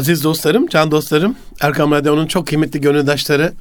Aziz 0.00 0.24
dostlarım, 0.24 0.66
can 0.66 0.90
dostlarım, 0.90 1.36
Erkam 1.60 1.90
Radyo'nun 1.90 2.26
çok 2.26 2.46
kıymetli 2.46 2.80
gönüldaşları, 2.80 3.52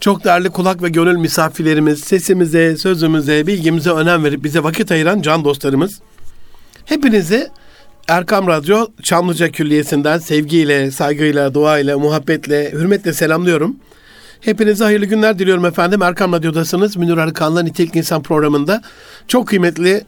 çok 0.00 0.24
değerli 0.24 0.50
kulak 0.50 0.82
ve 0.82 0.88
gönül 0.88 1.16
misafirlerimiz, 1.16 2.00
sesimize, 2.00 2.76
sözümüze, 2.76 3.46
bilgimize 3.46 3.90
önem 3.90 4.24
verip 4.24 4.44
bize 4.44 4.62
vakit 4.62 4.92
ayıran 4.92 5.22
can 5.22 5.44
dostlarımız. 5.44 6.00
Hepinize 6.84 7.50
Erkam 8.08 8.46
Radyo 8.46 8.86
Çamlıca 9.02 9.48
Külliyesi'nden 9.48 10.18
sevgiyle, 10.18 10.90
saygıyla, 10.90 11.54
duayla, 11.54 11.98
muhabbetle, 11.98 12.72
hürmetle 12.72 13.12
selamlıyorum. 13.12 13.76
Hepinize 14.40 14.84
hayırlı 14.84 15.06
günler 15.06 15.38
diliyorum 15.38 15.64
efendim. 15.64 16.02
Erkam 16.02 16.32
Radyo'dasınız. 16.32 16.96
Münir 16.96 17.16
Arkan'la 17.16 17.62
Nitelik 17.62 17.96
İnsan 17.96 18.22
programında. 18.22 18.82
Çok 19.28 19.48
kıymetli 19.48 20.04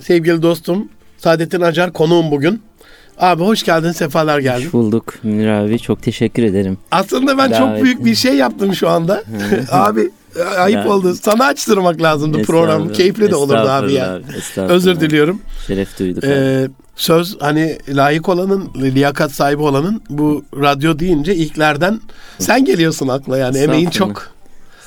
sevgili 0.00 0.42
dostum 0.42 0.88
Saadettin 1.18 1.60
Acar 1.60 1.92
konuğum 1.92 2.30
bugün. 2.30 2.62
Abi 3.18 3.42
hoş 3.42 3.62
geldin, 3.62 3.92
sefalar 3.92 4.38
geldin. 4.38 4.64
Hoş 4.64 4.72
bulduk 4.72 5.14
Münir 5.22 5.48
abi. 5.48 5.78
Çok 5.78 6.02
teşekkür 6.02 6.42
ederim. 6.42 6.78
Aslında 6.90 7.38
ben 7.38 7.52
çok 7.52 7.82
büyük 7.82 8.04
bir 8.04 8.14
şey 8.14 8.34
yaptım 8.34 8.74
şu 8.74 8.88
anda. 8.88 9.22
abi 9.70 10.10
ayıp 10.58 10.86
ya. 10.86 10.88
oldu. 10.88 11.14
Sana 11.14 11.44
açtırmak 11.44 12.02
lazımdı 12.02 12.42
program. 12.42 12.92
Keyifli 12.92 13.30
de 13.30 13.36
olurdu 13.36 13.68
abi 13.68 13.92
ya. 13.92 14.14
Abi, 14.14 14.72
Özür 14.72 15.00
diliyorum. 15.00 15.40
Şeref 15.66 15.98
duyduk 15.98 16.24
ee, 16.24 16.68
Söz 16.96 17.36
hani 17.40 17.78
layık 17.88 18.28
olanın, 18.28 18.70
liyakat 18.76 19.32
sahibi 19.32 19.62
olanın 19.62 20.02
bu 20.10 20.44
radyo 20.56 20.98
deyince 20.98 21.34
ilklerden 21.34 22.00
sen 22.38 22.64
geliyorsun 22.64 23.08
akla 23.08 23.38
yani. 23.38 23.58
Emeğin 23.58 23.90
çok. 23.90 24.33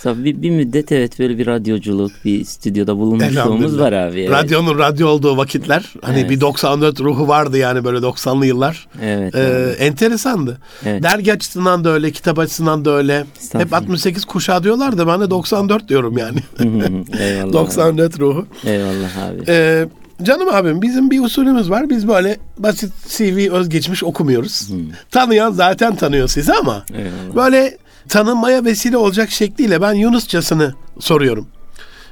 Bir, 0.06 0.42
bir 0.42 0.50
müddet 0.50 0.92
evet 0.92 1.20
böyle 1.20 1.38
bir 1.38 1.48
radyoculuk, 1.48 2.12
bir 2.26 2.46
stüdyoda 2.46 2.98
bulunmuşluğumuz 2.98 3.80
var 3.80 3.94
abi. 3.94 4.20
Evet. 4.20 4.32
Radyonun 4.32 4.80
radyo 4.80 5.08
olduğu 5.08 5.38
vakitler 5.38 5.94
hani 6.02 6.20
evet. 6.20 6.30
bir 6.30 6.42
94 6.42 7.00
ruhu 7.00 7.28
vardı 7.28 7.58
yani 7.58 7.84
böyle 7.84 7.98
90'lı 7.98 8.46
yıllar. 8.46 8.88
Evet. 9.02 9.36
Ee, 9.36 9.76
enteresandı. 9.80 10.58
Evet. 10.86 11.04
Dergi 11.04 11.34
açısından 11.34 11.84
da 11.84 11.90
öyle, 11.90 12.12
kitap 12.12 12.40
açısından 12.40 12.86
da 12.86 12.92
öyle. 12.92 13.26
Hep 13.54 13.74
68 13.74 14.26
kuşağı 14.26 14.64
diyorlar 14.64 14.98
da 14.98 15.08
ben 15.08 15.22
de 15.22 15.30
94 15.30 15.90
diyorum 15.90 16.18
yani. 16.18 16.40
Eyvallah. 17.20 17.54
94 17.54 18.16
abi. 18.16 18.20
ruhu. 18.20 18.46
Eyvallah 18.66 19.18
abi. 19.18 19.44
Ee, 19.48 19.88
Canım 20.24 20.50
abim 20.50 20.82
bizim 20.82 21.12
bir 21.12 21.24
usulümüz 21.24 21.70
var. 21.70 21.90
Biz 21.90 22.08
böyle 22.08 22.38
basit 22.58 22.94
CV 23.08 23.52
özgeçmiş 23.52 24.04
okumuyoruz. 24.04 24.70
Hmm. 24.70 24.78
Tanıyan 25.12 25.52
zaten 25.52 25.96
tanıyor 25.96 26.28
sizi 26.28 26.54
ama 26.54 26.86
Eyvallah. 26.94 27.36
böyle 27.36 27.78
tanınmaya 28.08 28.66
vesile 28.66 28.98
olacak 28.98 29.32
şekliyle 29.32 29.82
ben 29.82 29.94
Yunusçasını 29.94 30.74
soruyorum. 31.00 31.48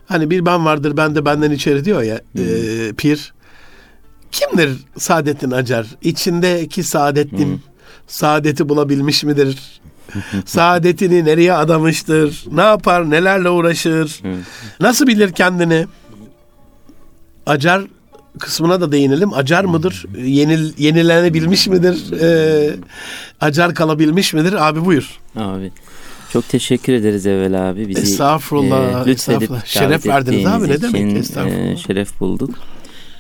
Hani 0.06 0.30
bir 0.30 0.46
ben 0.46 0.66
vardır 0.66 0.98
ben 0.98 1.16
de 1.16 1.26
benden 1.26 1.52
içeri 1.52 1.86
diyor 1.86 2.02
ya 2.04 2.22
hmm. 2.32 2.44
e, 2.44 2.94
pir. 2.94 3.34
Kimdir 4.32 4.72
Saadettin 4.98 5.52
Acar? 5.52 5.88
İçindeki 6.02 6.84
Saadettin 6.84 7.54
hmm. 7.54 7.60
saadeti 8.08 8.70
bulabilmiş 8.70 9.24
midir? 9.24 9.82
Saadetini 10.46 11.26
nereye 11.26 11.54
adamıştır? 11.54 12.44
Ne 12.52 12.62
yapar? 12.62 13.10
Nelerle 13.10 13.50
uğraşır? 13.50 14.20
Hmm. 14.22 14.32
Nasıl 14.80 15.08
bilir 15.08 15.32
kendini? 15.32 15.88
Acar 17.46 17.84
kısmına 18.40 18.82
da 18.82 18.92
değinelim. 18.92 19.34
Acar 19.34 19.64
mıdır? 19.66 20.06
Yenil, 20.24 20.74
yenilenebilmiş 20.78 21.68
midir? 21.68 22.22
E, 22.22 22.76
acar 23.42 23.76
kalabilmiş 23.76 24.34
midir? 24.34 24.68
Abi 24.68 24.86
buyur. 24.86 25.20
Abi 25.36 25.72
çok 26.34 26.50
teşekkür 26.50 26.94
ederiz 26.94 27.28
evvel 27.28 27.70
abi. 27.70 27.88
Bizi 27.88 28.02
estağfurullah, 28.02 29.08
e, 29.08 29.12
estağfurullah. 29.12 29.66
Şeref 29.66 30.06
verdiniz 30.06 30.46
abi 30.46 30.68
ne 30.68 30.82
demek 30.82 30.96
için, 30.96 31.16
estağfurullah. 31.16 31.72
E, 31.72 31.78
şeref 31.78 32.20
bulduk. 32.20 32.50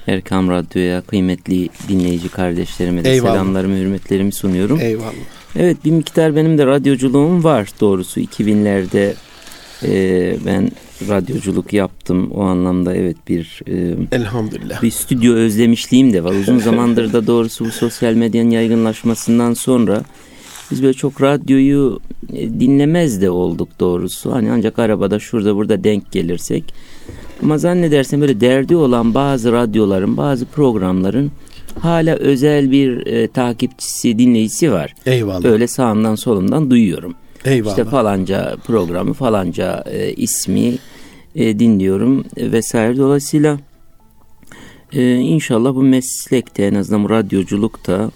Erkam 0.07 0.49
Radyo'ya 0.49 1.01
kıymetli 1.01 1.69
dinleyici 1.87 2.29
kardeşlerime 2.29 3.03
de 3.03 3.11
Eyvallah. 3.11 3.31
selamlarımı, 3.33 3.77
hürmetlerimi 3.77 4.31
sunuyorum. 4.31 4.79
Eyvallah. 4.81 5.13
Evet 5.55 5.77
bir 5.85 5.91
miktar 5.91 6.35
benim 6.35 6.57
de 6.57 6.65
radyoculuğum 6.65 7.43
var 7.43 7.69
doğrusu. 7.81 8.19
2000'lerde 8.19 9.13
e, 9.83 10.45
ben 10.45 10.71
radyoculuk 11.09 11.73
yaptım. 11.73 12.31
O 12.31 12.43
anlamda 12.43 12.95
evet 12.95 13.17
bir 13.27 13.61
e, 13.67 13.95
Elhamdülillah. 14.11 14.83
bir 14.83 14.91
stüdyo 14.91 15.33
özlemişliğim 15.33 16.13
de 16.13 16.23
var. 16.23 16.31
Uzun 16.31 16.59
zamandır 16.59 17.13
da 17.13 17.27
doğrusu 17.27 17.65
bu 17.65 17.71
sosyal 17.71 18.13
medyanın 18.13 18.49
yaygınlaşmasından 18.49 19.53
sonra 19.53 20.03
biz 20.71 20.83
böyle 20.83 20.93
çok 20.93 21.21
radyoyu 21.21 21.99
e, 22.33 22.49
dinlemez 22.49 23.21
de 23.21 23.29
olduk 23.29 23.69
doğrusu. 23.79 24.33
Hani 24.33 24.51
ancak 24.51 24.79
arabada 24.79 25.19
şurada 25.19 25.55
burada 25.55 25.83
denk 25.83 26.11
gelirsek. 26.11 26.73
Ama 27.43 27.57
zannedersem 27.57 28.21
böyle 28.21 28.41
derdi 28.41 28.75
olan 28.75 29.13
bazı 29.13 29.51
radyoların, 29.51 30.17
bazı 30.17 30.45
programların 30.45 31.31
hala 31.79 32.15
özel 32.15 32.71
bir 32.71 33.07
e, 33.07 33.27
takipçisi, 33.27 34.19
dinleyicisi 34.19 34.71
var. 34.71 34.93
Eyvallah. 35.05 35.43
Böyle 35.43 35.67
sağımdan 35.67 36.15
solumdan 36.15 36.71
duyuyorum. 36.71 37.15
Eyvallah. 37.45 37.71
İşte 37.71 37.85
falanca 37.85 38.55
programı, 38.65 39.13
falanca 39.13 39.83
e, 39.91 40.13
ismi 40.13 40.77
e, 41.35 41.59
dinliyorum 41.59 42.25
e, 42.37 42.51
vesaire. 42.51 42.97
Dolayısıyla 42.97 43.59
e, 44.93 45.15
inşallah 45.15 45.75
bu 45.75 45.83
meslekte 45.83 46.63
en 46.63 46.75
azından 46.75 47.03
bu 47.03 47.09
radyoculukta 47.09 48.11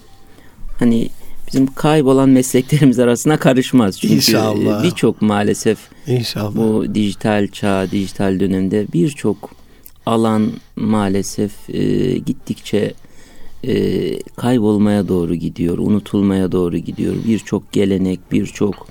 hani 0.79 1.09
bizim 1.47 1.68
kaybolan 1.73 2.29
mesleklerimiz 2.29 3.00
arasına 3.00 3.38
karışmaz. 3.38 4.00
Çünkü 4.00 4.16
İnşallah. 4.16 4.84
birçok 4.84 5.22
maalesef 5.22 5.78
İnşallah. 6.07 6.56
bu 6.56 6.95
dijital 6.95 7.47
çağ, 7.47 7.91
dijital 7.91 8.39
dönemde 8.39 8.85
birçok 8.94 9.51
alan 10.06 10.51
maalesef 10.75 11.69
e, 11.69 12.18
gittikçe 12.18 12.94
e, 13.63 13.73
kaybolmaya 14.22 15.07
doğru 15.07 15.35
gidiyor, 15.35 15.78
unutulmaya 15.78 16.51
doğru 16.51 16.78
gidiyor. 16.78 17.16
Birçok 17.28 17.72
gelenek, 17.72 18.19
birçok 18.31 18.88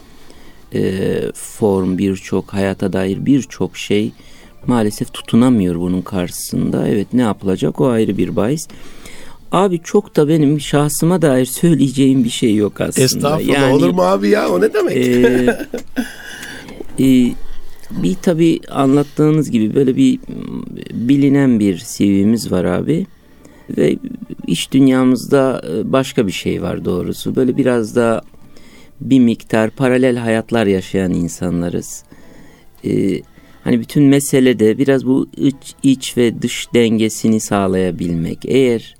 e, 0.74 1.20
form, 1.34 1.98
birçok 1.98 2.54
hayata 2.54 2.92
dair 2.92 3.26
birçok 3.26 3.76
şey 3.76 4.12
maalesef 4.66 5.12
tutunamıyor 5.12 5.80
bunun 5.80 6.02
karşısında. 6.02 6.88
Evet 6.88 7.06
ne 7.12 7.22
yapılacak 7.22 7.80
o 7.80 7.88
ayrı 7.88 8.16
bir 8.18 8.36
bahis. 8.36 8.68
Abi 9.52 9.80
çok 9.84 10.16
da 10.16 10.28
benim 10.28 10.60
şahsıma 10.60 11.22
dair 11.22 11.44
söyleyeceğim 11.44 12.24
bir 12.24 12.30
şey 12.30 12.54
yok 12.54 12.80
aslında. 12.80 13.04
Estağfurullah 13.04 13.60
yani, 13.60 13.74
olur 13.74 13.90
mu 13.90 14.02
abi 14.02 14.28
ya 14.28 14.48
o 14.48 14.60
ne 14.60 14.74
demek? 14.74 14.96
E, 14.96 15.58
e, 17.04 17.32
bir 17.90 18.14
tabi 18.14 18.60
anlattığınız 18.70 19.50
gibi 19.50 19.74
böyle 19.74 19.96
bir 19.96 20.18
bilinen 20.92 21.60
bir 21.60 21.84
CV'miz 21.96 22.52
var 22.52 22.64
abi. 22.64 23.06
Ve 23.78 23.96
iş 24.46 24.72
dünyamızda 24.72 25.62
e, 25.68 25.92
başka 25.92 26.26
bir 26.26 26.32
şey 26.32 26.62
var 26.62 26.84
doğrusu. 26.84 27.36
Böyle 27.36 27.56
biraz 27.56 27.96
da 27.96 28.22
bir 29.00 29.20
miktar 29.20 29.70
paralel 29.70 30.16
hayatlar 30.16 30.66
yaşayan 30.66 31.12
insanlarız. 31.12 32.04
Ee, 32.84 33.20
hani 33.64 33.80
bütün 33.80 34.02
mesele 34.02 34.58
de 34.58 34.78
biraz 34.78 35.06
bu 35.06 35.28
iç, 35.36 35.74
iç 35.82 36.16
ve 36.16 36.42
dış 36.42 36.66
dengesini 36.74 37.40
sağlayabilmek. 37.40 38.38
Eğer 38.44 38.96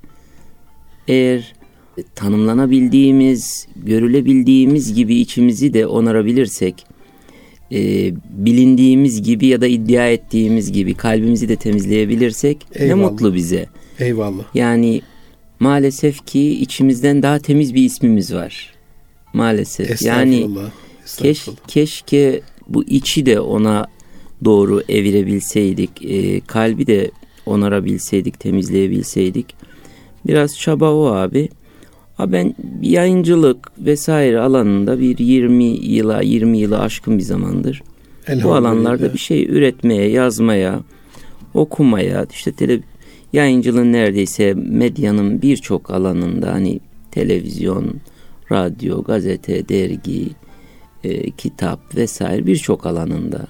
eğer 1.09 1.55
tanımlanabildiğimiz, 2.15 3.67
görülebildiğimiz 3.77 4.95
gibi 4.95 5.15
içimizi 5.15 5.75
de 5.75 5.87
onarabilirsek, 5.87 6.87
e, 7.73 8.13
bilindiğimiz 8.31 9.23
gibi 9.23 9.47
ya 9.47 9.61
da 9.61 9.67
iddia 9.67 10.09
ettiğimiz 10.09 10.73
gibi 10.73 10.95
kalbimizi 10.95 11.49
de 11.49 11.57
temizleyebilirsek 11.57 12.67
Eyvallah. 12.75 12.97
ne 12.97 13.03
mutlu 13.03 13.35
bize. 13.35 13.67
Eyvallah. 13.99 14.45
Yani 14.55 15.03
maalesef 15.61 16.27
ki 16.27 16.61
içimizden 16.61 17.23
daha 17.23 17.39
temiz 17.39 17.75
bir 17.75 17.83
ismimiz 17.83 18.35
var. 18.35 18.78
Maalesef. 19.33 20.03
Yani 20.03 20.51
keş, 21.19 21.49
keşke 21.67 22.41
bu 22.69 22.85
içi 22.85 23.27
de 23.27 23.41
ona 23.41 23.87
doğru 24.45 24.83
evirebilseydik. 24.89 26.05
E, 26.05 26.41
kalbi 26.41 26.87
de 26.87 27.11
onarabilseydik, 27.47 28.41
temizleyebilseydik. 28.41 29.47
Biraz 30.27 30.59
çaba 30.59 30.93
o 30.93 31.07
abi. 31.07 31.49
Ha 32.17 32.33
ben 32.33 32.55
yayıncılık 32.83 33.71
vesaire 33.79 34.41
alanında 34.41 35.01
bir 35.01 35.19
20 35.19 35.65
yıla 35.65 36.23
20 36.23 36.59
yıla 36.59 36.81
aşkın 36.81 37.19
bir 37.19 37.23
zamandır 37.23 37.83
bu 38.43 38.55
alanlarda 38.55 39.15
bir 39.15 39.19
şey 39.19 39.45
üretmeye, 39.45 40.11
yazmaya, 40.11 40.81
okumaya, 41.55 42.27
işte 42.33 42.53
tele, 42.53 42.81
yayıncılığın 43.33 43.93
neredeyse 43.93 44.55
medyanın 44.55 45.43
birçok 45.43 45.91
alanında 45.91 46.53
hani 46.53 46.81
televizyon, 47.11 47.95
radyo, 48.53 49.03
gazete, 49.03 49.69
dergi, 49.69 50.29
e, 51.05 51.31
kitap 51.31 51.97
vesaire 51.97 52.47
birçok 52.47 52.87
alanında. 52.87 53.47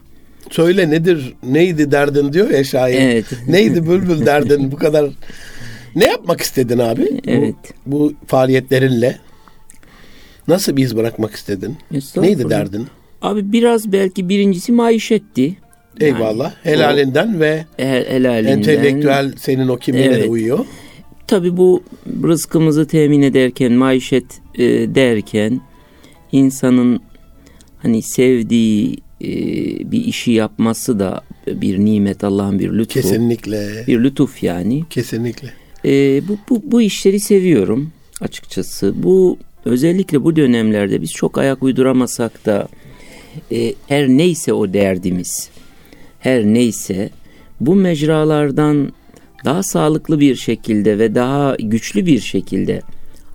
Söyle 0.50 0.90
nedir, 0.90 1.34
neydi 1.42 1.90
derdin 1.90 2.32
diyor 2.32 2.50
ya 2.50 2.64
şair. 2.64 3.00
Evet. 3.00 3.24
Neydi 3.48 3.86
bülbül 3.86 4.26
derdin 4.26 4.72
bu 4.72 4.76
kadar. 4.76 5.10
Ne 5.94 6.06
yapmak 6.06 6.40
istedin 6.40 6.78
abi? 6.78 7.20
Evet. 7.26 7.54
Bu, 7.86 8.00
bu 8.00 8.12
faaliyetlerinle. 8.26 9.18
Nasıl 10.48 10.76
bir 10.76 10.84
iz 10.84 10.96
bırakmak 10.96 11.34
istedin? 11.34 11.76
Neydi 12.16 12.50
derdin? 12.50 12.86
Abi 13.22 13.52
biraz 13.52 13.92
belki 13.92 14.28
birincisi 14.28 14.72
maişetti. 14.72 15.56
Eyvallah. 16.00 16.52
Yani, 16.64 16.76
helalinden 16.76 17.34
o, 17.36 17.40
ve 17.40 17.64
helalinden, 17.76 18.58
entelektüel 18.58 19.32
senin 19.36 19.68
o 19.68 19.76
kimliğine 19.76 20.14
evet. 20.14 20.24
de 20.24 20.28
uyuyor. 20.28 20.66
Tabii 21.28 21.56
bu 21.56 21.82
rızkımızı 22.22 22.86
temin 22.86 23.22
ederken, 23.22 23.72
maişet 23.72 24.24
e, 24.54 24.64
derken 24.94 25.60
insanın 26.32 27.00
hani 27.82 28.02
sevdiği 28.02 28.96
e, 29.20 29.28
bir 29.90 30.04
işi 30.04 30.32
yapması 30.32 30.98
da 30.98 31.20
bir 31.46 31.78
nimet 31.78 32.24
Allah'ın 32.24 32.58
bir 32.58 32.72
lütfu. 32.72 33.00
Kesinlikle. 33.00 33.84
Bir 33.86 34.04
lütuf 34.04 34.42
yani. 34.42 34.84
Kesinlikle. 34.90 35.52
E, 35.84 36.22
bu, 36.28 36.38
bu, 36.50 36.62
bu 36.64 36.82
işleri 36.82 37.20
seviyorum 37.20 37.92
açıkçası. 38.20 38.94
Bu 39.02 39.38
özellikle 39.64 40.24
bu 40.24 40.36
dönemlerde 40.36 41.02
biz 41.02 41.12
çok 41.12 41.38
ayak 41.38 41.62
uyduramasak 41.62 42.46
da 42.46 42.68
e, 43.52 43.74
her 43.88 44.08
neyse 44.08 44.52
o 44.52 44.72
derdimiz, 44.72 45.50
her 46.20 46.44
neyse 46.44 47.10
bu 47.60 47.74
mecralardan 47.74 48.92
daha 49.44 49.62
sağlıklı 49.62 50.20
bir 50.20 50.36
şekilde 50.36 50.98
ve 50.98 51.14
daha 51.14 51.56
güçlü 51.58 52.06
bir 52.06 52.20
şekilde 52.20 52.82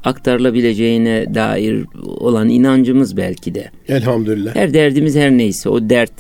aktarılabileceğine 0.04 1.36
dair 1.36 1.86
olan 2.04 2.50
inancımız 2.50 3.18
belki 3.18 3.56
de. 3.56 3.72
Elhamdülillah. 3.88 4.56
Her 4.56 4.74
derdimiz 4.74 5.16
her 5.16 5.32
neyse 5.32 5.70
o 5.70 5.90
dert 5.90 6.12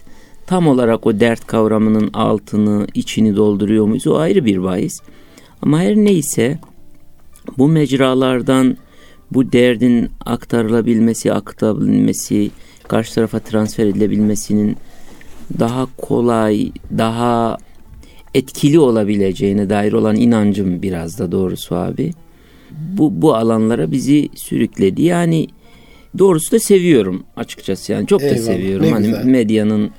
tam 0.47 0.67
olarak 0.67 1.07
o 1.07 1.19
dert 1.19 1.47
kavramının 1.47 2.09
altını, 2.13 2.87
içini 2.93 3.35
dolduruyor 3.35 3.85
muyuz? 3.85 4.07
O 4.07 4.17
ayrı 4.17 4.45
bir 4.45 4.63
bahis. 4.63 5.01
Ama 5.61 5.79
her 5.79 5.95
neyse 5.95 6.59
bu 7.57 7.67
mecralardan 7.67 8.77
bu 9.31 9.51
derdin 9.51 10.09
aktarılabilmesi, 10.25 11.33
aktarabilmesi, 11.33 12.51
karşı 12.87 13.15
tarafa 13.15 13.39
transfer 13.39 13.85
edilebilmesinin 13.85 14.77
daha 15.59 15.87
kolay, 15.97 16.71
daha 16.97 17.57
etkili 18.33 18.79
olabileceğine 18.79 19.69
dair 19.69 19.93
olan 19.93 20.15
inancım 20.15 20.81
biraz 20.81 21.19
da 21.19 21.31
doğrusu 21.31 21.75
abi. 21.75 22.13
Bu, 22.71 23.21
bu 23.21 23.35
alanlara 23.35 23.91
bizi 23.91 24.29
sürükledi. 24.35 25.01
Yani 25.01 25.47
doğrusu 26.17 26.51
da 26.51 26.59
seviyorum 26.59 27.23
açıkçası 27.35 27.91
yani 27.91 28.07
çok 28.07 28.21
Eyvallah, 28.21 28.37
da 28.37 28.41
seviyorum. 28.41 28.91
Hani 28.91 29.05
güzel. 29.05 29.25
medyanın 29.25 29.91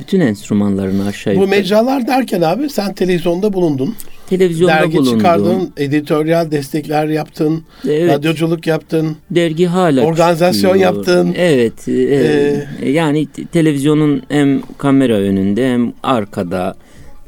bütün 0.00 0.20
enstrümanlarını 0.20 1.06
aşağı 1.06 1.34
yukarı. 1.34 1.46
Bu 1.46 1.50
mecralar 1.50 2.06
derken 2.06 2.40
abi 2.40 2.70
sen 2.70 2.94
televizyonda 2.94 3.52
bulundun. 3.52 3.94
Televizyonda 4.28 4.74
Dergi 4.74 4.96
bulundum. 4.96 5.18
çıkardın, 5.18 5.72
editoryal 5.76 6.50
destekler 6.50 7.06
yaptın, 7.06 7.64
evet. 7.88 8.10
radyoculuk 8.10 8.66
yaptın. 8.66 9.16
Dergi 9.30 9.66
hala 9.66 10.02
Organizasyon 10.04 10.72
çıkıyor. 10.72 10.94
yaptın. 10.94 11.34
Evet, 11.36 11.88
evet. 11.88 12.66
Ee, 12.82 12.88
yani 12.88 13.26
televizyonun 13.52 14.22
hem 14.28 14.62
kamera 14.78 15.14
önünde 15.14 15.72
hem 15.72 15.92
arkada 16.02 16.74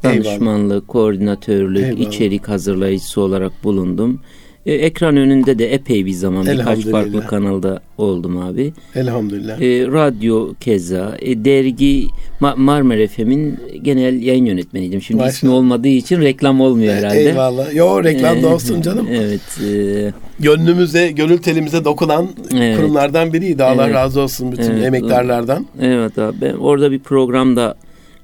danışmanlık, 0.03 0.71
Eyvallah. 0.71 0.87
koordinatörlük, 0.87 1.83
Eyvallah. 1.83 1.99
içerik 1.99 2.49
hazırlayıcısı 2.49 3.21
olarak 3.21 3.63
bulundum. 3.63 4.19
E, 4.65 4.73
ekran 4.73 5.17
önünde 5.17 5.59
de 5.59 5.73
epey 5.73 6.05
bir 6.05 6.11
zaman 6.11 6.45
birkaç 6.45 6.85
farklı 6.85 7.27
kanalda 7.27 7.81
oldum 7.97 8.37
abi. 8.37 8.73
Elhamdülillah. 8.95 9.61
E, 9.61 9.87
radyo 9.87 10.53
keza, 10.59 11.17
e, 11.21 11.45
dergi 11.45 12.07
Ma 12.39 12.55
Marmara 12.55 13.07
FM'in 13.07 13.59
genel 13.81 14.21
yayın 14.21 14.45
yönetmeniydim. 14.45 15.01
Şimdi 15.01 15.17
Maşallah. 15.17 15.33
ismi 15.33 15.49
olmadığı 15.49 15.87
için 15.87 16.21
reklam 16.21 16.61
olmuyor 16.61 16.93
herhalde. 16.93 17.29
Eyvallah. 17.29 17.75
Yo 17.75 18.03
reklam 18.03 18.43
da 18.43 18.47
e, 18.47 18.53
olsun 18.53 18.81
canım. 18.81 19.07
Evet. 19.11 19.41
E, 19.69 20.13
Gönlümüze, 20.39 21.11
gönül 21.11 21.37
telimize 21.37 21.85
dokunan 21.85 22.27
evet. 22.53 22.77
kurumlardan 22.77 23.33
biriydi. 23.33 23.63
Allah 23.63 23.85
evet. 23.85 23.95
razı 23.95 24.21
olsun 24.21 24.51
bütün 24.51 24.71
evet. 24.71 24.85
emektarlardan. 24.85 25.65
Evet 25.81 26.19
abi. 26.19 26.35
Ben 26.41 26.53
orada 26.53 26.91
bir 26.91 26.99
programda 26.99 27.75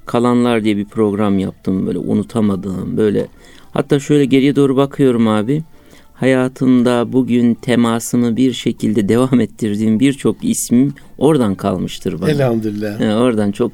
Kalanlar 0.06 0.64
diye 0.64 0.78
bir 0.78 0.86
program 0.86 1.40
yaptım. 1.40 1.88
Böyle 1.88 1.98
unutamadığım 1.98 2.98
böyle. 2.98 3.28
Hatta 3.72 4.00
şöyle 4.00 4.26
geriye 4.26 4.56
doğru 4.56 4.76
bakıyorum 4.76 5.28
abi 5.28 5.64
hayatımda 6.16 7.14
bugün 7.14 7.54
temasımı 7.54 8.36
bir 8.36 8.54
şekilde 8.54 9.10
devam 9.10 9.40
ettirdiğim 9.40 10.00
birçok 10.00 10.38
ismim 10.42 10.94
oradan 11.18 11.56
kalmıştır 11.56 12.22
bana. 12.22 12.32
Elhamdülillah. 12.32 13.02
Yani 13.02 13.16
oradan 13.16 13.52
çok 13.52 13.72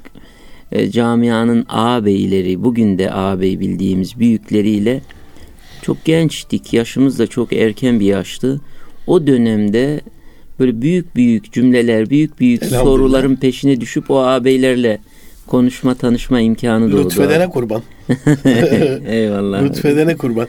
e, 0.71 0.91
camianın 0.91 1.65
ağabeyleri, 1.69 2.63
bugün 2.63 2.97
de 2.97 3.11
ağabey 3.11 3.59
bildiğimiz 3.59 4.19
büyükleriyle 4.19 5.01
çok 5.81 6.05
gençtik. 6.05 6.73
Yaşımız 6.73 7.19
da 7.19 7.27
çok 7.27 7.53
erken 7.53 7.99
bir 7.99 8.05
yaştı. 8.05 8.61
O 9.07 9.27
dönemde 9.27 10.01
böyle 10.59 10.81
büyük 10.81 11.15
büyük 11.15 11.53
cümleler, 11.53 12.09
büyük 12.09 12.39
büyük 12.39 12.65
soruların 12.65 13.35
peşine 13.35 13.81
düşüp 13.81 14.11
o 14.11 14.19
ağabeylerle 14.19 14.99
konuşma, 15.51 15.95
tanışma 15.95 16.39
imkanı 16.39 16.91
doğdu. 16.91 17.05
Lütfedene 17.05 17.49
kurban. 17.49 17.81
Eyvallah. 19.07 19.63
Lütfedene 19.63 20.17
kurban. 20.17 20.47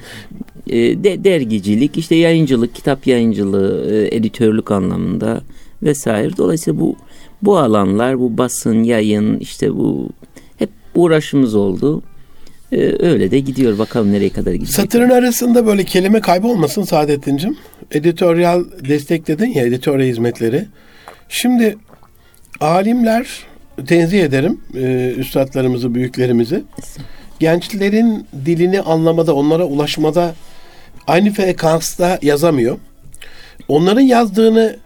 E, 0.66 0.76
de, 1.04 1.24
dergicilik, 1.24 1.98
işte 1.98 2.14
yayıncılık, 2.14 2.74
kitap 2.74 3.06
yayıncılığı, 3.06 3.90
e, 3.92 4.16
editörlük 4.16 4.70
anlamında 4.70 5.42
vesaire. 5.82 6.36
Dolayısıyla 6.36 6.80
bu 6.80 6.96
bu 7.42 7.58
alanlar, 7.58 8.18
bu 8.18 8.38
basın, 8.38 8.82
yayın, 8.82 9.38
işte 9.38 9.74
bu 9.74 10.08
hep 10.58 10.70
uğraşımız 10.94 11.54
oldu. 11.54 12.02
Ee, 12.72 13.06
öyle 13.06 13.30
de 13.30 13.38
gidiyor. 13.38 13.78
Bakalım 13.78 14.12
nereye 14.12 14.30
kadar 14.30 14.52
gidecek. 14.52 14.74
Satırın 14.74 15.10
arasında 15.10 15.66
böyle 15.66 15.84
kelime 15.84 16.20
kaybolmasın 16.20 16.82
Saadettin'cim. 16.82 17.56
Editoryal 17.90 18.64
destekledin 18.88 19.46
ya, 19.46 19.66
editoryal 19.66 20.08
hizmetleri. 20.08 20.66
Şimdi 21.28 21.76
alimler, 22.60 23.26
tenzih 23.86 24.22
ederim 24.22 24.60
e, 24.74 25.14
üstadlarımızı, 25.18 25.94
büyüklerimizi. 25.94 26.64
Gençlerin 27.38 28.26
dilini 28.46 28.80
anlamada, 28.80 29.34
onlara 29.34 29.64
ulaşmada 29.64 30.34
aynı 31.06 31.30
frekansta 31.30 32.18
yazamıyor. 32.22 32.78
Onların 33.68 34.00
yazdığını 34.00 34.76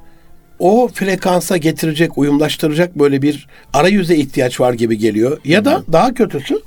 o 0.59 0.89
frekansa 0.95 1.57
getirecek, 1.57 2.19
uyumlaştıracak 2.19 2.99
böyle 2.99 3.23
bir 3.23 3.47
arayüze 3.73 4.17
ihtiyaç 4.17 4.61
var 4.61 4.73
gibi 4.73 4.99
geliyor. 4.99 5.41
Ya 5.45 5.65
da 5.65 5.83
daha 5.93 6.15
kötüsü 6.15 6.61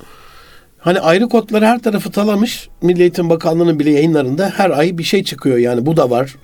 hani 0.80 1.00
ayrı 1.00 1.30
kodları 1.30 1.66
her 1.66 1.80
tarafı 1.80 2.12
talamış. 2.12 2.70
Milli 2.82 3.02
Eğitim 3.02 3.30
Bakanlığı'nın 3.30 3.80
bile 3.80 3.92
yayınlarında 3.92 4.54
her 4.56 4.70
ay 4.70 4.98
bir 4.98 5.04
şey 5.04 5.24
çıkıyor 5.24 5.58
yani 5.58 5.86
bu 5.86 5.98
da 5.98 6.10
var. 6.10 6.36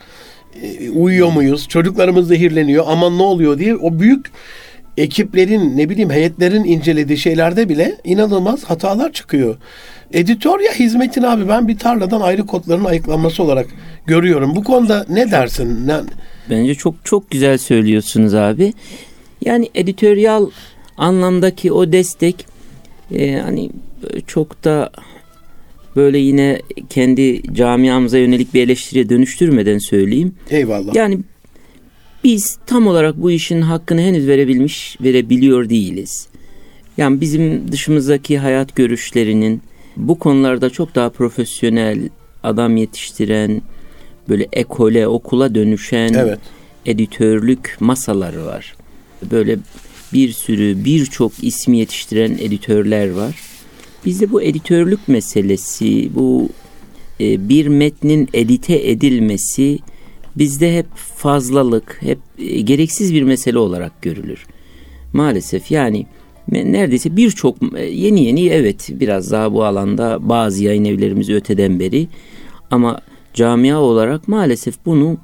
E, 0.62 0.90
uyuyor 0.90 1.32
muyuz? 1.32 1.68
Çocuklarımız 1.68 2.28
zehirleniyor. 2.28 2.86
Aman 2.88 3.18
ne 3.18 3.24
oluyor 3.24 3.60
diye 3.60 3.76
o 3.76 4.00
büyük 4.00 4.26
ekiplerin 4.97 5.77
ne 5.77 5.89
bileyim 5.89 6.09
heyetlerin 6.09 6.63
incelediği 6.63 7.18
şeylerde 7.18 7.69
bile 7.69 7.97
inanılmaz 8.03 8.63
hatalar 8.63 9.13
çıkıyor. 9.13 9.57
Editörya 10.13 10.71
hizmetin 10.71 11.24
abi 11.24 11.47
ben 11.47 11.68
bir 11.68 11.77
tarladan 11.77 12.21
ayrı 12.21 12.45
kodların 12.45 12.86
ayıklanması 12.86 13.44
olarak 13.44 13.68
görüyorum. 14.06 14.56
Bu 14.56 14.63
konuda 14.63 15.06
ne 15.09 15.31
dersin? 15.31 15.88
Bence 16.50 16.75
çok 16.75 16.95
çok 17.03 17.31
güzel 17.31 17.57
söylüyorsunuz 17.57 18.33
abi. 18.33 18.74
Yani 19.46 19.70
editoryal 19.75 20.50
anlamdaki 20.98 21.72
o 21.72 21.91
destek 21.91 22.46
e, 23.12 23.36
hani 23.36 23.70
çok 24.27 24.63
da 24.63 24.89
böyle 25.96 26.17
yine 26.17 26.62
kendi 26.89 27.53
camiamıza 27.53 28.17
yönelik 28.17 28.53
bir 28.53 28.62
eleştiriye 28.62 29.10
dönüştürmeden 29.10 29.77
söyleyeyim. 29.77 30.36
Eyvallah. 30.50 30.96
Yani 30.96 31.20
biz 32.25 32.58
tam 32.65 32.88
olarak 32.88 33.22
bu 33.22 33.32
işin 33.32 33.62
hakkını 33.62 34.01
henüz 34.01 34.27
verebilmiş, 34.27 34.98
verebiliyor 35.01 35.70
değiliz. 35.70 36.27
Yani 36.98 37.22
bizim 37.22 37.72
dışımızdaki 37.72 38.38
hayat 38.38 38.75
görüşlerinin 38.75 39.62
bu 39.98 40.20
konularda 40.20 40.70
çok 40.70 40.96
daha 40.96 41.10
profesyonel, 41.10 42.10
adam 42.44 42.77
yetiştiren, 42.77 43.62
böyle 44.29 44.48
ekole, 44.53 45.08
okula 45.08 45.55
dönüşen 45.55 46.13
evet. 46.13 46.39
editörlük 46.86 47.77
masaları 47.79 48.46
var. 48.46 48.75
Böyle 49.32 49.58
bir 50.13 50.32
sürü, 50.32 50.86
birçok 50.86 51.32
ismi 51.41 51.77
yetiştiren 51.77 52.32
editörler 52.32 53.12
var. 53.12 53.36
Bizde 54.05 54.32
bu 54.32 54.41
editörlük 54.41 55.08
meselesi, 55.08 56.15
bu 56.15 56.50
e, 57.20 57.50
bir 57.50 57.67
metnin 57.67 58.29
edite 58.34 58.89
edilmesi 58.89 59.79
bizde 60.38 60.77
hep 60.77 60.96
fazlalık, 60.96 61.98
hep 62.00 62.20
e, 62.39 62.62
gereksiz 62.62 63.13
bir 63.13 63.24
mesele 63.24 63.58
olarak 63.58 64.01
görülür. 64.01 64.46
Maalesef 65.13 65.72
yani 65.72 66.06
neredeyse 66.51 67.18
birçok 67.18 67.58
e, 67.77 67.86
yeni 67.86 68.24
yeni 68.24 68.48
evet 68.48 68.89
biraz 68.89 69.32
daha 69.32 69.54
bu 69.54 69.63
alanda 69.63 70.30
bazı 70.30 70.63
yayın 70.63 70.86
evlerimiz 70.86 71.30
öteden 71.30 71.80
beri 71.80 72.08
ama 72.72 73.01
camia 73.34 73.80
olarak 73.80 74.27
maalesef 74.27 74.75
bunu 74.86 75.18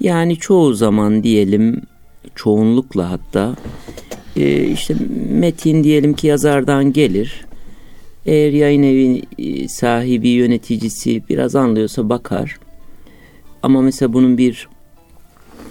yani 0.00 0.36
çoğu 0.36 0.74
zaman 0.74 1.22
diyelim 1.22 1.82
çoğunlukla 2.34 3.10
hatta 3.10 3.56
e, 4.36 4.64
işte 4.64 4.94
metin 5.30 5.84
diyelim 5.84 6.14
ki 6.14 6.26
yazardan 6.26 6.92
gelir. 6.92 7.44
Eğer 8.26 8.52
yayın 8.52 8.82
evi 8.82 9.68
sahibi 9.68 10.28
yöneticisi 10.28 11.22
biraz 11.28 11.56
anlıyorsa 11.56 12.08
bakar. 12.08 12.58
Ama 13.62 13.82
mesela 13.82 14.12
bunun 14.12 14.38
bir 14.38 14.68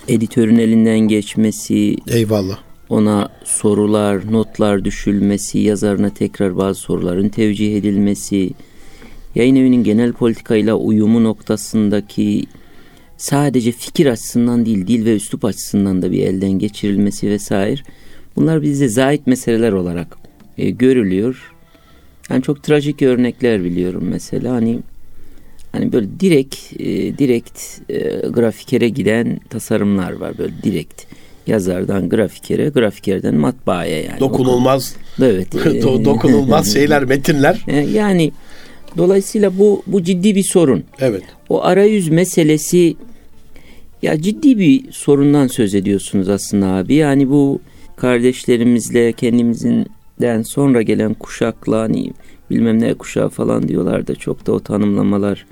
editörün 0.08 0.58
elinden 0.58 1.00
geçmesi, 1.00 1.96
eyvallah. 2.08 2.60
Ona 2.90 3.30
sorular, 3.44 4.32
notlar 4.32 4.86
düşülmesi, 4.86 5.60
yazarına 5.60 6.10
tekrar 6.10 6.58
bazı 6.58 6.80
soruların 6.80 7.30
tevcih 7.30 7.78
edilmesi, 7.78 8.52
yayın 9.36 9.56
evinin 9.56 9.84
genel 9.84 10.14
politikayla 10.14 10.76
uyumu 10.76 11.24
noktasındaki 11.24 12.44
sadece 13.18 13.72
fikir 13.72 14.06
açısından 14.06 14.66
değil 14.66 14.88
dil 14.88 15.06
ve 15.06 15.16
üslup 15.16 15.46
açısından 15.46 16.02
da 16.02 16.12
bir 16.12 16.24
elden 16.24 16.52
geçirilmesi 16.52 17.30
vesaire 17.30 17.82
bunlar 18.36 18.62
bizde 18.62 18.88
zahit 18.90 19.28
meseleler 19.28 19.72
olarak 19.72 20.18
e, 20.58 20.70
görülüyor. 20.70 21.54
Yani 22.30 22.44
çok 22.44 22.64
trajik 22.64 23.02
örnekler 23.02 23.64
biliyorum 23.64 24.04
mesela 24.10 24.54
hani 24.54 24.80
hani 25.78 25.94
böyle 25.94 26.08
direkt 26.20 26.56
e, 26.80 27.18
direkt 27.18 27.62
e, 27.90 28.28
grafikere 28.30 28.90
giden 28.90 29.40
tasarımlar 29.50 30.12
var 30.12 30.38
böyle 30.38 30.54
direkt 30.64 31.04
yazardan 31.48 32.10
grafikere, 32.10 32.70
grafikerden 32.70 33.36
matbaaya 33.36 34.02
yani. 34.02 34.20
Dokunulmaz. 34.20 34.96
Evet. 35.22 35.54
dokunulmaz 36.06 36.74
şeyler, 36.74 37.04
metinler. 37.04 37.66
E, 37.68 37.76
yani 37.76 38.32
dolayısıyla 38.98 39.58
bu 39.58 39.84
bu 39.88 40.04
ciddi 40.04 40.36
bir 40.36 40.44
sorun. 40.44 40.84
Evet. 41.00 41.24
O 41.50 41.64
arayüz 41.64 42.10
meselesi 42.10 42.96
ya 44.02 44.22
ciddi 44.22 44.60
bir 44.60 44.92
sorundan 44.92 45.48
söz 45.48 45.76
ediyorsunuz 45.76 46.30
aslında 46.30 46.68
abi. 46.68 46.94
Yani 46.94 47.30
bu 47.30 47.60
kardeşlerimizle 47.96 49.14
kendimizinden 49.14 50.42
sonra 50.42 50.82
gelen 50.82 51.14
kuşakla 51.14 51.80
hani 51.80 52.12
bilmem 52.50 52.82
ne 52.82 52.94
kuşağı 52.94 53.30
falan 53.30 53.68
diyorlar 53.68 54.08
da 54.08 54.16
çok 54.16 54.48
da 54.48 54.52
o 54.52 54.60
tanımlamalar 54.60 55.46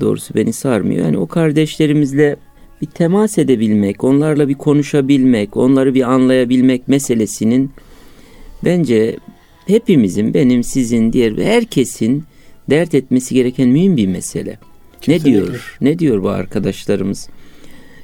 doğrusu 0.00 0.34
beni 0.34 0.52
sarmıyor. 0.52 1.04
Yani 1.04 1.18
o 1.18 1.26
kardeşlerimizle 1.26 2.36
bir 2.82 2.86
temas 2.86 3.38
edebilmek, 3.38 4.04
onlarla 4.04 4.48
bir 4.48 4.54
konuşabilmek, 4.54 5.56
onları 5.56 5.94
bir 5.94 6.02
anlayabilmek 6.02 6.88
meselesinin 6.88 7.70
bence 8.64 9.16
hepimizin, 9.66 10.34
benim, 10.34 10.64
sizin, 10.64 11.12
diğer 11.12 11.38
herkesin 11.38 12.24
dert 12.70 12.94
etmesi 12.94 13.34
gereken 13.34 13.68
mühim 13.68 13.96
bir 13.96 14.06
mesele. 14.06 14.58
Kesinlikle. 15.00 15.30
Ne 15.30 15.34
diyor? 15.34 15.76
Ne 15.80 15.98
diyor 15.98 16.22
bu 16.22 16.28
arkadaşlarımız? 16.28 17.28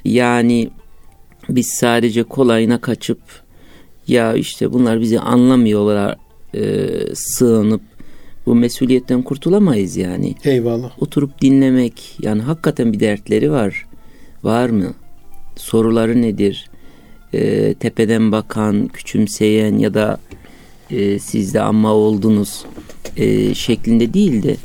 Yani 0.05 0.69
biz 1.49 1.67
sadece 1.67 2.23
kolayına 2.23 2.81
kaçıp 2.81 3.19
ya 4.07 4.33
işte 4.33 4.73
bunlar 4.73 5.01
bizi 5.01 5.19
anlamıyorlar 5.19 6.17
e, 6.55 6.89
sığınıp 7.15 7.81
bu 8.45 8.55
mesuliyetten 8.55 9.21
kurtulamayız 9.21 9.97
yani. 9.97 10.35
Eyvallah. 10.43 11.01
Oturup 11.01 11.41
dinlemek 11.41 12.15
yani 12.21 12.41
hakikaten 12.41 12.93
bir 12.93 12.99
dertleri 12.99 13.51
var. 13.51 13.85
Var 14.43 14.69
mı? 14.69 14.93
Soruları 15.55 16.21
nedir? 16.21 16.69
E, 17.33 17.73
tepeden 17.73 18.31
bakan, 18.31 18.87
küçümseyen 18.87 19.77
ya 19.77 19.93
da 19.93 20.17
e, 20.89 21.19
siz 21.19 21.53
de 21.53 21.61
amma 21.61 21.93
oldunuz 21.93 22.65
e, 23.17 23.53
şeklinde 23.53 24.13
değil 24.13 24.43
de 24.43 24.55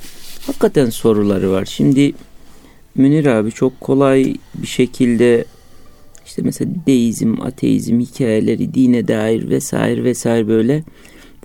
hakikaten 0.46 0.90
soruları 0.90 1.50
var. 1.50 1.64
Şimdi 1.64 2.12
Münir 2.94 3.26
abi 3.26 3.52
çok 3.52 3.80
kolay 3.80 4.34
bir 4.54 4.66
şekilde 4.66 5.44
işte 6.26 6.42
mesela 6.42 6.70
deizm, 6.86 7.40
ateizm 7.40 8.00
hikayeleri, 8.00 8.74
dine 8.74 9.08
dair 9.08 9.50
vesaire 9.50 10.04
vesaire 10.04 10.48
böyle 10.48 10.84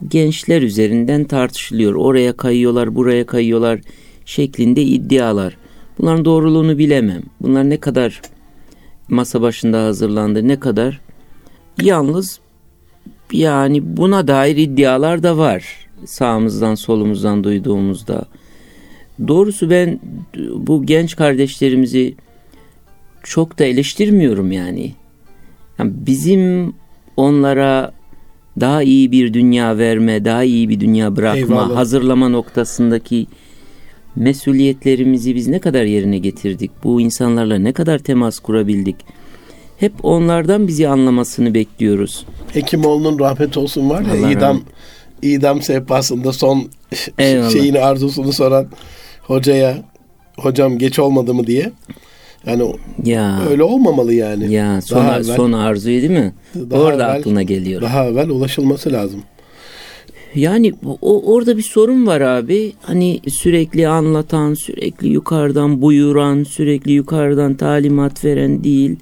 gençler 0.08 0.62
üzerinden 0.62 1.24
tartışılıyor. 1.24 1.96
Oraya 1.96 2.34
kayıyorlar, 2.34 2.96
buraya 2.96 3.26
kayıyorlar 3.26 3.80
şeklinde 4.26 4.84
iddialar. 4.84 5.58
Bunların 5.98 6.26
doğruluğunu 6.26 6.78
bilemem. 6.78 7.24
Bunlar 7.42 7.70
ne 7.70 7.78
kadar 7.78 8.22
masa 9.08 9.42
başında 9.42 9.86
hazırlandı, 9.86 10.48
ne 10.48 10.60
kadar 10.60 11.02
yalnız 11.82 12.40
yani 13.32 13.98
buna 13.98 14.28
dair 14.28 14.58
iddialar 14.58 15.24
da 15.24 15.38
var. 15.38 15.88
Sağımızdan 16.06 16.76
solumuzdan 16.76 17.44
duyduğumuzda. 17.44 18.26
Doğrusu 19.28 19.70
ben 19.70 20.00
bu 20.56 20.86
genç 20.86 21.16
kardeşlerimizi 21.16 22.16
çok 23.24 23.60
da 23.60 23.64
eleştirmiyorum 23.64 24.52
yani. 24.52 24.94
yani 25.80 25.92
bizim 25.96 26.74
onlara 27.18 27.92
daha 28.60 28.84
iyi 28.84 29.12
bir 29.12 29.34
dünya 29.34 29.78
verme, 29.78 30.26
daha 30.26 30.44
iyi 30.44 30.70
bir 30.70 30.80
dünya 30.80 31.16
bırakma, 31.16 31.40
Eyvallah. 31.40 31.76
hazırlama 31.76 32.30
noktasındaki 32.30 33.28
mesuliyetlerimizi 34.16 35.36
biz 35.36 35.48
ne 35.48 35.60
kadar 35.60 35.84
yerine 35.84 36.18
getirdik? 36.18 36.72
Bu 36.84 37.02
insanlarla 37.02 37.58
ne 37.60 37.74
kadar 37.74 38.00
temas 38.00 38.40
kurabildik? 38.40 38.96
Hep 39.78 39.94
onlardan 40.04 40.68
bizi 40.68 40.88
anlamasını 40.88 41.54
bekliyoruz. 41.54 42.26
Hekimoğlu'nun 42.54 43.20
rahmet 43.20 43.58
olsun 43.58 43.90
var 43.90 44.02
ya 44.02 44.12
Allah 44.14 44.32
idam 44.32 44.56
rahmet. 44.58 44.64
idam 45.22 45.62
sehpasında 45.62 46.34
son 46.34 46.70
Eyvallah. 47.20 47.50
şeyini 47.52 47.80
arzusunu 47.80 48.34
soran 48.34 48.68
hocaya 49.22 49.84
hocam 50.38 50.78
geç 50.78 51.00
olmadı 51.00 51.34
mı 51.34 51.48
diye. 51.48 51.72
Yani 52.46 52.76
ya, 53.06 53.42
öyle 53.50 53.64
olmamalı 53.64 54.14
yani. 54.14 54.54
Ya 54.54 54.82
son, 54.82 54.98
daha 54.98 55.20
evvel, 55.20 55.36
son 55.36 55.52
arzuyu 55.52 56.02
değil 56.02 56.12
mi? 56.12 56.34
Daha 56.56 56.82
Orada 56.82 57.04
evvel, 57.04 57.16
aklına 57.16 57.44
geliyor. 57.44 57.82
Daha 57.82 58.06
evvel 58.06 58.30
ulaşılması 58.30 58.94
lazım. 58.94 59.24
Yani 60.36 60.74
o, 61.02 61.34
orada 61.34 61.58
bir 61.58 61.64
sorun 61.64 62.08
var 62.08 62.22
abi. 62.22 62.74
Hani 62.82 63.20
sürekli 63.30 63.88
anlatan, 63.88 64.54
sürekli 64.54 65.08
yukarıdan 65.08 65.82
buyuran, 65.82 66.44
sürekli 66.44 66.92
yukarıdan 66.92 67.54
talimat 67.54 68.26
veren 68.26 68.64
değil. 68.64 68.96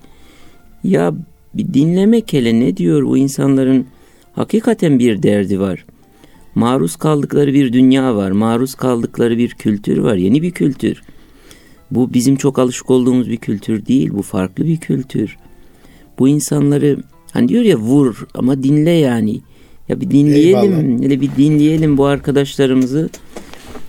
Ya 0.84 1.14
bir 1.54 1.74
dinlemek 1.74 2.34
hele 2.34 2.60
ne 2.60 2.78
diyor 2.78 3.04
bu 3.04 3.18
insanların 3.18 3.86
hakikaten 4.34 5.00
bir 5.00 5.24
derdi 5.24 5.60
var. 5.60 5.86
Maruz 6.56 6.96
kaldıkları 6.96 7.54
bir 7.54 7.74
dünya 7.74 8.16
var. 8.16 8.32
Maruz 8.32 8.76
kaldıkları 8.76 9.38
bir 9.38 9.50
kültür 9.50 9.98
var. 9.98 10.16
Yeni 10.16 10.42
bir 10.42 10.52
kültür. 10.52 11.02
Bu 11.92 12.14
bizim 12.14 12.36
çok 12.36 12.60
alışık 12.60 12.90
olduğumuz 12.90 13.30
bir 13.30 13.38
kültür 13.38 13.86
değil. 13.86 14.10
Bu 14.14 14.22
farklı 14.22 14.66
bir 14.66 14.78
kültür. 14.78 15.38
Bu 16.20 16.28
insanları 16.28 16.98
hani 17.32 17.48
diyor 17.48 17.64
ya 17.64 17.78
vur 17.78 18.28
ama 18.34 18.64
dinle 18.64 18.92
yani. 18.92 19.42
Ya 19.90 20.02
bir 20.02 20.12
dinleyelim, 20.12 21.04
hele 21.04 21.22
bir 21.22 21.30
dinleyelim 21.38 21.98
bu 21.98 22.06
arkadaşlarımızı. 22.06 23.10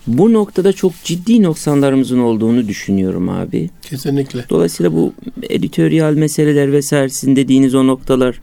Bu 0.06 0.32
noktada 0.32 0.72
çok 0.72 0.92
ciddi 1.04 1.42
noksanlarımızın 1.42 2.18
olduğunu 2.18 2.68
düşünüyorum 2.68 3.28
abi. 3.28 3.70
Kesinlikle. 3.82 4.44
Dolayısıyla 4.50 4.92
bu 4.92 5.12
editoryal 5.50 6.14
meseleler 6.14 6.72
vesaire 6.72 7.08
sizin 7.08 7.36
dediğiniz 7.36 7.74
o 7.74 7.86
noktalar 7.86 8.40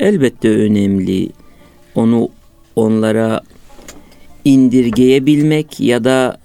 elbette 0.00 0.50
önemli. 0.50 1.30
Onu 1.94 2.28
onlara 2.76 3.40
indirgeyebilmek 4.44 5.80
ya 5.80 6.04
da 6.04 6.38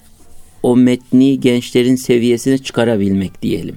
o 0.63 0.75
metni 0.75 1.39
gençlerin 1.39 1.95
seviyesine 1.95 2.57
çıkarabilmek 2.57 3.41
diyelim. 3.41 3.75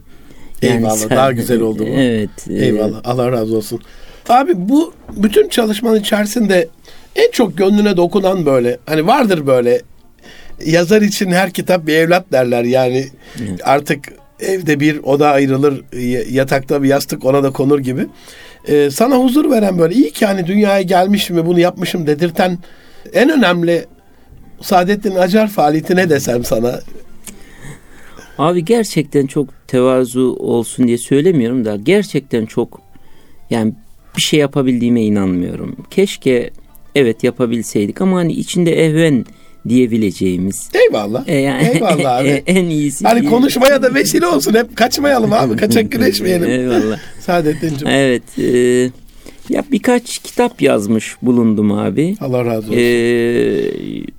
Yani 0.63 0.77
Eyvallah 0.77 0.97
sen, 0.97 1.11
daha 1.11 1.33
güzel 1.33 1.61
oldu 1.61 1.83
bu. 1.87 1.91
Evet. 1.91 2.49
Eyvallah 2.51 3.01
Allah 3.05 3.33
razı 3.33 3.57
olsun. 3.57 3.81
Abi 4.29 4.53
bu 4.57 4.93
bütün 5.17 5.49
çalışmanın 5.49 6.01
içerisinde 6.01 6.69
en 7.17 7.31
çok 7.31 7.59
gönlüne 7.59 7.97
dokunan 7.97 8.47
böyle 8.47 8.79
hani 8.87 9.07
vardır 9.07 9.47
böyle 9.47 9.83
yazar 10.65 11.03
için 11.03 11.31
her 11.31 11.51
kitap 11.51 11.87
bir 11.87 11.95
evlat 11.95 12.33
derler 12.33 12.65
yani 12.65 13.09
evet. 13.39 13.61
artık 13.65 14.13
evde 14.41 14.81
bir 14.81 14.99
oda 15.03 15.29
ayrılır 15.29 15.83
yatakta 16.31 16.83
bir 16.83 16.89
yastık 16.89 17.25
ona 17.25 17.43
da 17.43 17.51
konur 17.51 17.79
gibi. 17.79 18.07
Ee, 18.69 18.89
sana 18.91 19.17
huzur 19.17 19.51
veren 19.51 19.79
böyle 19.79 19.95
iyi 19.95 20.11
ki 20.11 20.27
hani 20.27 20.47
dünyaya 20.47 20.83
gelmişim 20.83 21.37
ve 21.37 21.47
bunu 21.47 21.61
yapmışım 21.61 22.07
dedirten 22.07 22.59
en 23.13 23.31
önemli 23.31 23.85
Saadettin 24.61 25.15
Acar 25.15 25.49
faaliyeti 25.49 25.97
ne 25.97 26.11
desem 26.11 26.45
sana? 26.45 26.81
Abi 28.39 28.65
gerçekten 28.65 29.27
çok 29.27 29.49
tevazu 29.69 30.37
olsun 30.39 30.87
diye 30.87 30.99
söylemiyorum 30.99 31.65
da 31.65 31.77
gerçekten 31.77 32.47
çok 32.47 32.81
yani 33.51 33.73
bir 34.17 34.23
şey 34.23 34.41
yapabildiğime 34.41 35.03
inanmıyorum. 35.03 35.77
Keşke 35.91 36.51
evet 36.95 37.25
yapabilseydik 37.25 38.01
ama 38.01 38.17
hani 38.17 38.33
içinde 38.33 38.85
ehven 38.87 39.25
diyebileceğimiz. 39.69 40.69
Eyvallah. 40.75 41.29
E 41.29 41.37
yani, 41.39 41.69
Eyvallah 41.75 42.17
abi. 42.21 42.43
en 42.47 42.65
iyisi. 42.65 43.05
Hani 43.07 43.25
konuşmaya 43.25 43.83
da 43.83 43.95
vesile 43.95 44.27
olsun. 44.27 44.55
Hep 44.55 44.77
kaçmayalım 44.77 45.33
abi. 45.33 45.57
Kaçak 45.61 45.93
güreşmeyelim. 45.93 46.51
Eyvallah. 46.51 46.99
Saadettin'cim. 47.21 47.89
Evet. 47.89 48.23
E, 48.39 48.91
ya 49.49 49.65
birkaç 49.73 50.19
kitap 50.19 50.63
yazmış 50.63 51.17
bulundum 51.23 51.73
abi. 51.73 52.17
Allah 52.21 52.45
razı 52.45 52.69
olsun. 52.69 52.77
Ee, 52.77 53.71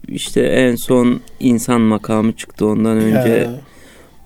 işte 0.08 0.42
en 0.42 0.76
son 0.76 1.22
insan 1.40 1.82
makamı 1.82 2.34
çıktı 2.34 2.66
ondan 2.66 2.98
önce. 2.98 3.30
Ya. 3.30 3.52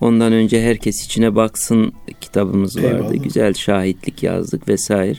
Ondan 0.00 0.32
önce 0.32 0.62
herkes 0.62 1.04
içine 1.04 1.34
baksın 1.34 1.92
kitabımız 2.20 2.76
vardı. 2.76 2.86
Eyvallah. 2.86 3.24
Güzel 3.24 3.54
şahitlik 3.54 4.22
yazdık 4.22 4.68
vesaire. 4.68 5.18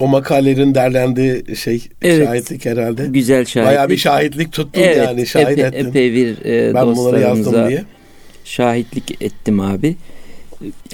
O 0.00 0.08
makalelerin 0.08 0.74
derlendiği 0.74 1.56
şey 1.56 1.88
evet, 2.02 2.26
şahitlik 2.26 2.66
herhalde. 2.66 3.06
Güzel 3.06 3.44
şahitlik. 3.44 3.70
Bayağı 3.70 3.88
bir 3.88 3.96
şahitlik 3.96 4.52
tuttun 4.52 4.80
evet, 4.80 4.96
yani 4.96 5.26
şahit 5.26 5.58
epe, 5.58 5.62
ettin. 5.62 5.88
Epey 5.88 6.12
bir 6.12 6.44
e, 6.44 6.74
ben 6.74 6.86
bunları 6.86 7.20
yazdım 7.20 7.68
diye. 7.68 7.84
şahitlik 8.44 9.22
ettim 9.22 9.60
abi. 9.60 9.96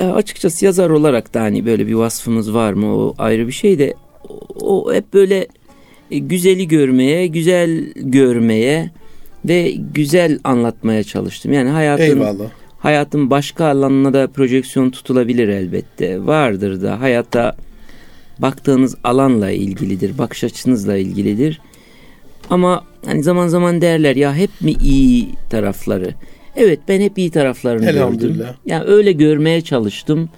Ya 0.00 0.14
açıkçası 0.14 0.64
yazar 0.64 0.90
olarak 0.90 1.34
da 1.34 1.40
hani 1.40 1.66
böyle 1.66 1.87
bir 1.87 1.94
vasfımız 1.94 2.54
var 2.54 2.72
mı 2.72 2.96
o 2.96 3.14
ayrı 3.18 3.46
bir 3.46 3.52
şey 3.52 3.78
de 3.78 3.94
o 4.60 4.94
hep 4.94 5.14
böyle 5.14 5.46
e, 6.10 6.18
güzeli 6.18 6.68
görmeye, 6.68 7.26
güzel 7.26 7.92
görmeye, 7.96 8.90
ve 9.44 9.75
güzel 9.94 10.38
anlatmaya 10.44 11.04
çalıştım. 11.04 11.52
Yani 11.52 11.68
hayatın 11.68 12.02
Eyvallah. 12.02 12.50
hayatın 12.78 13.30
başka 13.30 13.66
alanına 13.66 14.12
da 14.12 14.26
projeksiyon 14.26 14.90
tutulabilir 14.90 15.48
elbette. 15.48 16.26
Vardır 16.26 16.82
da 16.82 17.00
hayatta 17.00 17.56
baktığınız 18.38 18.96
alanla 19.04 19.50
ilgilidir, 19.50 20.18
bakış 20.18 20.44
açınızla 20.44 20.96
ilgilidir. 20.96 21.60
Ama 22.50 22.84
hani 23.06 23.22
zaman 23.22 23.48
zaman 23.48 23.80
derler 23.80 24.16
ya 24.16 24.34
hep 24.34 24.50
mi 24.60 24.72
iyi 24.72 25.28
tarafları? 25.50 26.14
Evet 26.58 26.80
ben 26.88 27.00
hep 27.00 27.18
iyi 27.18 27.30
taraflarını 27.30 27.92
gördüm. 27.92 28.42
Yani 28.66 28.84
öyle 28.84 29.12
görmeye 29.12 29.60
çalıştım. 29.60 30.28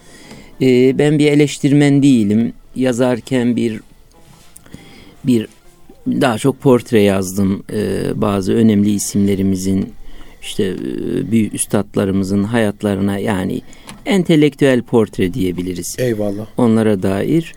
Ee, 0.63 0.99
ben 0.99 1.19
bir 1.19 1.27
eleştirmen 1.27 2.03
değilim. 2.03 2.53
Yazarken 2.77 3.57
bir 3.57 3.81
bir 5.25 5.47
daha 6.07 6.39
çok 6.39 6.61
portre 6.61 7.01
yazdım. 7.01 7.63
Ee, 7.73 8.01
bazı 8.15 8.53
önemli 8.53 8.91
isimlerimizin 8.91 9.93
işte 10.43 10.65
e, 10.65 11.31
büyük 11.31 11.55
üstadlarımızın 11.55 12.45
hayatlarına 12.45 13.19
yani 13.19 13.61
entelektüel 14.07 14.83
portre 14.83 15.35
diyebiliriz. 15.35 15.97
Eyvallah. 15.99 16.47
Onlara 16.57 17.03
dair. 17.03 17.55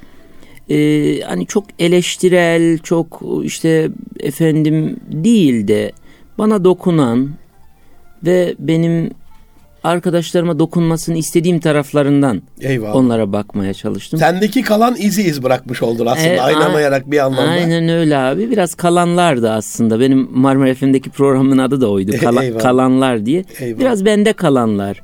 Ee, 0.69 1.21
hani 1.21 1.47
çok 1.47 1.65
eleştirel, 1.79 2.77
çok 2.77 3.21
işte 3.43 3.89
efendim 4.19 4.99
değil 5.11 5.67
de 5.67 5.91
bana 6.37 6.63
dokunan 6.63 7.29
ve 8.23 8.55
benim 8.59 9.11
arkadaşlarıma 9.83 10.59
dokunmasını 10.59 11.17
istediğim 11.17 11.59
taraflarından 11.59 12.41
Eyvallah. 12.61 12.95
onlara 12.95 13.33
bakmaya 13.33 13.73
çalıştım. 13.73 14.19
Sendeki 14.19 14.61
kalan 14.61 14.95
izi 14.99 15.23
iz 15.23 15.43
bırakmış 15.43 15.83
oldun 15.83 16.05
aslında 16.05 16.27
e, 16.27 16.41
aynamayarak 16.41 17.11
bir 17.11 17.19
anlamda. 17.19 17.51
Aynen 17.51 17.89
öyle 17.89 18.17
abi. 18.17 18.51
Biraz 18.51 18.75
kalanlardı 18.75 19.51
aslında. 19.51 19.99
Benim 19.99 20.27
Marmara 20.31 20.73
FM'deki 20.73 21.09
programın 21.09 21.57
adı 21.57 21.81
da 21.81 21.89
oydu. 21.91 22.11
Kala, 22.21 22.57
kalanlar 22.57 23.25
diye. 23.25 23.45
Eyvallah. 23.59 23.79
Biraz 23.79 24.05
bende 24.05 24.33
kalanlar. 24.33 25.01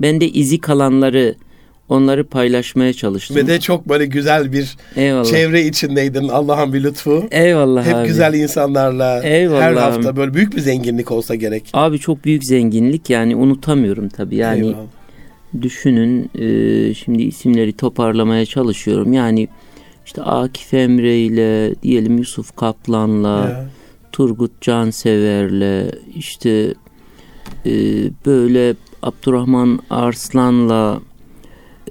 Bende 0.00 0.28
izi 0.28 0.58
kalanları 0.60 1.34
onları 1.88 2.24
paylaşmaya 2.26 2.92
çalıştım. 2.92 3.36
Ve 3.36 3.46
de 3.46 3.60
çok 3.60 3.88
böyle 3.88 4.06
güzel 4.06 4.52
bir 4.52 4.76
Eyvallah. 4.96 5.24
çevre 5.24 5.64
içindeydin. 5.64 6.28
Allah'ın 6.28 6.72
bir 6.72 6.82
lütfu. 6.82 7.24
Eyvallah 7.30 7.86
Hep 7.86 7.94
abi. 7.94 8.08
güzel 8.08 8.34
insanlarla 8.34 9.22
Eyvallah 9.22 9.62
her 9.62 9.72
hafta 9.72 10.16
böyle 10.16 10.34
büyük 10.34 10.56
bir 10.56 10.60
zenginlik 10.60 11.10
olsa 11.12 11.34
gerek. 11.34 11.64
Abi 11.72 11.98
çok 11.98 12.24
büyük 12.24 12.44
zenginlik 12.44 13.10
yani 13.10 13.36
unutamıyorum 13.36 14.08
tabii. 14.08 14.36
Yani 14.36 14.58
Eyvallah. 14.66 14.84
düşünün 15.62 16.30
e, 16.38 16.94
şimdi 16.94 17.22
isimleri 17.22 17.72
toparlamaya 17.72 18.46
çalışıyorum. 18.46 19.12
Yani 19.12 19.48
işte 20.06 20.22
Akif 20.22 20.74
Emre 20.74 21.18
ile 21.18 21.74
diyelim 21.82 22.18
Yusuf 22.18 22.56
Kaplan'la 22.56 23.28
ya. 23.28 23.66
Turgut 24.12 24.60
Cansever'le 24.60 25.90
işte 26.16 26.74
e, 27.66 27.72
böyle 28.26 28.74
Abdurrahman 29.02 29.80
Arslan'la 29.90 31.00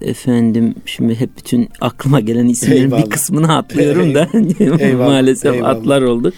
efendim 0.02 0.76
şimdi 0.86 1.16
hep 1.16 1.30
bütün 1.38 1.70
aklıma 1.82 2.20
gelen 2.20 2.48
isimlerin 2.48 2.82
Eyvallah. 2.82 3.06
bir 3.06 3.10
kısmını 3.10 3.58
atlıyorum 3.58 4.16
da 4.16 4.30
maalesef 4.98 5.56
Eyvallah. 5.56 5.70
atlar 5.70 6.02
olduk. 6.02 6.34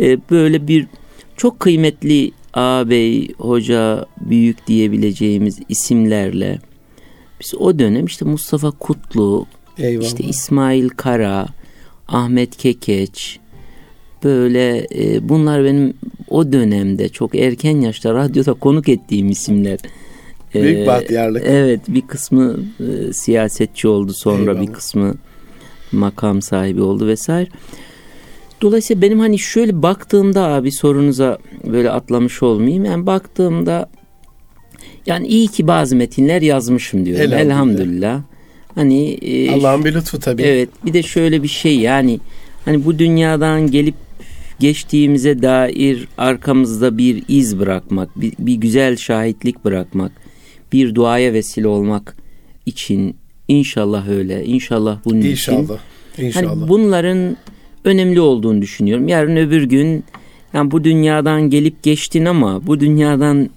Ee, 0.00 0.18
böyle 0.30 0.68
bir 0.68 0.86
çok 1.36 1.60
kıymetli 1.60 2.32
ağabey, 2.54 3.32
hoca, 3.38 4.06
büyük 4.20 4.66
diyebileceğimiz 4.66 5.58
isimlerle 5.68 6.58
biz 7.40 7.54
o 7.54 7.78
dönem 7.78 8.06
işte 8.06 8.24
Mustafa 8.24 8.70
Kutlu, 8.70 9.46
Eyvallah. 9.78 10.06
işte 10.06 10.24
İsmail 10.24 10.88
Kara, 10.88 11.46
Ahmet 12.08 12.56
Kekeç 12.56 13.38
böyle 14.24 14.86
e, 14.94 15.28
bunlar 15.28 15.64
benim 15.64 15.94
o 16.28 16.52
dönemde 16.52 17.08
çok 17.08 17.34
erken 17.34 17.80
yaşta 17.80 18.14
radyoda 18.14 18.52
konuk 18.52 18.88
ettiğim 18.88 19.30
isimler. 19.30 19.78
Büyük 20.62 20.78
ee, 20.78 20.86
bahtiyarlık. 20.86 21.42
Evet 21.46 21.80
bir 21.88 22.00
kısmı 22.00 22.56
e, 22.80 23.12
siyasetçi 23.12 23.88
oldu 23.88 24.12
sonra 24.12 24.50
Eyvallah. 24.50 24.62
bir 24.62 24.72
kısmı 24.72 25.14
makam 25.92 26.42
sahibi 26.42 26.82
oldu 26.82 27.06
vesaire. 27.06 27.48
Dolayısıyla 28.62 29.02
benim 29.02 29.20
hani 29.20 29.38
şöyle 29.38 29.82
baktığımda 29.82 30.42
abi 30.42 30.72
sorunuza 30.72 31.38
böyle 31.64 31.90
atlamış 31.90 32.42
olmayayım. 32.42 32.84
Yani 32.84 33.06
baktığımda 33.06 33.88
yani 35.06 35.26
iyi 35.26 35.48
ki 35.48 35.66
bazı 35.66 35.96
metinler 35.96 36.42
yazmışım 36.42 37.06
diyorum. 37.06 37.22
Elhamdülillah. 37.22 37.46
Elhamdülillah. 37.46 38.22
Hani 38.74 39.10
e, 39.10 39.50
Allah'ın 39.50 39.84
bir 39.84 39.94
lütfu 39.94 40.20
tabii. 40.20 40.42
Evet. 40.42 40.68
Bir 40.84 40.92
de 40.92 41.02
şöyle 41.02 41.42
bir 41.42 41.48
şey 41.48 41.78
yani 41.78 42.20
hani 42.64 42.84
bu 42.84 42.98
dünyadan 42.98 43.70
gelip 43.70 43.94
geçtiğimize 44.60 45.42
dair 45.42 46.08
arkamızda 46.18 46.98
bir 46.98 47.22
iz 47.28 47.58
bırakmak, 47.58 48.20
bir, 48.20 48.32
bir 48.38 48.54
güzel 48.54 48.96
şahitlik 48.96 49.64
bırakmak 49.64 50.12
bir 50.74 50.94
duaya 50.94 51.32
vesile 51.32 51.68
olmak 51.68 52.16
için 52.66 53.16
inşallah 53.48 54.08
öyle. 54.08 54.44
İnşallah 54.44 54.98
bunun 55.04 55.20
inşallah, 55.20 55.78
için. 56.12 56.26
İnşallah. 56.26 56.50
Hani 56.50 56.68
bunların 56.68 57.36
önemli 57.84 58.20
olduğunu 58.20 58.62
düşünüyorum. 58.62 59.08
Yarın 59.08 59.36
öbür 59.36 59.62
gün 59.62 60.04
yani 60.54 60.70
bu 60.70 60.84
dünyadan 60.84 61.50
gelip 61.50 61.82
geçtin 61.82 62.24
ama 62.24 62.66
bu 62.66 62.80
dünyadan 62.80 63.50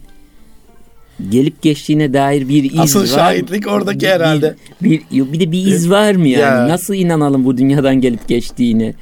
gelip 1.30 1.62
geçtiğine 1.62 2.14
dair 2.14 2.50
bir 2.50 2.64
iz 2.64 2.80
Asıl 2.80 3.00
var. 3.00 3.04
Asıl 3.04 3.16
şahitlik 3.16 3.68
oradaki 3.68 4.00
bir, 4.00 4.08
herhalde. 4.08 4.56
Bir, 4.82 5.02
bir, 5.12 5.34
bir 5.34 5.40
de 5.40 5.52
bir 5.52 5.66
iz 5.66 5.90
var 5.90 6.16
mı 6.16 6.28
yani? 6.28 6.42
Ya. 6.42 6.68
Nasıl 6.68 6.94
inanalım 6.94 7.46
bu 7.46 7.58
dünyadan 7.58 8.02
gelip 8.02 8.28
geçtiğine? 8.28 8.94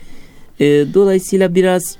Ee, 0.60 0.86
dolayısıyla 0.94 1.56
biraz 1.56 1.98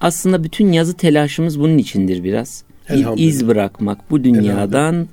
aslında 0.00 0.44
bütün 0.44 0.72
yazı 0.72 0.96
telaşımız 0.96 1.60
bunun 1.60 1.78
içindir 1.78 2.24
biraz. 2.24 2.62
Bir 2.90 3.06
iz 3.16 3.48
bırakmak 3.48 4.10
bu 4.10 4.24
dünyadan 4.24 5.08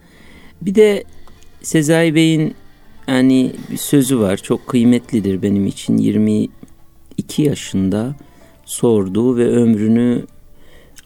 bir 0.61 0.75
de 0.75 1.03
Sezai 1.61 2.15
Bey'in 2.15 2.55
yani 3.07 3.51
bir 3.71 3.77
sözü 3.77 4.19
var. 4.19 4.37
Çok 4.37 4.67
kıymetlidir 4.67 5.41
benim 5.41 5.67
için. 5.67 5.97
22 5.97 6.49
yaşında 7.37 8.15
sorduğu 8.65 9.37
ve 9.37 9.47
ömrünü 9.47 10.25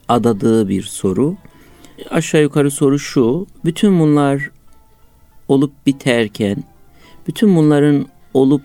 adadığı 0.07 0.69
bir 0.69 0.83
soru. 0.83 1.35
Aşağı 2.09 2.41
yukarı 2.41 2.71
soru 2.71 2.99
şu. 2.99 3.47
Bütün 3.65 3.99
bunlar 3.99 4.51
olup 5.47 5.71
biterken 5.85 6.63
bütün 7.27 7.55
bunların 7.55 8.05
olup 8.33 8.61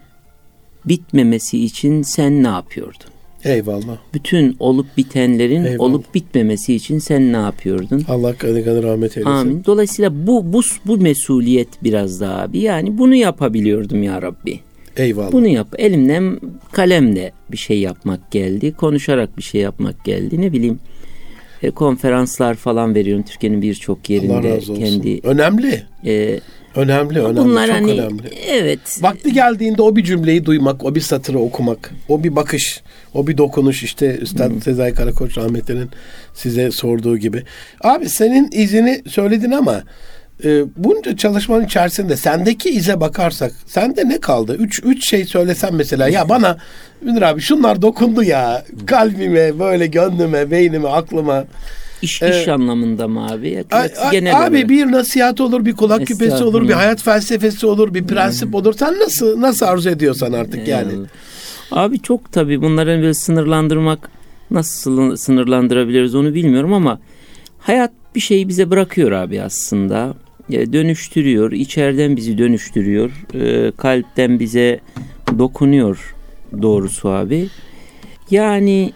bitmemesi 0.85 1.65
için 1.65 2.03
sen 2.03 2.43
ne 2.43 2.49
yapıyordun? 2.49 3.14
Eyvallah. 3.45 3.97
Bütün 4.15 4.57
olup 4.61 4.87
bitenlerin 4.97 5.65
Eyvallah. 5.65 5.81
olup 5.81 6.15
bitmemesi 6.15 6.75
için 6.75 6.99
sen 6.99 7.33
ne 7.33 7.37
yapıyordun? 7.37 8.05
Allah 8.09 8.35
kanı 8.35 8.83
rahmet 8.83 9.17
eylesin. 9.17 9.31
Amin. 9.31 9.63
Dolayısıyla 9.67 10.27
bu 10.27 10.53
bu 10.53 10.63
bu 10.87 10.97
mesuliyet 10.99 11.69
biraz 11.83 12.21
daha 12.21 12.43
abi. 12.43 12.59
Yani 12.59 12.99
bunu 12.99 13.15
yapabiliyordum 13.15 14.03
ya 14.03 14.23
Rabbi. 14.23 14.61
Eyvallah. 14.97 15.33
Bunu 15.33 15.47
yap. 15.47 15.69
Elimden 15.79 16.41
kalemle 16.73 17.33
bir 17.53 17.57
şey 17.57 17.81
yapmak 17.81 18.31
geldi. 18.31 18.73
Konuşarak 18.73 19.39
bir 19.39 19.43
şey 19.43 19.61
yapmak 19.61 20.05
geldi. 20.05 20.41
Ne 20.41 20.53
bileyim 20.53 20.79
e, 21.63 21.71
konferanslar 21.71 22.55
falan 22.55 22.95
veriyorum 22.95 23.25
Türkiye'nin 23.29 23.63
birçok 23.63 24.11
yerinde. 24.11 24.33
Allah 24.33 24.45
razı 24.45 24.73
olsun. 24.73 24.85
Kendi, 24.85 25.21
Önemli. 25.23 25.83
E, 26.07 26.41
Önemli, 26.77 27.21
önemli. 27.21 27.37
Bunlar 27.37 27.67
çok 27.67 27.77
hani, 27.77 27.93
önemli. 27.93 28.23
Evet. 28.49 28.99
Vakti 29.01 29.33
geldiğinde 29.33 29.83
o 29.83 29.97
bir 29.97 30.05
cümleyi 30.05 30.45
duymak, 30.45 30.85
o 30.85 30.95
bir 30.95 31.01
satırı 31.01 31.39
okumak, 31.39 31.91
o 32.09 32.25
bir 32.25 32.37
bakış, 32.37 32.83
o 33.15 33.27
bir 33.27 33.39
dokunuş 33.39 33.83
işte 33.83 34.19
Üstad 34.19 34.51
hmm. 34.51 34.63
Sezai 34.63 34.95
Karakoç 34.95 35.39
rahmetinin 35.39 35.91
size 36.35 36.71
sorduğu 36.71 37.19
gibi. 37.19 37.43
Abi 37.81 38.09
senin 38.09 38.49
izini 38.53 39.03
söyledin 39.09 39.51
ama 39.51 39.83
e, 40.45 40.65
bunca 40.77 41.17
çalışmanın 41.17 41.65
içerisinde 41.65 42.17
sendeki 42.17 42.71
ize 42.71 43.01
bakarsak 43.01 43.53
sende 43.67 44.09
ne 44.09 44.21
kaldı? 44.21 44.57
Üç, 44.57 44.81
üç 44.85 45.09
şey 45.09 45.25
söylesem 45.25 45.75
mesela 45.75 46.09
ya 46.09 46.29
bana 46.29 46.59
Münir 47.01 47.23
abi 47.23 47.41
şunlar 47.41 47.83
dokundu 47.83 48.23
ya 48.23 48.65
kalbime 48.87 49.59
böyle 49.59 49.87
gönlüme 49.87 50.51
beynime 50.51 50.89
aklıma 50.89 51.45
İş, 52.05 52.23
ee, 52.23 52.41
iş 52.41 52.49
anlamında 52.49 53.09
mı 53.09 53.27
abi? 53.27 53.65
A, 53.73 53.77
a, 53.77 54.11
genel 54.13 54.47
abi 54.47 54.57
olarak. 54.57 54.69
bir 54.69 54.93
nasihat 54.93 55.41
olur, 55.41 55.65
bir 55.65 55.77
kulak 55.77 56.07
küpesi 56.07 56.45
olur, 56.45 56.69
bir 56.69 56.73
hayat 56.73 57.03
felsefesi 57.03 57.67
olur, 57.67 57.95
bir 57.95 58.07
prensip 58.07 58.49
hmm. 58.49 58.55
olur. 58.55 58.75
Sen 58.79 58.99
nasıl 58.99 59.41
nasıl 59.41 59.67
arzu 59.67 59.91
ediyorsan 59.91 60.33
artık 60.33 60.69
yani. 60.69 60.93
Abi 61.71 62.01
çok 62.01 62.33
tabii 62.33 62.63
bunların 62.63 63.01
böyle 63.03 63.15
sınırlandırmak 63.15 64.11
nasıl 64.51 65.17
sınırlandırabiliriz 65.17 66.15
onu 66.15 66.35
bilmiyorum 66.35 66.73
ama 66.73 67.01
hayat 67.59 67.91
bir 68.15 68.21
şeyi 68.21 68.49
bize 68.49 68.71
bırakıyor 68.71 69.13
abi 69.13 69.43
aslında. 69.43 70.15
E, 70.51 70.73
dönüştürüyor, 70.73 71.53
içeriden 71.53 72.17
bizi 72.17 72.39
dönüştürüyor, 72.39 73.11
e, 73.35 73.73
kalpten 73.77 74.41
bize 74.41 74.81
dokunuyor 75.39 76.15
doğrusu 76.63 77.09
abi. 77.09 77.49
Yani 78.31 78.93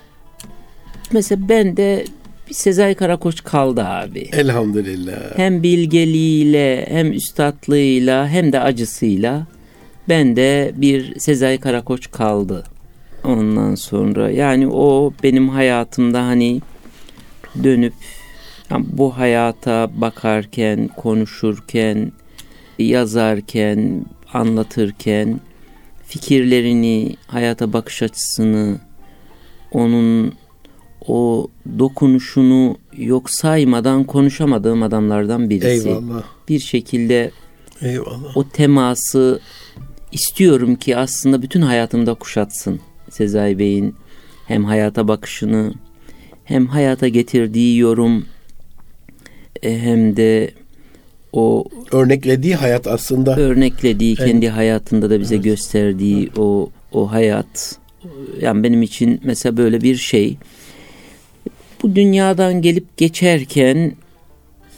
mesela 1.12 1.49
ben 1.49 1.77
de 1.77 2.05
bir 2.49 2.55
Sezai 2.55 2.95
Karakoç 2.95 3.45
kaldı 3.45 3.85
abi. 3.85 4.29
Elhamdülillah. 4.33 5.37
Hem 5.37 5.63
bilgeliğiyle 5.63 6.87
hem 6.91 7.13
üstadlığıyla 7.13 8.29
hem 8.29 8.53
de 8.53 8.61
acısıyla 8.61 9.47
ben 10.09 10.37
de 10.37 10.73
bir 10.77 11.19
Sezai 11.19 11.59
Karakoç 11.59 12.11
kaldı. 12.11 12.65
Ondan 13.25 13.75
sonra 13.75 14.31
yani 14.31 14.69
o 14.69 15.13
benim 15.23 15.49
hayatımda 15.49 16.27
hani 16.27 16.61
dönüp 17.65 17.95
yani 18.71 18.87
bu 18.93 19.19
hayata 19.19 19.91
bakarken, 19.95 20.89
konuşurken, 20.97 22.13
yazarken, 22.79 24.05
anlatırken 24.33 25.41
fikirlerini, 26.05 27.17
hayata 27.27 27.73
bakış 27.73 28.03
açısını, 28.03 28.79
onun 29.73 30.33
o 31.07 31.49
dokunuşunu 31.79 32.77
yok 32.97 33.31
saymadan 33.31 34.05
konuşamadığım 34.05 34.83
adamlardan 34.83 35.51
birisi. 35.51 35.89
Eyvallah. 35.89 36.23
Bir 36.49 36.59
şekilde 36.59 37.31
Eyvallah. 37.83 38.37
o 38.37 38.49
teması 38.49 39.41
istiyorum 40.13 40.77
ki 40.77 40.97
aslında 40.97 41.43
bütün 41.43 41.63
hayatımda 41.63 42.15
kuşatsın. 42.15 42.81
Sezai 43.11 43.59
Bey'in 43.59 43.95
hem 44.47 44.65
hayata 44.65 45.09
bakışını 45.09 45.73
hem 46.45 46.67
hayata 46.67 47.09
getirdiği 47.09 47.79
yorum 47.79 48.27
e, 49.63 49.79
hem 49.79 50.17
de 50.17 50.51
o 51.33 51.65
örneklediği 51.93 52.55
hayat 52.55 52.87
aslında 52.87 53.37
örneklediği 53.37 54.17
evet. 54.19 54.31
kendi 54.31 54.49
hayatında 54.49 55.11
da 55.11 55.21
bize 55.21 55.35
evet. 55.35 55.45
gösterdiği 55.45 56.31
o 56.37 56.71
o 56.93 57.13
hayat 57.13 57.79
yani 58.41 58.63
benim 58.63 58.83
için 58.83 59.21
mesela 59.25 59.57
böyle 59.57 59.81
bir 59.81 59.97
şey 59.97 60.37
bu 61.83 61.95
dünyadan 61.95 62.62
gelip 62.62 62.97
geçerken 62.97 63.93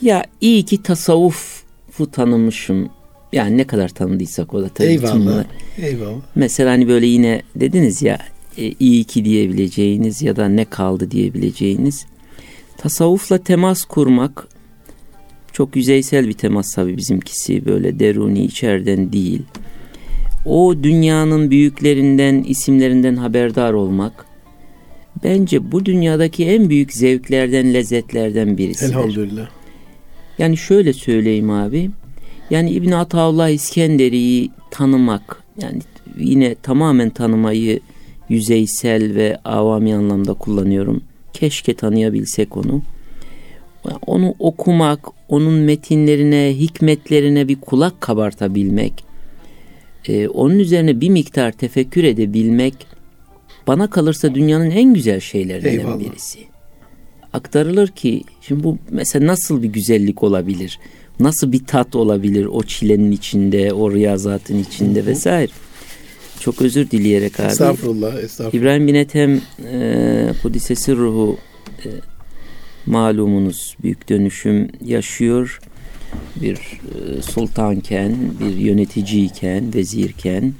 ya 0.01 0.23
iyi 0.41 0.65
ki 0.65 0.83
tasavvufu 0.83 2.11
tanımışım. 2.11 2.89
Yani 3.33 3.57
ne 3.57 3.63
kadar 3.63 3.89
tanıdıysak 3.89 4.53
o 4.53 4.61
da 4.61 4.69
tabii. 4.69 4.87
Eyvallah. 4.87 5.43
Eyvallah. 5.81 6.21
Mesela 6.35 6.71
hani 6.71 6.87
böyle 6.87 7.05
yine 7.05 7.41
dediniz 7.55 8.01
ya 8.01 8.19
e, 8.57 8.73
iyi 8.79 9.03
ki 9.03 9.25
diyebileceğiniz 9.25 10.21
ya 10.21 10.35
da 10.35 10.47
ne 10.47 10.65
kaldı 10.65 11.11
diyebileceğiniz. 11.11 12.05
Tasavvufla 12.77 13.37
temas 13.37 13.85
kurmak 13.85 14.47
çok 15.53 15.75
yüzeysel 15.75 16.27
bir 16.27 16.33
temas 16.33 16.75
tabii 16.75 16.97
bizimkisi 16.97 17.65
böyle 17.65 17.99
deruni 17.99 18.43
içeriden 18.43 19.13
değil. 19.13 19.41
O 20.45 20.75
dünyanın 20.83 21.51
büyüklerinden, 21.51 22.43
isimlerinden 22.43 23.15
haberdar 23.15 23.73
olmak 23.73 24.25
bence 25.23 25.71
bu 25.71 25.85
dünyadaki 25.85 26.45
en 26.45 26.69
büyük 26.69 26.93
zevklerden, 26.93 27.73
lezzetlerden 27.73 28.57
birisidir. 28.57 28.93
Elhamdülillah. 28.93 29.49
Yani 30.37 30.57
şöyle 30.57 30.93
söyleyeyim 30.93 31.49
abi. 31.49 31.89
Yani 32.49 32.71
İbn 32.71 32.91
Ataullah 32.91 33.49
İskenderi'yi 33.49 34.51
tanımak, 34.71 35.43
yani 35.61 35.79
yine 36.17 36.55
tamamen 36.55 37.09
tanımayı 37.09 37.79
yüzeysel 38.29 39.15
ve 39.15 39.37
avami 39.45 39.95
anlamda 39.95 40.33
kullanıyorum. 40.33 41.03
Keşke 41.33 41.73
tanıyabilsek 41.73 42.57
onu. 42.57 42.81
Onu 44.05 44.35
okumak, 44.39 45.07
onun 45.29 45.53
metinlerine, 45.53 46.53
hikmetlerine 46.59 47.47
bir 47.47 47.55
kulak 47.55 48.01
kabartabilmek, 48.01 48.93
e, 50.07 50.27
onun 50.27 50.59
üzerine 50.59 51.01
bir 51.01 51.09
miktar 51.09 51.51
tefekkür 51.51 52.03
edebilmek 52.03 52.73
bana 53.67 53.89
kalırsa 53.89 54.35
dünyanın 54.35 54.71
en 54.71 54.93
güzel 54.93 55.19
şeylerinden 55.19 55.69
Eyvallah. 55.79 55.99
birisi. 55.99 56.39
Aktarılır 57.33 57.87
ki 57.87 58.23
şimdi 58.41 58.63
bu 58.63 58.77
mesela 58.89 59.27
nasıl 59.27 59.63
bir 59.63 59.67
güzellik 59.67 60.23
olabilir? 60.23 60.79
Nasıl 61.19 61.51
bir 61.51 61.65
tat 61.65 61.95
olabilir 61.95 62.45
o 62.45 62.63
çilenin 62.63 63.11
içinde, 63.11 63.73
o 63.73 63.93
riyazatın 63.93 64.59
içinde 64.59 65.05
vesaire. 65.05 65.51
Çok 66.39 66.61
özür 66.61 66.91
dileyerek 66.91 67.39
abi. 67.39 67.47
Estağfurullah, 67.47 68.19
estağfurullah. 68.23 68.61
İbrahim 68.61 68.87
bin 68.87 68.95
Ethem 68.95 69.41
e, 69.71 70.33
Kudisesi 70.41 70.95
ruhu 70.95 71.37
e, 71.85 71.87
malumunuz 72.85 73.75
büyük 73.83 74.09
dönüşüm 74.09 74.67
yaşıyor. 74.85 75.59
Bir 76.35 76.55
e, 76.55 77.21
sultanken, 77.21 78.17
bir 78.39 78.57
yöneticiyken, 78.57 79.73
vezirken 79.75 80.53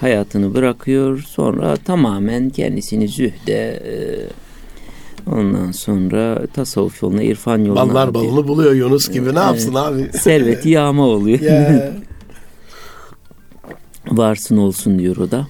hayatını 0.00 0.54
bırakıyor. 0.54 1.24
Sonra 1.28 1.76
tamamen 1.76 2.50
kendisini 2.50 3.08
zühde 3.08 3.70
e, 3.70 3.94
ondan 5.30 5.72
sonra 5.72 6.46
tasavvuf 6.46 7.02
yoluna, 7.02 7.22
irfan 7.22 7.58
yoluna. 7.58 7.88
Ballar 7.88 8.14
balını 8.14 8.48
buluyor 8.48 8.74
Yunus 8.74 9.10
gibi 9.10 9.34
ne 9.34 9.38
yapsın 9.38 9.74
abi? 9.74 10.10
Serveti 10.18 10.68
yağma 10.68 11.06
oluyor. 11.06 11.40
Varsın 14.10 14.56
olsun 14.56 14.98
diyor 14.98 15.16
o 15.16 15.30
da. 15.30 15.46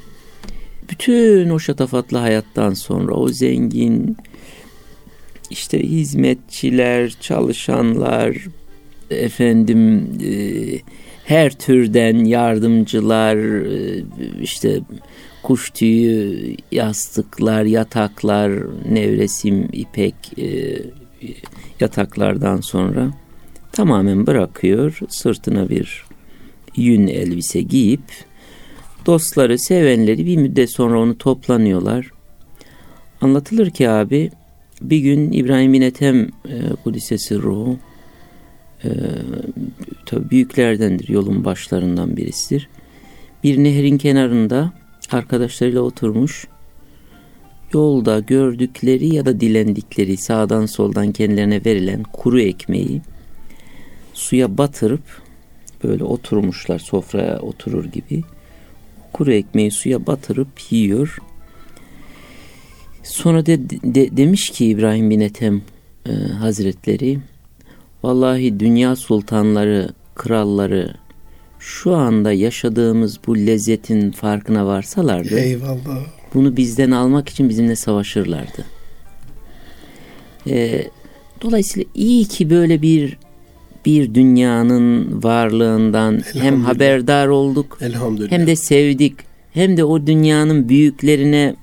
Bütün 0.91 1.51
o 1.51 1.59
şatafatlı 1.59 2.19
hayattan 2.19 2.75
sonra 2.75 3.15
o 3.15 3.29
zengin 3.29 4.17
işte 5.51 5.83
hizmetçiler, 5.83 7.17
çalışanlar, 7.21 8.37
efendim 9.11 10.09
e, 10.25 10.33
her 11.27 11.51
türden 11.51 12.25
yardımcılar, 12.25 13.37
e, 13.37 14.05
işte 14.41 14.81
kuş 15.43 15.71
tüyü, 15.71 16.57
yastıklar, 16.73 17.65
yataklar, 17.65 18.53
nevresim, 18.93 19.69
ipek 19.73 20.15
e, 20.39 20.79
yataklardan 21.81 22.61
sonra 22.61 23.11
tamamen 23.73 24.27
bırakıyor. 24.27 24.99
Sırtına 25.09 25.69
bir 25.69 26.05
yün 26.77 27.07
elbise 27.07 27.63
giyip 27.63 28.05
dostları, 29.07 29.59
sevenleri 29.59 30.27
bir 30.27 30.37
müddet 30.37 30.71
sonra 30.71 31.01
onu 31.01 31.19
toplanıyorlar. 31.19 32.11
Anlatılır 33.21 33.71
ki 33.71 33.91
abi 33.91 34.31
bir 34.81 34.99
gün 34.99 35.33
İbrahim 35.33 35.73
bin 35.73 35.83
Ethem 35.83 36.23
e, 36.23 36.29
Kudisesi 36.85 37.39
ruhu 37.39 37.79
e, 38.87 38.91
tabi 40.07 40.31
büyüklerdendir 40.31 41.09
yolun 41.09 41.45
başlarından 41.45 42.17
birisidir. 42.17 42.69
Bir 43.45 43.65
nehrin 43.65 43.99
kenarında 43.99 44.73
arkadaşlarıyla 45.13 45.81
oturmuş 45.81 46.47
yolda 47.73 48.21
gördükleri 48.21 49.15
ya 49.15 49.27
da 49.27 49.41
dilendikleri 49.41 50.17
sağdan 50.17 50.67
soldan 50.67 51.13
kendilerine 51.13 51.65
verilen 51.65 52.03
kuru 52.03 52.41
ekmeği 52.41 53.03
suya 54.15 54.59
batırıp 54.59 55.23
böyle 55.85 56.05
oturmuşlar 56.05 56.79
sofraya 56.79 57.41
oturur 57.41 57.85
gibi 57.85 58.23
kuru 59.13 59.33
ekmeği 59.33 59.71
suya 59.71 60.07
batırıp 60.07 60.49
yiyor. 60.71 61.19
Sonra 63.03 63.47
de, 63.47 63.71
de, 63.71 64.17
demiş 64.17 64.51
ki 64.51 64.67
İbrahim 64.67 65.11
bin 65.11 65.21
Ethem 65.21 65.63
e, 66.07 66.13
Hazretleri 66.13 67.19
Vallahi 68.03 68.61
dünya 68.61 68.97
sultanları, 68.97 69.89
kralları 70.15 70.95
şu 71.59 71.95
anda 71.95 72.33
yaşadığımız 72.33 73.19
bu 73.27 73.37
lezzetin 73.39 74.11
farkına 74.11 74.67
varsalardı. 74.67 75.39
Eyvallah. 75.39 76.07
Bunu 76.35 76.57
bizden 76.57 76.91
almak 76.91 77.29
için 77.29 77.49
bizimle 77.49 77.77
savaşırlardı. 77.77 78.65
Ee, 80.49 80.89
dolayısıyla 81.43 81.89
iyi 81.95 82.25
ki 82.25 82.51
böyle 82.51 82.83
bir 82.83 83.19
bir 83.87 84.15
dünyanın 84.15 85.23
varlığından 85.23 86.23
hem 86.33 86.61
haberdar 86.61 87.27
olduk 87.27 87.79
hem 88.29 88.47
de 88.47 88.57
sevdik 88.57 89.15
hem 89.53 89.77
de 89.77 89.85
o 89.85 90.07
dünyanın 90.07 90.69
büyüklerine 90.69 91.57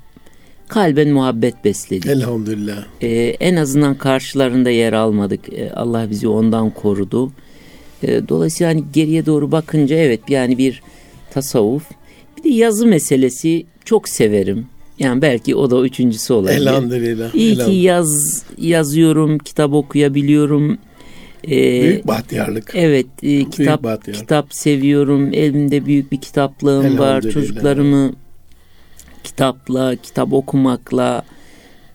kalben 0.74 1.10
muhabbet 1.10 1.66
besledik. 1.66 2.06
Elhamdülillah. 2.06 2.86
Ee, 3.02 3.08
en 3.40 3.56
azından 3.56 3.96
karşılarında 3.96 4.70
yer 4.70 4.94
almadık. 4.94 5.54
Ee, 5.54 5.72
Allah 5.72 6.10
bizi 6.10 6.28
ondan 6.28 6.70
korudu. 6.70 7.32
Ee, 8.04 8.28
dolayısıyla 8.30 8.74
hani 8.74 8.84
geriye 8.94 9.26
doğru 9.26 9.52
bakınca 9.52 9.96
evet 9.96 10.20
yani 10.30 10.58
bir 10.58 10.82
tasavvuf. 11.34 11.84
Bir 12.38 12.44
de 12.44 12.50
yazı 12.50 12.88
meselesi 12.88 13.66
çok 13.86 14.10
severim. 14.10 14.66
Yani 15.00 15.22
belki 15.22 15.56
o 15.56 15.72
da 15.72 15.82
üçüncüsü 15.82 16.34
olabilir. 16.34 16.62
Elhamdülillah. 16.62 17.36
İyi 17.36 17.58
ki 17.58 17.72
yaz 17.72 18.44
yazıyorum, 18.58 19.38
kitap 19.38 19.74
okuyabiliyorum. 19.74 20.78
Ee, 21.48 21.84
büyük 21.84 22.08
bahtiyarlık. 22.08 22.72
Evet, 22.76 23.08
e, 23.24 23.50
kitap 23.50 23.84
bahtiyar. 23.84 24.18
kitap 24.18 24.54
seviyorum. 24.54 25.34
Elimde 25.34 25.86
büyük 25.86 26.12
bir 26.12 26.22
kitaplığım 26.22 26.98
var. 26.98 27.22
Çocuklarımı 27.22 28.14
kitapla, 29.24 29.96
kitap 29.96 30.30
okumakla, 30.34 31.24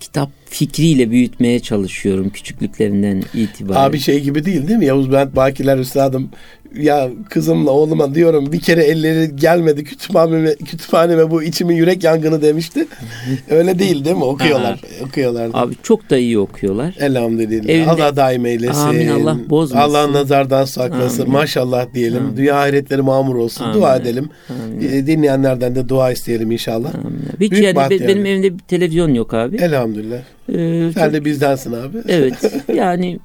kitap 0.01 0.31
fikriyle 0.51 1.11
büyütmeye 1.11 1.61
çalışıyorum 1.61 2.31
küçüklüklerinden 2.31 3.23
itibaren. 3.35 3.81
Abi 3.81 3.99
şey 3.99 4.21
gibi 4.21 4.45
değil 4.45 4.69
değil 4.69 4.79
mi? 4.79 4.87
Yavuz 4.87 5.09
Bülent 5.09 5.37
Bakiler 5.37 5.79
Üstadım 5.79 6.31
ya 6.75 7.11
kızımla 7.31 7.71
oğluma 7.71 8.15
diyorum 8.15 8.53
bir 8.53 8.61
kere 8.61 8.85
elleri 8.85 9.37
gelmedi 9.37 9.85
kütüphaneme, 9.85 10.55
kütüphaneme 10.55 11.31
bu 11.31 11.43
içimin 11.43 11.77
yürek 11.77 12.05
yangını 12.05 12.43
demişti. 12.43 12.87
Öyle 13.51 13.79
değil 13.79 14.05
değil 14.05 14.17
mi? 14.17 14.25
Okuyorlar. 14.25 14.81
okuyorlar. 15.07 15.51
Abi 15.53 15.75
çok 15.83 16.11
da 16.11 16.19
iyi 16.19 16.39
okuyorlar. 16.39 16.95
Elhamdülillah. 16.99 17.69
Evinde, 17.69 17.91
Allah 17.91 18.17
daim 18.17 18.47
eylesin. 18.47 18.81
Amin 18.81 19.09
Allah 19.09 19.37
bozmasın. 19.51 19.91
Allah 19.91 20.13
nazardan 20.13 20.65
saklasın. 20.65 21.23
Amin. 21.23 21.33
Maşallah 21.33 21.95
diyelim. 21.95 22.23
Amin. 22.23 22.37
Dünya 22.37 22.57
hayretleri 22.57 23.03
mamur 23.03 23.35
olsun. 23.35 23.65
Amin. 23.65 23.81
Dua 23.81 23.97
edelim. 23.97 24.29
Amin. 24.51 24.89
Ee, 24.89 25.07
dinleyenlerden 25.07 25.75
de 25.75 25.89
dua 25.89 26.13
isteyelim 26.13 26.51
inşallah. 26.51 26.95
Amin. 26.95 27.21
Hiç 27.41 27.51
Büyük 27.51 27.65
yani 27.65 27.91
benim 27.91 28.27
evimde 28.27 28.59
bir 28.59 28.59
televizyon 28.59 29.15
yok 29.15 29.35
abi. 29.35 29.57
Elhamdülillah. 29.57 30.19
Ee, 30.53 30.91
Sen 30.95 31.13
de 31.13 31.25
bizdensin 31.25 31.73
abi. 31.73 31.99
Evet. 32.09 32.35
Yani, 32.75 33.19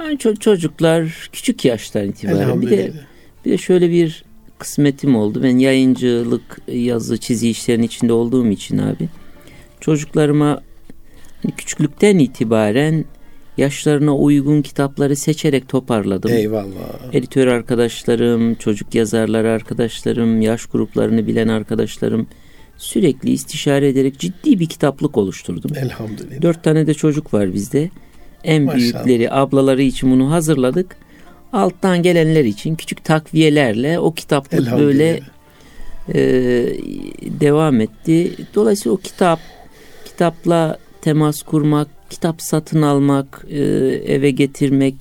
yani 0.00 0.18
çocuklar 0.38 1.28
küçük 1.32 1.64
yaştan 1.64 2.04
itibaren 2.04 2.62
bir 2.62 2.70
de 2.70 2.92
bir 3.44 3.50
de 3.50 3.58
şöyle 3.58 3.90
bir 3.90 4.24
kısmetim 4.58 5.16
oldu. 5.16 5.42
Ben 5.42 5.58
yayıncılık, 5.58 6.58
yazı, 6.68 7.18
çizi 7.18 7.48
işlerinin 7.50 7.86
içinde 7.86 8.12
olduğum 8.12 8.46
için 8.46 8.78
abi 8.78 9.08
çocuklarıma 9.80 10.62
hani 11.42 11.54
küçüklükten 11.56 12.18
itibaren 12.18 13.04
yaşlarına 13.56 14.16
uygun 14.16 14.62
kitapları 14.62 15.16
seçerek 15.16 15.68
toparladım. 15.68 16.30
Eyvallah. 16.30 17.12
Editör 17.12 17.46
arkadaşlarım, 17.46 18.54
çocuk 18.54 18.94
yazarları 18.94 19.50
arkadaşlarım, 19.50 20.40
yaş 20.40 20.66
gruplarını 20.66 21.26
bilen 21.26 21.48
arkadaşlarım 21.48 22.26
sürekli 22.78 23.30
istişare 23.30 23.88
ederek 23.88 24.18
ciddi 24.18 24.60
bir 24.60 24.66
kitaplık 24.66 25.16
oluşturdum. 25.16 25.70
Elhamdülillah. 25.76 26.42
Dört 26.42 26.64
tane 26.64 26.86
de 26.86 26.94
çocuk 26.94 27.34
var 27.34 27.54
bizde. 27.54 27.90
En 28.44 28.62
Maşallah. 28.62 28.80
büyükleri, 28.80 29.32
ablaları 29.32 29.82
için 29.82 30.10
bunu 30.10 30.30
hazırladık. 30.30 30.96
Alttan 31.52 32.02
gelenler 32.02 32.44
için 32.44 32.74
küçük 32.74 33.04
takviyelerle 33.04 33.98
o 33.98 34.14
kitaplık 34.14 34.72
böyle 34.78 35.20
e, 36.14 36.20
devam 37.40 37.80
etti. 37.80 38.32
Dolayısıyla 38.54 38.94
o 38.94 38.96
kitap, 38.96 39.40
kitapla 40.04 40.78
temas 41.00 41.42
kurmak, 41.42 41.88
kitap 42.10 42.42
satın 42.42 42.82
almak, 42.82 43.46
e, 43.50 43.58
eve 44.06 44.30
getirmek, 44.30 44.94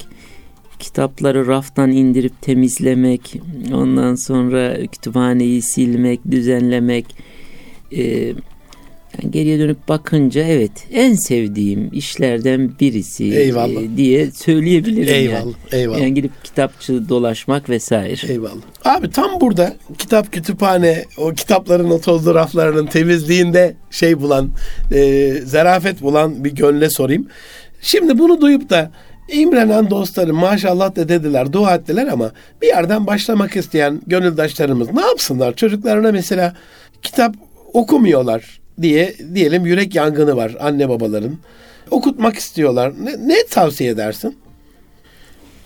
kitapları 0.79 1.47
raftan 1.47 1.91
indirip 1.91 2.41
temizlemek, 2.41 3.41
ondan 3.73 4.15
sonra 4.15 4.85
kütüphaneyi 4.85 5.61
silmek, 5.61 6.31
düzenlemek, 6.31 7.05
e, 7.91 8.33
yani 9.21 9.31
geriye 9.31 9.59
dönüp 9.59 9.87
bakınca 9.87 10.41
evet 10.41 10.71
en 10.91 11.13
sevdiğim 11.13 11.89
işlerden 11.93 12.71
birisi 12.79 13.23
eyvallah. 13.23 13.81
E, 13.81 13.97
diye 13.97 14.31
söyleyebilirim 14.31 15.13
eyvallah, 15.13 15.39
yani. 15.39 15.53
Eyvallah. 15.71 15.99
Yani 15.99 16.13
gidip 16.13 16.43
kitapçı 16.43 17.09
dolaşmak 17.09 17.69
vesaire. 17.69 18.31
Eyvallah. 18.31 18.61
Abi 18.85 19.09
tam 19.09 19.41
burada 19.41 19.75
kitap 19.97 20.31
kütüphane 20.31 21.05
o 21.17 21.33
kitapların 21.33 21.89
o 21.89 22.01
tozlu 22.01 22.35
raflarının 22.35 22.85
temizliğinde 22.85 23.75
şey 23.91 24.21
bulan 24.21 24.49
e, 24.91 25.31
zarafet 25.31 26.01
bulan 26.01 26.43
bir 26.43 26.51
gönle 26.51 26.89
sorayım. 26.89 27.27
Şimdi 27.81 28.19
bunu 28.19 28.41
duyup 28.41 28.69
da 28.69 28.91
İmrenen 29.31 29.89
dostlarım 29.89 30.35
maşallah 30.35 30.95
da 30.95 31.09
dediler, 31.09 31.53
dua 31.53 31.75
ettiler 31.75 32.07
ama 32.07 32.31
bir 32.61 32.67
yerden 32.67 33.07
başlamak 33.07 33.55
isteyen 33.55 34.01
gönüldaşlarımız 34.07 34.93
ne 34.93 35.01
yapsınlar? 35.01 35.55
Çocuklarına 35.55 36.11
mesela 36.11 36.55
kitap 37.01 37.35
okumuyorlar 37.75 38.59
diye 38.81 39.13
diyelim 39.35 39.65
yürek 39.65 39.95
yangını 39.95 40.35
var 40.35 40.55
anne 40.59 40.89
babaların. 40.89 41.37
Okutmak 41.91 42.35
istiyorlar. 42.35 42.93
Ne, 43.01 43.27
ne 43.27 43.35
tavsiye 43.49 43.89
edersin? 43.89 44.37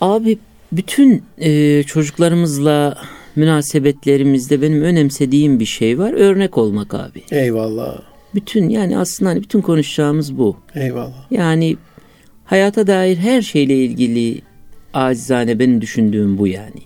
Abi 0.00 0.38
bütün 0.72 1.22
e, 1.38 1.82
çocuklarımızla 1.82 2.98
münasebetlerimizde 3.36 4.62
benim 4.62 4.82
önemsediğim 4.82 5.60
bir 5.60 5.64
şey 5.64 5.98
var. 5.98 6.12
Örnek 6.12 6.58
olmak 6.58 6.94
abi. 6.94 7.22
Eyvallah. 7.30 8.02
Bütün 8.34 8.68
yani 8.68 8.98
aslında 8.98 9.30
hani 9.30 9.42
bütün 9.42 9.60
konuşacağımız 9.60 10.38
bu. 10.38 10.56
Eyvallah. 10.74 11.30
Yani 11.30 11.76
hayata 12.44 12.86
dair 12.86 13.16
her 13.16 13.42
şeyle 13.42 13.76
ilgili 13.76 14.42
acizane 14.94 15.58
benim 15.58 15.80
düşündüğüm 15.80 16.38
bu 16.38 16.46
yani. 16.46 16.82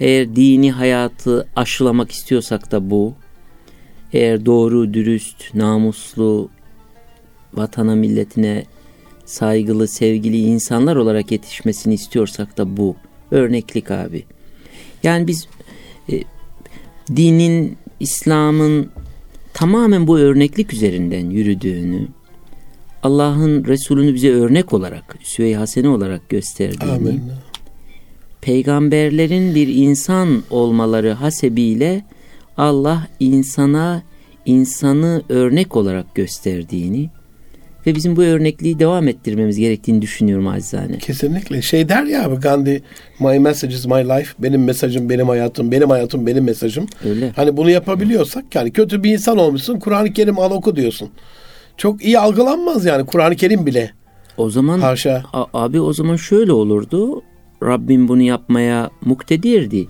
Eğer 0.00 0.36
dini 0.36 0.72
hayatı 0.72 1.46
aşılamak 1.56 2.10
istiyorsak 2.10 2.72
da 2.72 2.90
bu. 2.90 3.14
Eğer 4.14 4.46
doğru, 4.46 4.94
dürüst, 4.94 5.54
namuslu, 5.54 6.48
vatana 7.54 7.94
milletine 7.94 8.64
saygılı, 9.24 9.88
sevgili 9.88 10.38
insanlar 10.38 10.96
olarak 10.96 11.32
yetişmesini 11.32 11.94
istiyorsak 11.94 12.58
da 12.58 12.76
bu. 12.76 12.96
Örneklik 13.30 13.90
abi. 13.90 14.24
Yani 15.02 15.26
biz 15.26 15.48
e, 16.12 16.22
dinin, 17.16 17.76
İslam'ın 18.00 18.90
tamamen 19.54 20.06
bu 20.06 20.18
örneklik 20.18 20.72
üzerinden 20.72 21.30
yürüdüğünü, 21.30 22.08
Allah'ın 23.02 23.64
Resulünü 23.64 24.14
bize 24.14 24.30
örnek 24.30 24.72
olarak, 24.72 25.16
Süvey 25.22 25.54
Hasene 25.54 25.88
olarak 25.88 26.28
gösterdiğini, 26.28 26.92
Amin. 26.92 27.22
peygamberlerin 28.40 29.54
bir 29.54 29.68
insan 29.68 30.42
olmaları 30.50 31.12
hasebiyle 31.12 32.04
Allah 32.56 33.06
insana 33.20 34.02
insanı 34.46 35.22
örnek 35.28 35.76
olarak 35.76 36.14
gösterdiğini 36.14 37.10
ve 37.86 37.94
bizim 37.94 38.16
bu 38.16 38.22
örnekliği 38.22 38.78
devam 38.78 39.08
ettirmemiz 39.08 39.58
gerektiğini 39.58 40.02
düşünüyorum 40.02 40.48
acizane. 40.48 40.98
Kesinlikle. 40.98 41.62
Şey 41.62 41.88
der 41.88 42.02
ya 42.02 42.24
abi 42.24 42.36
Gandhi, 42.36 42.82
my 43.20 43.38
message 43.38 43.74
is 43.74 43.86
my 43.86 44.04
life. 44.08 44.34
Benim 44.38 44.64
mesajım 44.64 45.10
benim 45.10 45.28
hayatım, 45.28 45.72
benim 45.72 45.90
hayatım 45.90 46.26
benim 46.26 46.44
mesajım. 46.44 46.86
Öyle. 47.04 47.30
Hani 47.36 47.56
bunu 47.56 47.70
yapabiliyorsak 47.70 48.54
yani 48.54 48.70
kötü 48.72 49.02
bir 49.02 49.12
insan 49.12 49.38
olmuşsun 49.38 49.78
Kur'an-ı 49.78 50.12
Kerim 50.12 50.38
al 50.38 50.50
oku 50.50 50.76
diyorsun. 50.76 51.10
Çok 51.76 52.04
iyi 52.04 52.18
algılanmaz 52.18 52.84
yani 52.84 53.06
Kur'an-ı 53.06 53.36
Kerim 53.36 53.66
bile. 53.66 53.90
O 54.36 54.50
zaman 54.50 54.80
Haşa. 54.80 55.22
abi 55.32 55.80
o 55.80 55.92
zaman 55.92 56.16
şöyle 56.16 56.52
olurdu. 56.52 57.22
Rabbim 57.62 58.08
bunu 58.08 58.22
yapmaya 58.22 58.90
muktedirdi. 59.04 59.86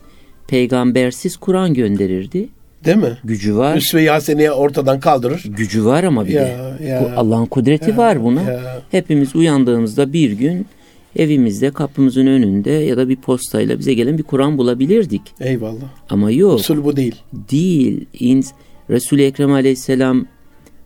Peygambersiz 0.49 1.37
Kur'an 1.37 1.75
gönderirdi. 1.75 2.49
Değil 2.85 2.97
mi? 2.97 3.19
Gücü 3.25 3.57
var. 3.57 3.77
Üsve-i 3.77 4.09
Hasene'yi 4.09 4.51
ortadan 4.51 5.01
kaldırır. 5.01 5.45
Gücü 5.49 5.85
var 5.85 6.05
ama 6.05 6.27
bir 6.27 6.33
ya, 6.33 6.45
de. 6.45 6.85
Ya, 6.85 7.15
Allah'ın 7.17 7.47
kudreti 7.47 7.91
ya, 7.91 7.97
var 7.97 8.25
buna. 8.25 8.43
Ya. 8.43 8.83
Hepimiz 8.91 9.37
uyandığımızda 9.37 10.13
bir 10.13 10.33
gün 10.33 10.67
evimizde 11.17 11.71
kapımızın 11.71 12.27
önünde 12.27 12.71
ya 12.71 12.97
da 12.97 13.09
bir 13.09 13.17
postayla 13.17 13.79
bize 13.79 13.95
gelen 13.95 14.19
bir 14.19 14.23
Kur'an 14.23 14.59
bulabilirdik. 14.59 15.23
Eyvallah. 15.41 15.85
Ama 16.11 16.31
yok. 16.31 16.61
Usul 16.61 16.85
bu 16.85 16.97
değil. 16.97 17.15
Değil. 17.33 18.07
Resul-i 18.91 19.23
Ekrem 19.23 19.53
aleyhisselam 19.53 20.27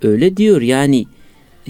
öyle 0.03 0.37
diyor 0.37 0.63
yani 0.63 1.07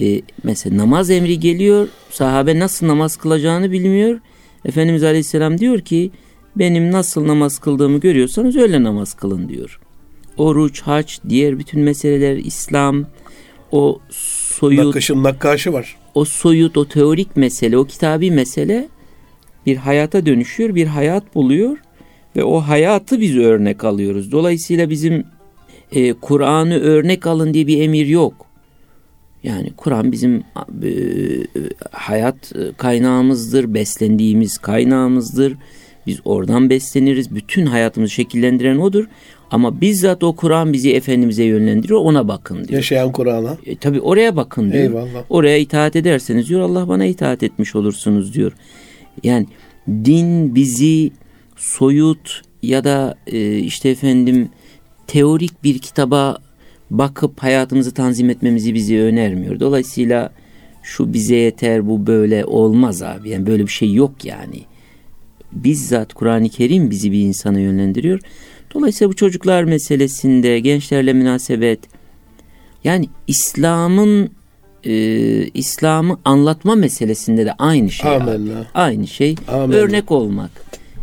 e, 0.01 0.21
mesela 0.43 0.77
namaz 0.77 1.09
emri 1.09 1.39
geliyor 1.39 1.87
sahabe 2.09 2.59
nasıl 2.59 2.87
namaz 2.87 3.17
kılacağını 3.17 3.71
bilmiyor. 3.71 4.19
Efendimiz 4.65 5.03
aleyhisselam 5.03 5.57
diyor 5.57 5.79
ki 5.79 6.11
benim 6.59 6.91
nasıl 6.91 7.27
namaz 7.27 7.59
kıldığımı 7.59 7.99
görüyorsanız 7.99 8.55
öyle 8.55 8.83
namaz 8.83 9.13
kılın 9.13 9.49
diyor 9.49 9.79
oruç, 10.39 10.81
haç, 10.81 11.19
diğer 11.29 11.59
bütün 11.59 11.81
meseleler, 11.81 12.37
İslam, 12.37 13.05
o 13.71 13.99
soyut... 14.09 14.85
Nakışın 14.85 15.23
nakkaşı 15.23 15.73
var. 15.73 15.95
O 16.15 16.25
soyut, 16.25 16.77
o 16.77 16.87
teorik 16.87 17.37
mesele, 17.37 17.77
o 17.77 17.85
kitabi 17.85 18.31
mesele 18.31 18.89
bir 19.65 19.77
hayata 19.77 20.25
dönüşüyor, 20.25 20.75
bir 20.75 20.87
hayat 20.87 21.35
buluyor 21.35 21.77
ve 22.35 22.43
o 22.43 22.59
hayatı 22.59 23.21
biz 23.21 23.37
örnek 23.37 23.83
alıyoruz. 23.83 24.31
Dolayısıyla 24.31 24.89
bizim 24.89 25.23
e, 25.91 26.13
Kur'an'ı 26.13 26.79
örnek 26.79 27.27
alın 27.27 27.53
diye 27.53 27.67
bir 27.67 27.81
emir 27.81 28.05
yok. 28.05 28.45
Yani 29.43 29.71
Kur'an 29.77 30.11
bizim 30.11 30.43
e, 30.83 30.91
hayat 31.91 32.53
kaynağımızdır, 32.77 33.73
beslendiğimiz 33.73 34.57
kaynağımızdır. 34.57 35.57
Biz 36.09 36.19
oradan 36.25 36.69
besleniriz. 36.69 37.35
Bütün 37.35 37.65
hayatımızı 37.65 38.13
şekillendiren 38.13 38.77
odur. 38.77 39.05
Ama 39.51 39.81
bizzat 39.81 40.23
o 40.23 40.35
Kur'an 40.35 40.73
bizi 40.73 40.93
Efendimiz'e 40.93 41.43
yönlendiriyor 41.43 41.99
ona 41.99 42.27
bakın 42.27 42.55
diyor. 42.57 42.69
Yaşayan 42.69 43.11
Kur'an'a. 43.11 43.57
E, 43.65 43.75
tabii 43.75 44.01
oraya 44.01 44.35
bakın 44.35 44.71
diyor. 44.71 44.83
Eyvallah. 44.83 45.23
Oraya 45.29 45.57
itaat 45.57 45.95
ederseniz 45.95 46.49
diyor 46.49 46.61
Allah 46.61 46.87
bana 46.87 47.05
itaat 47.05 47.43
etmiş 47.43 47.75
olursunuz 47.75 48.33
diyor. 48.33 48.51
Yani 49.23 49.47
din 49.87 50.55
bizi 50.55 51.11
soyut 51.55 52.41
ya 52.63 52.83
da 52.83 53.15
e, 53.27 53.57
işte 53.57 53.89
efendim 53.89 54.49
teorik 55.07 55.63
bir 55.63 55.79
kitaba 55.79 56.37
bakıp 56.89 57.43
hayatımızı 57.43 57.93
tanzim 57.93 58.29
etmemizi 58.29 58.73
bizi 58.73 58.99
önermiyor. 58.99 59.59
Dolayısıyla 59.59 60.31
şu 60.83 61.13
bize 61.13 61.35
yeter 61.35 61.87
bu 61.87 62.07
böyle 62.07 62.45
olmaz 62.45 63.01
abi. 63.01 63.29
Yani 63.29 63.47
böyle 63.47 63.63
bir 63.63 63.71
şey 63.71 63.93
yok 63.93 64.25
yani. 64.25 64.59
Bizzat 65.51 66.13
Kur'an-ı 66.13 66.49
Kerim 66.49 66.89
bizi 66.91 67.11
bir 67.11 67.19
insana 67.19 67.59
yönlendiriyor. 67.59 68.19
Dolayısıyla 68.73 69.11
bu 69.11 69.15
çocuklar 69.15 69.63
meselesinde 69.63 70.59
gençlerle 70.59 71.13
münasebet 71.13 71.79
yani 72.83 73.09
İslam'ın 73.27 74.29
e, 74.83 74.93
İslam'ı 75.47 76.19
anlatma 76.25 76.75
meselesinde 76.75 77.45
de 77.45 77.53
aynı 77.53 77.91
şey. 77.91 78.15
Amenna. 78.15 78.65
Aynı 78.73 79.07
şey. 79.07 79.35
Amenna. 79.47 79.75
Örnek 79.75 80.11
olmak. 80.11 80.51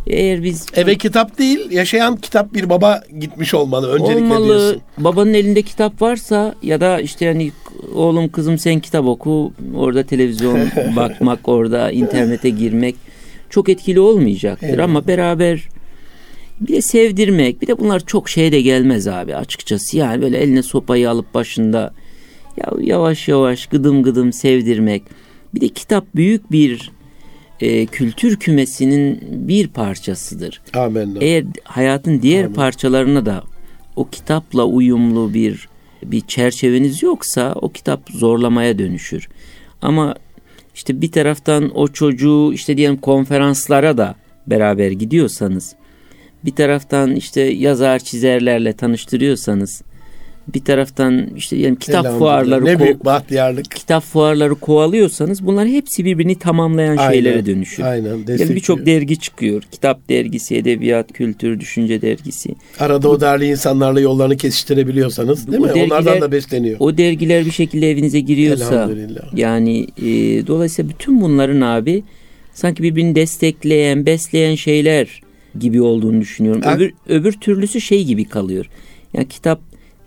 Eğer 0.07 0.43
biz 0.43 0.65
eve 0.73 0.95
kitap 0.95 1.37
değil, 1.37 1.71
yaşayan 1.71 2.15
kitap 2.15 2.53
bir 2.53 2.69
baba 2.69 3.03
gitmiş 3.19 3.53
olmalı 3.53 3.91
öncelikle 3.91 4.23
olmalı. 4.23 4.45
diyorsun. 4.45 4.81
Babanın 4.97 5.33
elinde 5.33 5.61
kitap 5.61 6.01
varsa 6.01 6.55
ya 6.63 6.81
da 6.81 6.99
işte 6.99 7.25
yani 7.25 7.51
oğlum 7.95 8.29
kızım 8.29 8.57
sen 8.57 8.79
kitap 8.79 9.05
oku, 9.05 9.53
orada 9.75 10.03
televizyon 10.03 10.59
bakmak, 10.95 11.47
orada 11.47 11.91
internete 11.91 12.49
girmek 12.49 12.95
çok 13.49 13.69
etkili 13.69 13.99
olmayacaktır 13.99 14.67
evet. 14.67 14.79
ama 14.79 15.07
beraber 15.07 15.69
bir 16.61 16.73
de 16.73 16.81
sevdirmek 16.81 17.61
bir 17.61 17.67
de 17.67 17.79
bunlar 17.79 17.99
çok 18.05 18.29
şeye 18.29 18.51
de 18.51 18.61
gelmez 18.61 19.07
abi 19.07 19.35
açıkçası 19.35 19.97
yani 19.97 20.21
böyle 20.21 20.37
eline 20.37 20.63
sopayı 20.63 21.09
alıp 21.09 21.33
başında 21.33 21.93
Ya 22.57 22.71
yavaş 22.81 23.27
yavaş 23.27 23.67
gıdım 23.67 24.03
gıdım 24.03 24.33
sevdirmek. 24.33 25.03
Bir 25.53 25.61
de 25.61 25.67
kitap 25.67 26.15
büyük 26.15 26.51
bir 26.51 26.91
e, 27.59 27.85
kültür 27.85 28.35
kümesinin 28.35 29.19
bir 29.47 29.67
parçasıdır. 29.67 30.61
Amin. 30.73 31.17
Eğer 31.21 31.45
hayatın 31.63 32.21
diğer 32.21 32.43
Amin. 32.43 32.55
parçalarına 32.55 33.25
da 33.25 33.43
o 33.95 34.09
kitapla 34.09 34.65
uyumlu 34.65 35.33
bir 35.33 35.69
bir 36.03 36.21
çerçeveniz 36.21 37.03
yoksa 37.03 37.53
o 37.61 37.69
kitap 37.69 38.09
zorlamaya 38.09 38.79
dönüşür. 38.79 39.29
Ama 39.81 40.15
işte 40.77 41.01
bir 41.01 41.11
taraftan 41.11 41.77
o 41.77 41.87
çocuğu 41.87 42.53
işte 42.53 42.77
diyelim 42.77 42.97
konferanslara 42.97 43.97
da 43.97 44.15
beraber 44.47 44.91
gidiyorsanız 44.91 45.75
bir 46.45 46.55
taraftan 46.55 47.15
işte 47.15 47.41
yazar 47.41 47.99
çizerlerle 47.99 48.73
tanıştırıyorsanız 48.73 49.81
bir 50.53 50.63
taraftan 50.63 51.27
işte 51.35 51.57
diyelim 51.57 51.75
kitap 51.75 52.19
fuarları 52.19 52.65
ne 52.65 52.79
büyük 52.79 53.05
bahtiyarlık. 53.05 53.71
Kitap 53.71 54.03
fuarları 54.03 54.55
kovalıyorsanız 54.55 55.45
bunlar 55.45 55.67
hepsi 55.67 56.05
birbirini 56.05 56.39
tamamlayan 56.39 56.97
aynen, 56.97 57.11
şeylere 57.11 57.45
dönüşür. 57.45 57.83
Aynen. 57.83 58.17
Yani 58.27 58.55
birçok 58.55 58.85
dergi 58.85 59.19
çıkıyor. 59.19 59.63
Kitap 59.71 60.09
dergisi, 60.09 60.55
edebiyat, 60.55 61.13
kültür, 61.13 61.59
düşünce 61.59 62.01
dergisi. 62.01 62.49
Arada 62.79 63.09
o 63.09 63.21
değerli 63.21 63.45
insanlarla 63.45 63.99
yollarını 63.99 64.37
kesiştirebiliyorsanız 64.37 65.47
değil 65.47 65.59
mi? 65.59 65.67
Dergiler, 65.67 65.85
Onlardan 65.85 66.21
da 66.21 66.31
besleniyor. 66.31 66.77
O 66.79 66.97
dergiler 66.97 67.45
bir 67.45 67.51
şekilde 67.51 67.91
evinize 67.91 68.19
giriyorsa 68.19 68.89
yani 69.33 69.87
e, 69.97 70.03
dolayısıyla 70.47 70.89
bütün 70.89 71.21
bunların 71.21 71.61
abi 71.61 72.03
sanki 72.53 72.83
birbirini 72.83 73.15
destekleyen, 73.15 74.05
besleyen 74.05 74.55
şeyler 74.55 75.21
gibi 75.59 75.81
olduğunu 75.81 76.21
düşünüyorum. 76.21 76.61
Öbür, 76.75 76.93
öbür 77.07 77.31
türlüsü 77.31 77.81
şey 77.81 78.03
gibi 78.03 78.25
kalıyor. 78.25 78.69
Yani 79.13 79.27
kitap 79.27 79.59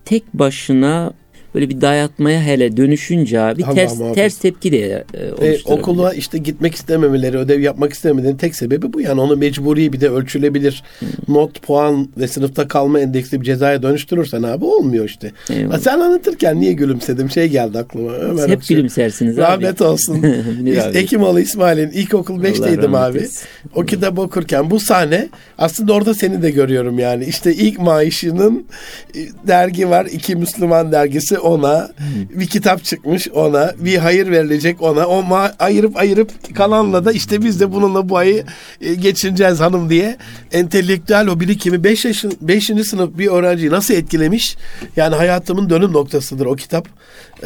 tek 0.05 0.35
başına 0.35 1.13
böyle 1.55 1.69
bir 1.69 1.81
dayatmaya 1.81 2.43
hele 2.43 2.77
dönüşünce 2.77 3.41
abi 3.41 3.61
tamam, 3.61 3.77
ters 3.77 4.01
abi. 4.01 4.15
ters 4.15 4.39
tepki 4.39 4.73
de 4.73 5.05
e, 5.15 5.47
e, 5.47 5.59
okula 5.65 6.15
işte 6.15 6.39
gitmek 6.39 6.75
istememeleri, 6.75 7.39
ödev 7.39 7.61
yapmak 7.61 7.93
istememelerinin 7.93 8.39
tek 8.39 8.57
sebebi 8.57 8.93
bu. 8.93 9.01
Yani 9.01 9.21
onu 9.21 9.37
mecburi 9.37 9.93
bir 9.93 10.01
de 10.01 10.09
ölçülebilir 10.09 10.83
hmm. 10.99 11.35
not, 11.35 11.63
puan 11.63 12.09
ve 12.19 12.29
sınıfta 12.29 12.69
kalma 12.69 13.01
endeksli 13.01 13.41
bir 13.41 13.47
cezaya 13.47 13.83
dönüştürürsen 13.83 14.43
abi 14.43 14.65
olmuyor 14.65 15.05
işte. 15.05 15.33
Eyvallah. 15.51 15.79
Sen 15.79 15.99
anlatırken 15.99 16.61
niye 16.61 16.73
gülümsedim? 16.73 17.31
Şey 17.31 17.49
geldi 17.49 17.79
aklıma. 17.79 18.13
Ömer 18.13 18.49
Hep 18.49 18.59
Akşam. 18.59 18.77
gülümsersiniz 18.77 19.39
abi. 19.39 19.43
Rahmet 19.43 19.83
olsun. 19.83 20.23
Ekimoğlu 20.95 21.41
İsmail'in 21.41 21.91
ilkokul 21.91 22.45
5'teydim 22.45 22.97
abi. 22.97 23.19
Etsin. 23.19 23.49
O 23.75 23.85
kitabı 23.85 24.21
okurken 24.21 24.71
bu 24.71 24.81
sahne 24.81 25.29
aslında 25.59 25.93
orada 25.93 26.15
seni 26.15 26.43
de 26.43 26.51
görüyorum 26.51 26.99
yani. 26.99 27.25
İşte 27.25 27.55
ilk 27.55 27.79
maaşının 27.79 28.67
e, 29.15 29.19
dergi 29.47 29.91
var. 29.91 30.07
iki 30.07 30.37
Müslüman 30.37 30.93
dergisi 30.93 31.40
ona, 31.41 31.91
bir 32.31 32.47
kitap 32.47 32.85
çıkmış 32.85 33.29
ona, 33.29 33.75
bir 33.79 33.97
hayır 33.97 34.31
verilecek 34.31 34.83
ona. 34.83 35.07
O 35.07 35.23
ma- 35.23 35.53
ayırıp 35.59 35.97
ayırıp 35.97 36.55
kalanla 36.55 37.05
da 37.05 37.13
işte 37.13 37.43
biz 37.43 37.61
de 37.61 37.73
bununla 37.73 38.09
bu 38.09 38.17
ayı 38.17 38.45
e, 38.81 38.95
geçineceğiz 38.95 39.61
hanım 39.61 39.91
diye 39.91 40.17
entelektüel 40.53 41.27
o 41.27 41.41
birikimi 41.41 41.85
5 41.85 42.05
yaşın 42.05 42.33
5. 42.41 42.65
sınıf 42.65 43.19
bir 43.19 43.27
öğrenciyi 43.27 43.71
nasıl 43.71 43.95
etkilemiş? 43.95 44.57
Yani 44.97 45.15
hayatımın 45.15 45.71
dönüm 45.71 45.93
noktasıdır 45.93 46.47
o 46.47 46.57
kitap. 46.57 46.89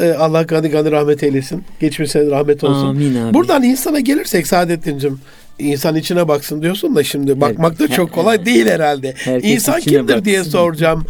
Ee, 0.00 0.12
Allah 0.18 0.42
gani 0.42 0.68
gani 0.68 0.90
rahmet 0.90 1.22
eylesin. 1.22 1.64
Geçmişe 1.80 2.30
rahmet 2.30 2.64
olsun. 2.64 2.86
Amin 2.86 3.14
abi. 3.14 3.34
Buradan 3.34 3.62
insana 3.62 4.00
gelirsek 4.00 4.46
Saadettin'cim 4.46 5.20
insan 5.58 5.96
içine 5.96 6.28
baksın 6.28 6.62
diyorsun 6.62 6.96
da 6.96 7.04
şimdi 7.04 7.40
bakmak 7.40 7.78
da 7.78 7.88
çok 7.88 8.12
kolay 8.12 8.46
değil 8.46 8.66
herhalde. 8.66 9.14
Herkes 9.16 9.52
İnsan 9.52 9.80
kimdir 9.80 10.08
baksın. 10.08 10.24
diye 10.24 10.44
soracağım. 10.44 11.06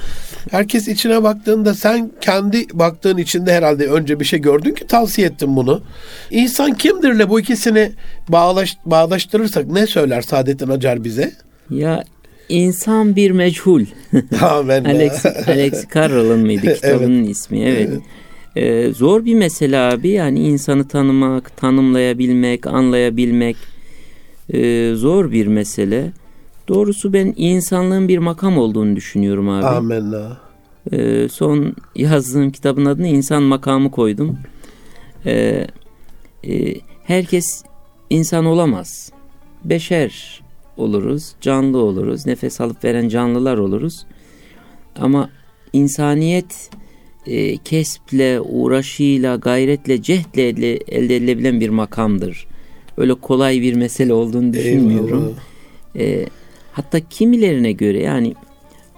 Herkes 0.50 0.88
içine 0.88 1.22
baktığında 1.22 1.74
sen 1.74 2.10
kendi 2.20 2.66
baktığın 2.72 3.18
içinde 3.18 3.52
herhalde 3.52 3.86
önce 3.86 4.20
bir 4.20 4.24
şey 4.24 4.40
gördün 4.40 4.74
ki 4.74 4.86
tavsiye 4.86 5.26
ettin 5.26 5.56
bunu. 5.56 5.82
İnsan 6.30 6.74
kimdirle 6.74 7.30
bu 7.30 7.40
ikisini 7.40 7.92
bağlaş, 8.28 8.76
bağdaştırırsak 8.86 9.66
ne 9.66 9.86
söyler 9.86 10.22
Saadettin 10.22 10.68
Acar 10.68 11.04
bize? 11.04 11.32
Ya 11.70 12.04
insan 12.48 13.16
bir 13.16 13.30
meçhul. 13.30 13.84
Amen. 14.40 14.84
Alex, 14.84 15.26
Alex 15.26 15.84
Carroll'ın 15.94 16.40
mıydı 16.40 16.74
kitabının 16.74 17.18
evet. 17.24 17.30
ismi? 17.30 17.60
Evet. 17.60 17.88
evet. 17.90 18.02
Ee, 18.56 18.92
zor 18.92 19.24
bir 19.24 19.34
mesele 19.34 19.78
abi 19.78 20.08
yani 20.08 20.40
insanı 20.40 20.88
tanımak, 20.88 21.56
tanımlayabilmek, 21.56 22.66
anlayabilmek 22.66 23.56
e, 24.52 24.92
zor 24.94 25.32
bir 25.32 25.46
mesele. 25.46 26.12
Doğrusu 26.68 27.12
ben 27.12 27.34
insanlığın 27.36 28.08
bir 28.08 28.18
makam 28.18 28.58
olduğunu 28.58 28.96
düşünüyorum 28.96 29.48
abi. 29.48 29.66
Amenna. 29.66 30.36
E, 30.92 31.28
son 31.28 31.76
yazdığım 31.96 32.50
kitabın 32.50 32.84
adını 32.84 33.08
insan 33.08 33.42
makamı 33.42 33.90
koydum. 33.90 34.38
E, 35.26 35.66
e, 36.48 36.74
herkes 37.04 37.64
insan 38.10 38.44
olamaz. 38.44 39.12
Beşer 39.64 40.42
oluruz, 40.76 41.32
canlı 41.40 41.78
oluruz, 41.78 42.26
nefes 42.26 42.60
alıp 42.60 42.84
veren 42.84 43.08
canlılar 43.08 43.58
oluruz. 43.58 44.06
Ama 44.96 45.30
insaniyet 45.72 46.70
e, 47.26 47.56
kesple, 47.56 48.40
uğraşıyla, 48.40 49.36
gayretle, 49.36 50.02
cehdle 50.02 50.48
elde 50.48 51.16
edilebilen 51.16 51.60
bir 51.60 51.68
makamdır 51.68 52.46
öyle 52.96 53.14
kolay 53.14 53.60
bir 53.60 53.74
mesele 53.74 54.12
olduğunu 54.12 54.52
düşünmüyorum. 54.52 55.36
E, 55.96 56.26
hatta 56.72 57.00
kimilerine 57.00 57.72
göre 57.72 58.02
yani 58.02 58.34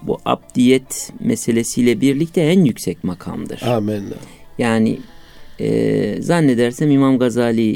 bu 0.01 0.19
abdiyet 0.25 1.13
meselesiyle 1.19 2.01
birlikte 2.01 2.41
en 2.41 2.65
yüksek 2.65 3.03
makamdır. 3.03 3.61
Amin. 3.61 4.03
Yani 4.57 4.99
e, 5.59 6.21
zannedersem 6.21 6.91
İmam 6.91 7.19
Gazali 7.19 7.75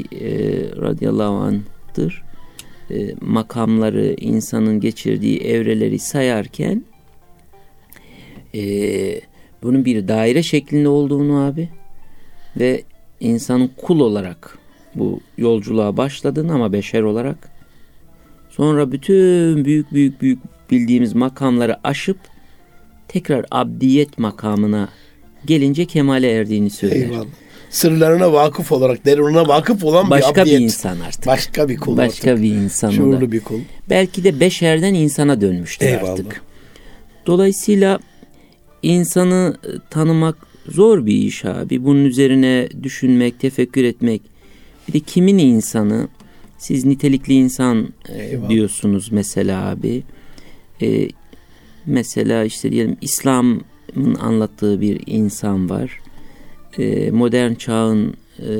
radıyallahu 0.80 1.34
anh'tır. 1.34 2.22
E, 2.90 3.14
makamları, 3.20 4.16
insanın 4.20 4.80
geçirdiği 4.80 5.38
evreleri 5.38 5.98
sayarken 5.98 6.84
e, 8.54 8.62
bunun 9.62 9.84
bir 9.84 10.08
daire 10.08 10.42
şeklinde 10.42 10.88
olduğunu 10.88 11.44
abi 11.44 11.68
ve 12.56 12.82
insanın 13.20 13.70
kul 13.76 14.00
olarak 14.00 14.58
bu 14.94 15.20
yolculuğa 15.38 15.96
başladın 15.96 16.48
ama 16.48 16.72
beşer 16.72 17.02
olarak 17.02 17.50
sonra 18.50 18.92
bütün 18.92 19.64
büyük 19.64 19.92
büyük 19.92 20.22
büyük 20.22 20.38
bildiğimiz 20.70 21.14
makamları 21.14 21.76
aşıp 21.84 22.18
tekrar 23.08 23.46
abdiyet 23.50 24.18
makamına 24.18 24.88
gelince 25.46 25.84
kemale 25.84 26.30
erdiğini 26.30 26.70
söyler. 26.70 26.96
Eyvallah. 26.96 27.26
Sırlarına 27.70 28.32
vakıf 28.32 28.72
olarak, 28.72 29.04
derununa 29.06 29.48
vakıf 29.48 29.84
olan 29.84 30.10
Başka 30.10 30.34
bir 30.34 30.40
abdiyet. 30.40 30.58
bir 30.60 30.64
insan 30.64 31.00
artık. 31.00 31.26
Başka 31.26 31.68
bir 31.68 31.76
kul 31.76 31.96
Başka 31.96 32.30
artık. 32.30 32.44
bir 32.44 32.54
insan. 32.54 32.90
Şuurlu 32.90 33.32
bir 33.32 33.40
kul. 33.40 33.60
Belki 33.90 34.24
de 34.24 34.40
beşerden 34.40 34.94
insana 34.94 35.40
dönmüştür 35.40 35.86
Eyvallah. 35.86 36.10
artık. 36.12 36.42
Dolayısıyla 37.26 37.98
insanı 38.82 39.56
tanımak 39.90 40.36
zor 40.68 41.06
bir 41.06 41.14
iş 41.14 41.44
abi. 41.44 41.84
Bunun 41.84 42.04
üzerine 42.04 42.68
düşünmek, 42.82 43.40
tefekkür 43.40 43.84
etmek 43.84 44.22
bir 44.88 44.92
de 44.92 45.00
kimin 45.00 45.38
insanı 45.38 46.08
siz 46.58 46.84
nitelikli 46.84 47.34
insan 47.34 47.88
e, 48.08 48.38
diyorsunuz 48.48 49.12
mesela 49.12 49.68
abi. 49.68 50.02
E, 50.82 51.08
mesela 51.86 52.44
işte 52.44 52.72
diyelim 52.72 52.96
İslam'ın 53.00 54.14
anlattığı 54.14 54.80
bir 54.80 55.00
insan 55.06 55.70
var. 55.70 56.00
E, 56.78 57.10
modern 57.10 57.54
çağın 57.54 58.14
e, 58.38 58.50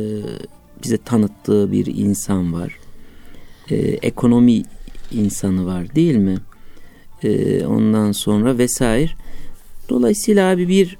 bize 0.85 0.97
tanıttığı 0.97 1.73
bir 1.73 1.87
insan 1.87 2.53
var. 2.53 2.79
E, 3.71 3.77
ekonomi 3.79 4.63
insanı 5.13 5.67
var 5.67 5.95
değil 5.95 6.17
mi? 6.17 6.37
E, 7.23 7.65
ondan 7.67 8.13
sonra 8.13 8.59
vesaire. 8.59 9.11
Dolayısıyla 9.89 10.51
abi 10.51 10.69
bir 10.69 10.99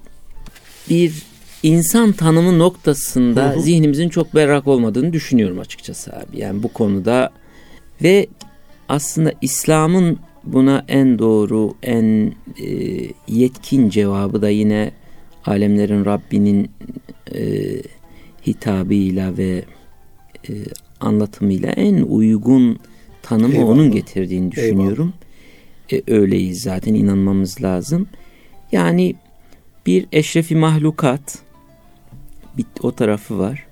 bir 0.91 1.32
insan 1.63 2.13
tanımı 2.13 2.59
noktasında 2.59 3.51
hı 3.51 3.57
hı. 3.57 3.61
zihnimizin 3.61 4.09
çok 4.09 4.35
berrak 4.35 4.67
olmadığını 4.67 5.13
düşünüyorum 5.13 5.59
açıkçası 5.59 6.13
abi. 6.13 6.39
Yani 6.39 6.63
bu 6.63 6.69
konuda 6.69 7.31
ve 8.03 8.27
aslında 8.89 9.33
İslam'ın 9.41 10.19
buna 10.45 10.85
en 10.89 11.19
doğru, 11.19 11.75
en 11.83 12.35
e, 12.63 12.99
yetkin 13.29 13.89
cevabı 13.89 14.43
da 14.43 14.49
yine 14.49 14.93
alemlerin 15.45 16.05
Rabbinin 16.05 16.71
e, 17.35 17.43
hitabıyla 18.47 19.37
ve 19.37 19.65
e, 20.49 20.53
anlatımıyla 21.01 21.71
en 21.71 22.03
uygun 22.03 22.79
tanımı 23.23 23.55
Eyvallah. 23.55 23.69
onun 23.69 23.91
getirdiğini 23.91 24.53
düşünüyorum. 24.53 25.13
E, 25.93 26.03
öyleyiz 26.07 26.63
zaten 26.63 26.95
inanmamız 26.95 27.63
lazım. 27.63 28.09
Yani 28.73 29.15
bir 29.87 30.07
eşrefi 30.13 30.57
mahlukat 30.57 31.39
bir 32.57 32.67
o 32.83 32.93
tarafı 32.93 33.39
var. 33.39 33.67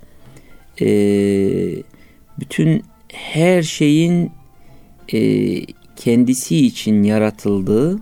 Ee, 0.81 1.83
bütün 2.41 2.83
her 3.13 3.63
şeyin 3.63 4.31
e, 5.13 5.21
kendisi 5.97 6.67
için 6.67 7.03
yaratıldığı 7.03 8.01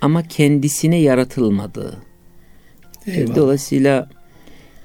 ama 0.00 0.22
kendisine 0.22 0.96
yaratılmadığı. 0.96 2.02
Eyvallah. 3.06 3.36
Dolayısıyla 3.36 4.08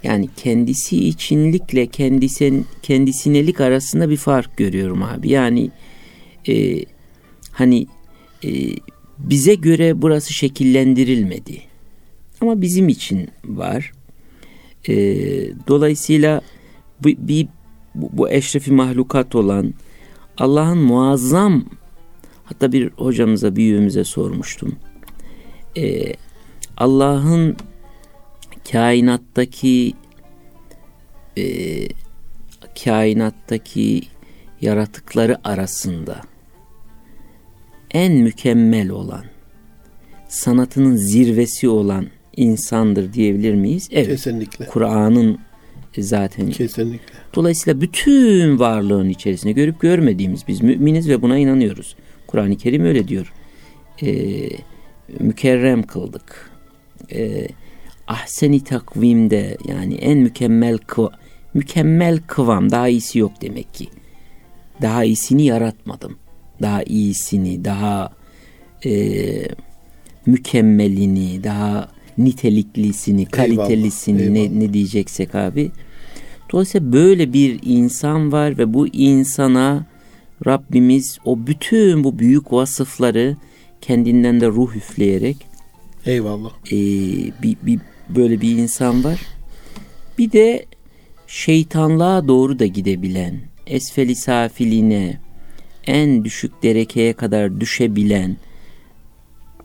Yani 0.03 0.29
kendisi 0.35 1.07
içinlikle 1.07 1.87
kendisen, 1.87 2.65
kendisinelik 2.83 3.61
arasında 3.61 4.09
bir 4.09 4.17
fark 4.17 4.57
görüyorum 4.57 5.03
abi. 5.03 5.29
Yani 5.29 5.71
e, 6.47 6.83
hani 7.51 7.87
e, 8.43 8.49
bize 9.17 9.55
göre 9.55 10.01
burası 10.01 10.33
şekillendirilmedi. 10.33 11.61
Ama 12.41 12.61
bizim 12.61 12.89
için 12.89 13.29
var. 13.45 13.91
E, 14.87 14.95
dolayısıyla 15.67 16.41
bu, 17.03 17.07
bir, 17.17 17.47
bu, 17.95 18.09
bu 18.13 18.29
eşrefi 18.29 18.71
mahlukat 18.73 19.35
olan 19.35 19.73
Allah'ın 20.37 20.77
muazzam 20.77 21.65
hatta 22.43 22.71
bir 22.71 22.91
hocamıza 22.91 23.55
büyüğümüze 23.55 24.03
sormuştum. 24.03 24.75
E, 25.77 26.13
Allah'ın 26.77 27.57
kainattaki 28.71 29.93
e, 31.37 31.43
kainattaki 32.83 34.01
yaratıkları 34.61 35.37
arasında 35.43 36.21
en 37.91 38.13
mükemmel 38.13 38.89
olan 38.89 39.25
sanatının 40.27 40.95
zirvesi 40.95 41.69
olan 41.69 42.07
insandır 42.37 43.13
diyebilir 43.13 43.55
miyiz? 43.55 43.89
Evet. 43.91 44.07
Kesinlikle. 44.07 44.65
Kur'an'ın 44.65 45.39
zaten. 45.97 46.49
Kesinlikle. 46.49 47.13
Dolayısıyla 47.35 47.81
bütün 47.81 48.59
varlığın 48.59 49.09
içerisinde 49.09 49.51
görüp 49.51 49.79
görmediğimiz 49.79 50.47
biz 50.47 50.61
müminiz 50.61 51.09
ve 51.09 51.21
buna 51.21 51.37
inanıyoruz. 51.37 51.95
Kur'an-ı 52.27 52.57
Kerim 52.57 52.85
öyle 52.85 53.07
diyor. 53.07 53.33
Ee, 54.03 54.49
mükerrem 55.19 55.83
kıldık. 55.83 56.51
Ee, 57.11 57.47
ahseni 58.07 58.63
takvimde 58.63 59.57
yani 59.67 59.95
en 59.95 60.17
mükemmel 60.17 60.77
kıv 60.77 61.07
mükemmel 61.53 62.19
kıvam 62.27 62.71
daha 62.71 62.87
iyisi 62.87 63.19
yok 63.19 63.31
demek 63.41 63.73
ki. 63.73 63.87
Daha 64.81 65.03
iyisini 65.03 65.45
yaratmadım. 65.45 66.17
Daha 66.61 66.83
iyisini, 66.83 67.65
daha 67.65 68.09
e, 68.85 68.91
mükemmelini, 70.25 71.43
daha 71.43 71.89
niteliklisini, 72.17 73.25
kalitelisini 73.25 74.21
eyvallah, 74.21 74.35
eyvallah. 74.35 74.53
Ne, 74.53 74.59
ne 74.59 74.73
diyeceksek 74.73 75.35
abi. 75.35 75.71
Dolayısıyla 76.51 76.93
böyle 76.93 77.33
bir 77.33 77.59
insan 77.63 78.31
var 78.31 78.57
ve 78.57 78.73
bu 78.73 78.87
insana 78.87 79.85
Rabbimiz 80.45 81.19
o 81.25 81.47
bütün 81.47 82.03
bu 82.03 82.19
büyük 82.19 82.53
vasıfları 82.53 83.35
kendinden 83.81 84.41
de 84.41 84.47
ruh 84.47 84.75
üfleyerek 84.75 85.37
Eyvallah. 86.05 86.51
E, 86.71 86.77
bir, 87.43 87.57
bir, 87.63 87.79
böyle 88.09 88.41
bir 88.41 88.57
insan 88.57 89.03
var. 89.03 89.19
Bir 90.17 90.31
de 90.31 90.65
şeytanlığa 91.27 92.27
doğru 92.27 92.59
da 92.59 92.65
gidebilen, 92.65 93.35
esfeli 93.67 94.15
safiline, 94.15 95.19
en 95.87 96.25
düşük 96.25 96.63
derekeye 96.63 97.13
kadar 97.13 97.59
düşebilen, 97.59 98.37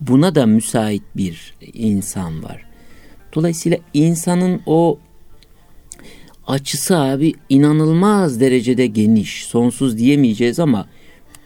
buna 0.09 0.35
da 0.35 0.47
müsait 0.47 1.03
bir 1.17 1.55
insan 1.73 2.45
var. 2.45 2.65
Dolayısıyla 3.35 3.79
insanın 3.95 4.61
o 4.67 4.99
açısı 6.47 6.99
abi 6.99 7.35
inanılmaz 7.49 8.41
derecede 8.41 8.87
geniş. 8.87 9.47
Sonsuz 9.47 9.99
diyemeyeceğiz 9.99 10.59
ama 10.59 10.87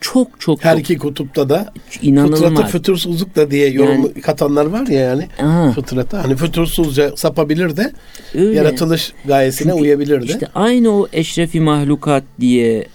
çok 0.01 0.41
çok 0.41 0.65
her 0.65 0.77
iki 0.77 0.99
kutupta 0.99 1.49
da 1.49 1.73
inanılmaz. 2.03 2.41
fıtratı 2.41 2.67
fütursuzluk 2.67 3.37
da 3.37 3.51
diye 3.51 3.69
yorum 3.71 4.03
yani, 4.03 4.21
katanlar 4.21 4.67
var 4.67 4.87
ya 4.87 5.01
yani 5.01 5.29
aha. 5.43 5.73
fıtrata 5.73 6.25
hani 6.25 6.37
fütursuzca 6.37 7.17
sapabilir 7.17 7.77
de 7.77 7.93
Öyle. 8.35 8.55
yaratılış 8.55 9.13
gayesine 9.25 9.73
Çünkü 9.73 9.83
uyabilir 9.83 10.23
de. 10.23 10.27
İşte 10.27 10.49
aynı 10.55 10.91
o 10.91 11.09
eşrefi 11.13 11.61
mahlukat 11.61 12.25
diye 12.41 12.87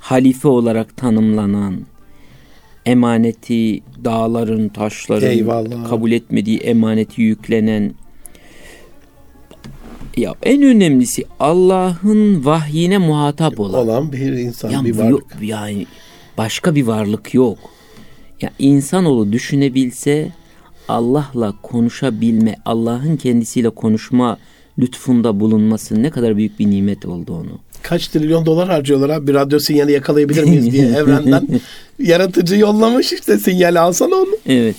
halife 0.00 0.48
olarak 0.48 0.96
tanımlanan 0.96 1.80
emaneti 2.86 3.80
dağların, 4.04 4.68
taşların 4.68 5.30
Eyvallah. 5.30 5.88
kabul 5.88 6.12
etmediği 6.12 6.58
emaneti 6.58 7.22
yüklenen 7.22 7.94
ya 10.16 10.34
en 10.42 10.62
önemlisi 10.62 11.24
Allah'ın 11.40 12.44
vahyine 12.44 12.98
muhatap 12.98 13.60
olan 13.60 13.86
olan 13.86 14.12
bir 14.12 14.32
insan, 14.32 14.70
ya, 14.70 14.84
bir 14.84 14.98
varlık. 14.98 15.36
Yani 15.42 15.86
başka 16.38 16.74
bir 16.74 16.86
varlık 16.86 17.34
yok. 17.34 17.58
Ya 18.40 18.50
insanoğlu 18.58 19.32
düşünebilse 19.32 20.32
Allah'la 20.88 21.54
konuşabilme, 21.62 22.56
Allah'ın 22.64 23.16
kendisiyle 23.16 23.70
konuşma 23.70 24.38
lütfunda 24.78 25.40
bulunması 25.40 26.02
ne 26.02 26.10
kadar 26.10 26.36
büyük 26.36 26.58
bir 26.58 26.70
nimet 26.70 27.06
oldu 27.06 27.34
onu. 27.34 27.58
Kaç 27.82 28.08
trilyon 28.08 28.46
dolar 28.46 28.68
harcıyorlar 28.68 29.10
abi 29.10 29.26
bir 29.26 29.34
radyo 29.34 29.58
sinyali 29.58 29.92
yakalayabilir 29.92 30.44
miyiz 30.44 30.72
diye 30.72 30.86
evrenden 30.96 31.48
yaratıcı 31.98 32.56
yollamış 32.56 33.12
işte 33.12 33.38
sinyali 33.38 33.80
alsana 33.80 34.14
onu. 34.14 34.36
Evet. 34.46 34.76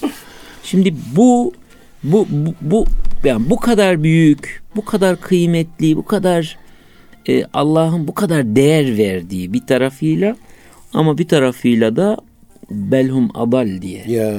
Şimdi 0.64 0.96
bu 1.16 1.54
bu 2.04 2.28
bu, 2.30 2.54
bu 2.62 2.86
yani 3.24 3.50
bu 3.50 3.60
kadar 3.60 4.04
büyük, 4.04 4.64
bu 4.76 4.86
kadar 4.86 5.22
kıymetli, 5.22 5.98
bu 5.98 6.06
kadar 6.06 6.58
e, 7.30 7.46
Allah'ın 7.54 8.08
bu 8.08 8.14
kadar 8.14 8.56
değer 8.56 8.98
verdiği 8.98 9.54
bir 9.54 9.68
tarafıyla 9.68 10.36
ama 10.94 11.18
bir 11.18 11.28
tarafıyla 11.28 11.96
da 11.96 12.18
belhum 12.72 13.30
abal 13.34 13.82
diye. 13.82 14.04
Ya. 14.08 14.34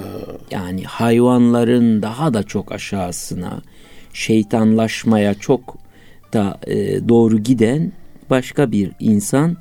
Yani 0.50 0.84
hayvanların 0.84 2.02
daha 2.02 2.34
da 2.34 2.42
çok 2.42 2.72
aşağısına 2.72 3.62
şeytanlaşmaya 4.12 5.34
çok 5.34 5.76
da 6.32 6.58
e, 6.66 7.08
doğru 7.08 7.38
giden 7.38 7.92
başka 8.31 8.72
bir 8.72 8.93
insan. 9.01 9.57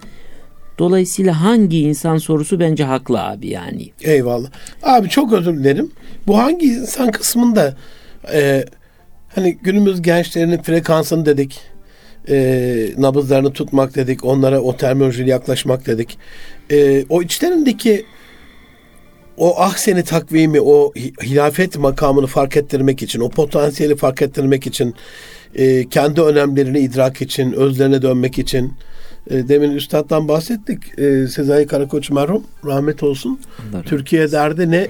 Dolayısıyla 0.79 1.41
hangi 1.41 1.79
insan 1.79 2.17
sorusu 2.17 2.59
bence 2.59 2.83
haklı 2.83 3.21
abi 3.21 3.47
yani. 3.47 3.89
Eyvallah. 4.01 4.49
Abi 4.83 5.09
çok 5.09 5.33
özür 5.33 5.53
dilerim. 5.53 5.91
Bu 6.27 6.37
hangi 6.37 6.65
insan 6.65 7.11
kısmında 7.11 7.77
e, 8.33 8.65
hani 9.35 9.57
günümüz 9.63 10.01
gençlerinin 10.01 10.61
frekansını 10.61 11.25
dedik 11.25 11.59
e, 12.29 12.89
nabızlarını 12.97 13.53
tutmak 13.53 13.95
dedik. 13.95 14.25
Onlara 14.25 14.61
o 14.61 14.77
terminolojiyle 14.77 15.31
yaklaşmak 15.31 15.87
dedik. 15.87 16.17
E, 16.71 17.05
o 17.09 17.21
içlerindeki 17.21 18.05
o 19.37 19.59
ahseni 19.59 20.03
takvimi, 20.03 20.61
o 20.61 20.93
hilafet 21.23 21.77
makamını 21.77 22.27
fark 22.27 22.57
ettirmek 22.57 23.03
için, 23.03 23.19
o 23.19 23.29
potansiyeli 23.29 23.95
fark 23.95 24.21
ettirmek 24.21 24.67
için, 24.67 24.95
e, 25.55 25.89
kendi 25.89 26.21
önemlerini 26.21 26.79
idrak 26.79 27.21
için, 27.21 27.51
özlerine 27.51 28.01
dönmek 28.01 28.39
için, 28.39 28.73
e, 29.29 29.47
demin 29.47 29.71
üstaddan 29.71 30.27
bahsettik. 30.27 30.99
E, 30.99 31.27
Sezai 31.27 31.67
Karakoç 31.67 32.09
merhum, 32.09 32.43
rahmet 32.65 33.03
olsun. 33.03 33.39
Allah 33.73 33.81
Türkiye 33.81 34.31
derdi 34.31 34.71
ne 34.71 34.87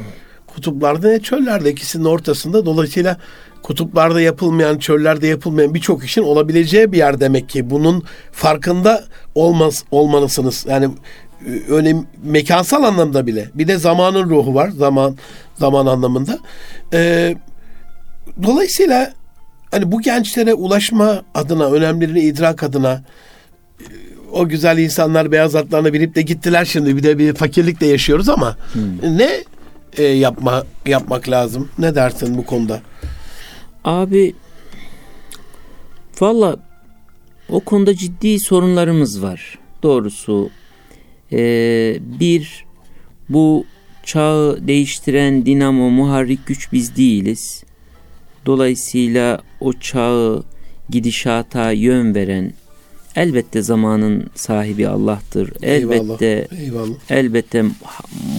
kutuplarda 0.48 1.08
ne 1.10 1.20
çöllerde 1.20 1.72
ikisinin 1.72 2.06
ortasında. 2.06 2.66
Dolayısıyla 2.66 3.18
kutuplarda 3.64 4.22
yapılmayan, 4.22 4.78
çöllerde 4.78 5.28
yapılmayan 5.28 5.74
birçok 5.74 6.06
işin 6.06 6.22
olabileceği 6.22 6.92
bir 6.92 6.98
yer 6.98 7.20
demek 7.20 7.50
ki. 7.50 7.70
Bunun 7.70 8.04
farkında 8.32 9.04
olmaz 9.36 9.84
olmalısınız. 9.92 10.66
Yani 10.70 10.90
e, 11.46 11.72
önem 11.72 12.06
mekansal 12.24 12.84
anlamda 12.84 13.28
bile. 13.28 13.50
Bir 13.54 13.68
de 13.68 13.78
zamanın 13.78 14.30
ruhu 14.30 14.56
var. 14.56 14.70
Zaman 14.70 15.18
zaman 15.60 15.86
anlamında. 15.86 16.40
Ee, 16.94 17.36
dolayısıyla 18.44 19.14
hani 19.74 19.92
bu 19.92 20.02
gençlere 20.02 20.54
ulaşma 20.54 21.24
adına, 21.34 21.72
önemlerini 21.72 22.20
idrak 22.20 22.64
adına 22.64 23.04
e, 23.80 23.86
o 24.32 24.48
güzel 24.48 24.78
insanlar 24.78 25.32
beyaz 25.32 25.56
atlarına 25.56 25.94
binip 25.94 26.16
de 26.16 26.22
gittiler 26.22 26.66
şimdi. 26.66 26.98
Bir 26.98 27.04
de 27.04 27.18
bir 27.18 27.34
fakirlikle 27.34 27.88
yaşıyoruz 27.88 28.30
ama 28.30 28.58
hmm. 28.74 29.18
ne 29.18 29.44
e, 29.98 30.04
yapma 30.04 30.64
yapmak 30.86 31.30
lazım? 31.30 31.70
Ne 31.78 31.96
dersin 31.96 32.38
bu 32.38 32.46
konuda? 32.46 32.82
Abi 33.84 34.36
valla 36.22 36.58
o 37.50 37.60
konuda 37.60 37.96
ciddi 37.96 38.40
sorunlarımız 38.40 39.24
var. 39.24 39.60
Doğrusu 39.84 40.50
ee, 41.32 41.98
bir 42.20 42.66
bu 43.30 43.66
çağı 44.04 44.68
değiştiren 44.68 45.46
dinamo 45.46 45.90
muharrik 45.90 46.48
güç 46.48 46.72
biz 46.72 46.96
değiliz. 46.96 47.63
Dolayısıyla 48.46 49.42
o 49.60 49.74
çağı 49.74 50.44
gidişata 50.90 51.72
yön 51.72 52.16
veren 52.16 52.54
elbette 53.16 53.62
zamanın 53.62 54.26
sahibi 54.36 54.88
Allah'tır. 54.88 55.52
Elbette 55.62 56.26
eyvallah, 56.26 56.62
eyvallah. 56.62 56.96
elbette 57.10 57.64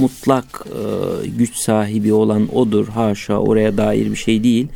mutlak 0.00 0.66
e, 0.66 1.28
güç 1.38 1.57
sahibi 1.57 2.12
olan 2.12 2.57
odur. 2.57 2.88
Haşa 2.88 3.38
oraya 3.38 3.76
dair 3.76 4.11
bir 4.11 4.16
şey 4.16 4.44
değil. 4.44 4.66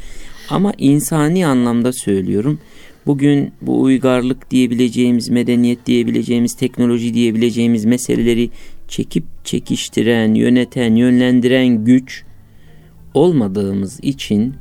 Ama 0.51 0.73
insani 0.79 1.47
anlamda 1.47 1.93
söylüyorum. 1.93 2.59
Bugün 3.07 3.53
bu 3.63 3.83
uygarlık 3.83 4.51
diyebileceğimiz, 4.51 5.29
medeniyet 5.29 5.87
diyebileceğimiz, 5.87 6.55
teknoloji 6.55 7.15
diyebileceğimiz 7.15 7.85
meseleleri 7.85 8.51
çekip 8.89 9.25
çekiştiren, 9.45 10.35
yöneten, 10.35 10.95
yönlendiren 10.95 11.85
güç 11.85 12.25
olmadığımız 13.15 14.01
için 14.03 14.55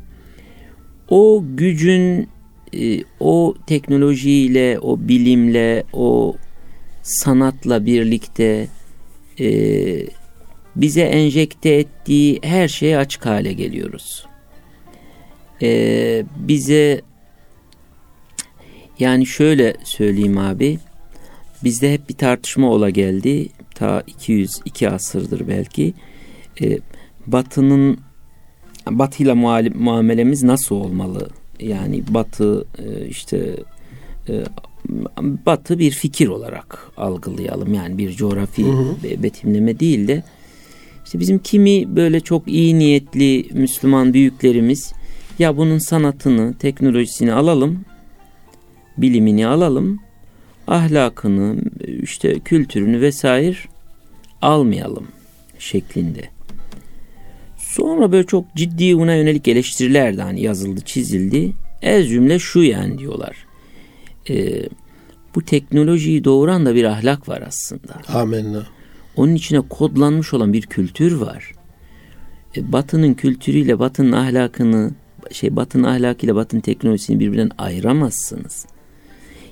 o 1.10 1.44
gücün 1.56 2.30
e, 2.74 3.04
o 3.20 3.56
teknolojiyle, 3.68 4.80
o 4.80 5.00
bilimle, 5.00 5.84
o 5.94 6.36
sanatla 7.04 7.86
birlikte 7.86 8.68
e, 9.40 9.48
bize 10.76 11.02
enjekte 11.02 11.70
ettiği 11.70 12.40
her 12.44 12.68
şeye 12.68 12.98
açık 12.98 13.26
hale 13.26 13.54
geliyoruz. 13.54 14.26
E, 15.62 16.24
bize 16.36 17.02
yani 19.00 19.26
şöyle 19.26 19.76
söyleyeyim 19.84 20.38
abi, 20.38 20.80
bizde 21.64 21.94
hep 21.94 22.10
bir 22.10 22.14
tartışma 22.14 22.70
ola 22.70 22.90
geldi. 22.90 23.50
Ta 23.76 24.04
202 24.08 24.90
asırdır 24.90 25.48
belki. 25.48 25.94
E, 26.62 26.80
batının 28.92 29.00
Batıyla 29.00 29.36
muamelemiz 29.76 30.44
nasıl 30.44 30.76
olmalı? 30.76 31.30
Yani 31.60 32.04
Batı 32.10 32.66
e, 32.80 33.08
işte 33.08 33.56
e, 34.30 34.44
Batı 35.46 35.80
bir 35.80 35.92
fikir 35.92 36.28
olarak 36.28 36.92
algılayalım. 36.98 37.74
Yani 37.74 37.98
bir 37.98 38.12
coğrafi 38.12 38.66
hı 38.66 38.70
hı. 38.70 38.96
betimleme 39.24 39.80
değil 39.80 40.08
de 40.08 40.24
işte 41.06 41.20
bizim 41.20 41.40
kimi 41.40 41.96
böyle 41.96 42.20
çok 42.20 42.48
iyi 42.48 42.80
niyetli 42.80 43.50
Müslüman 43.54 44.14
büyüklerimiz 44.14 44.94
ya 45.40 45.58
bunun 45.58 45.78
sanatını, 45.78 46.54
teknolojisini 46.54 47.34
alalım, 47.34 47.86
bilimini 48.98 49.48
alalım, 49.48 50.00
ahlakını, 50.68 51.56
işte 52.02 52.40
kültürünü 52.40 53.02
vesaire 53.02 53.58
almayalım 54.42 55.08
şeklinde. 55.60 56.37
Sonra 57.78 58.12
böyle 58.12 58.28
çok 58.28 58.56
ciddi 58.56 58.98
buna 58.98 59.16
yönelik 59.16 59.48
eleştiriler 59.48 60.18
de 60.18 60.22
hani 60.22 60.42
yazıldı, 60.42 60.82
çizildi. 60.82 61.54
Ez 61.82 62.10
cümle 62.10 62.40
şu 62.40 62.64
yani 62.64 62.98
diyorlar. 62.98 63.36
Ee, 64.30 64.64
bu 65.36 65.42
teknolojiyi 65.42 66.24
doğuran 66.24 66.66
da 66.66 66.76
bir 66.76 66.84
ahlak 66.84 67.30
var 67.30 67.44
aslında. 67.48 67.94
Amenna. 68.14 68.64
Onun 69.16 69.36
içine 69.36 69.62
kodlanmış 69.62 70.34
olan 70.34 70.54
bir 70.54 70.62
kültür 70.62 71.12
var. 71.12 71.52
E, 72.58 72.72
batının 72.72 73.14
kültürüyle 73.14 73.80
batının 73.80 74.12
ahlakını 74.12 74.92
şey 75.32 75.56
batının 75.56 75.84
ahlakıyla 75.84 76.36
batının 76.36 76.62
teknolojisini 76.62 77.20
birbirinden 77.20 77.52
ayıramazsınız. 77.58 78.66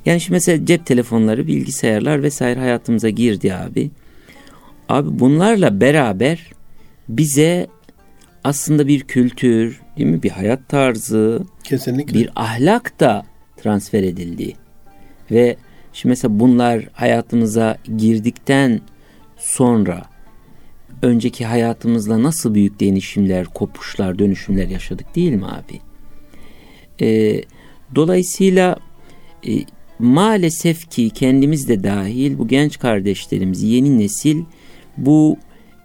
Yani 0.06 0.22
şimdi 0.22 0.34
mesela 0.34 0.66
cep 0.66 0.86
telefonları, 0.86 1.48
bilgisayarlar 1.48 2.24
vesaire 2.24 2.60
hayatımıza 2.60 3.10
girdi 3.10 3.54
abi. 3.54 3.92
Abi 4.90 5.20
bunlarla 5.20 5.82
beraber 5.82 6.52
bize 7.10 7.68
aslında 8.46 8.88
bir 8.88 9.00
kültür, 9.00 9.82
değil 9.98 10.10
mi? 10.10 10.24
Bir 10.24 10.30
hayat 10.30 10.70
tarzı, 10.70 11.44
kesinlikle 11.64 12.20
bir 12.20 12.30
ahlak 12.36 13.00
da 13.00 13.26
transfer 13.58 14.04
edildi. 14.04 14.54
Ve 15.32 15.56
şimdi 15.94 16.10
mesela 16.12 16.40
bunlar 16.40 16.90
hayatımıza 16.94 17.78
girdikten 17.98 18.82
sonra 19.38 20.02
önceki 21.02 21.46
hayatımızla 21.46 22.24
nasıl 22.24 22.54
büyük 22.54 22.80
değişimler, 22.80 23.46
kopuşlar, 23.46 24.20
dönüşümler 24.20 24.68
yaşadık 24.68 25.16
değil 25.16 25.34
mi 25.34 25.46
abi? 25.46 25.80
Ee, 27.02 27.42
dolayısıyla 27.96 28.76
e, 29.48 29.52
maalesef 30.00 30.92
ki 30.92 31.10
kendimiz 31.10 31.70
de 31.70 31.84
dahil 31.84 32.38
bu 32.38 32.48
genç 32.48 32.80
kardeşlerimiz, 32.80 33.64
yeni 33.64 34.00
nesil 34.00 34.44
bu 34.98 35.38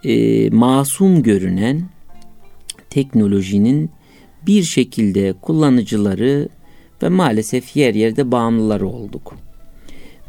e, 0.05 0.51
masum 0.51 1.23
görünen 1.23 1.83
teknolojinin 2.91 3.91
bir 4.47 4.63
şekilde 4.63 5.33
kullanıcıları 5.33 6.49
ve 7.03 7.09
maalesef 7.09 7.77
yer 7.77 7.95
yerde 7.95 8.33
bağımlıları 8.33 8.89
olduk. 8.89 9.35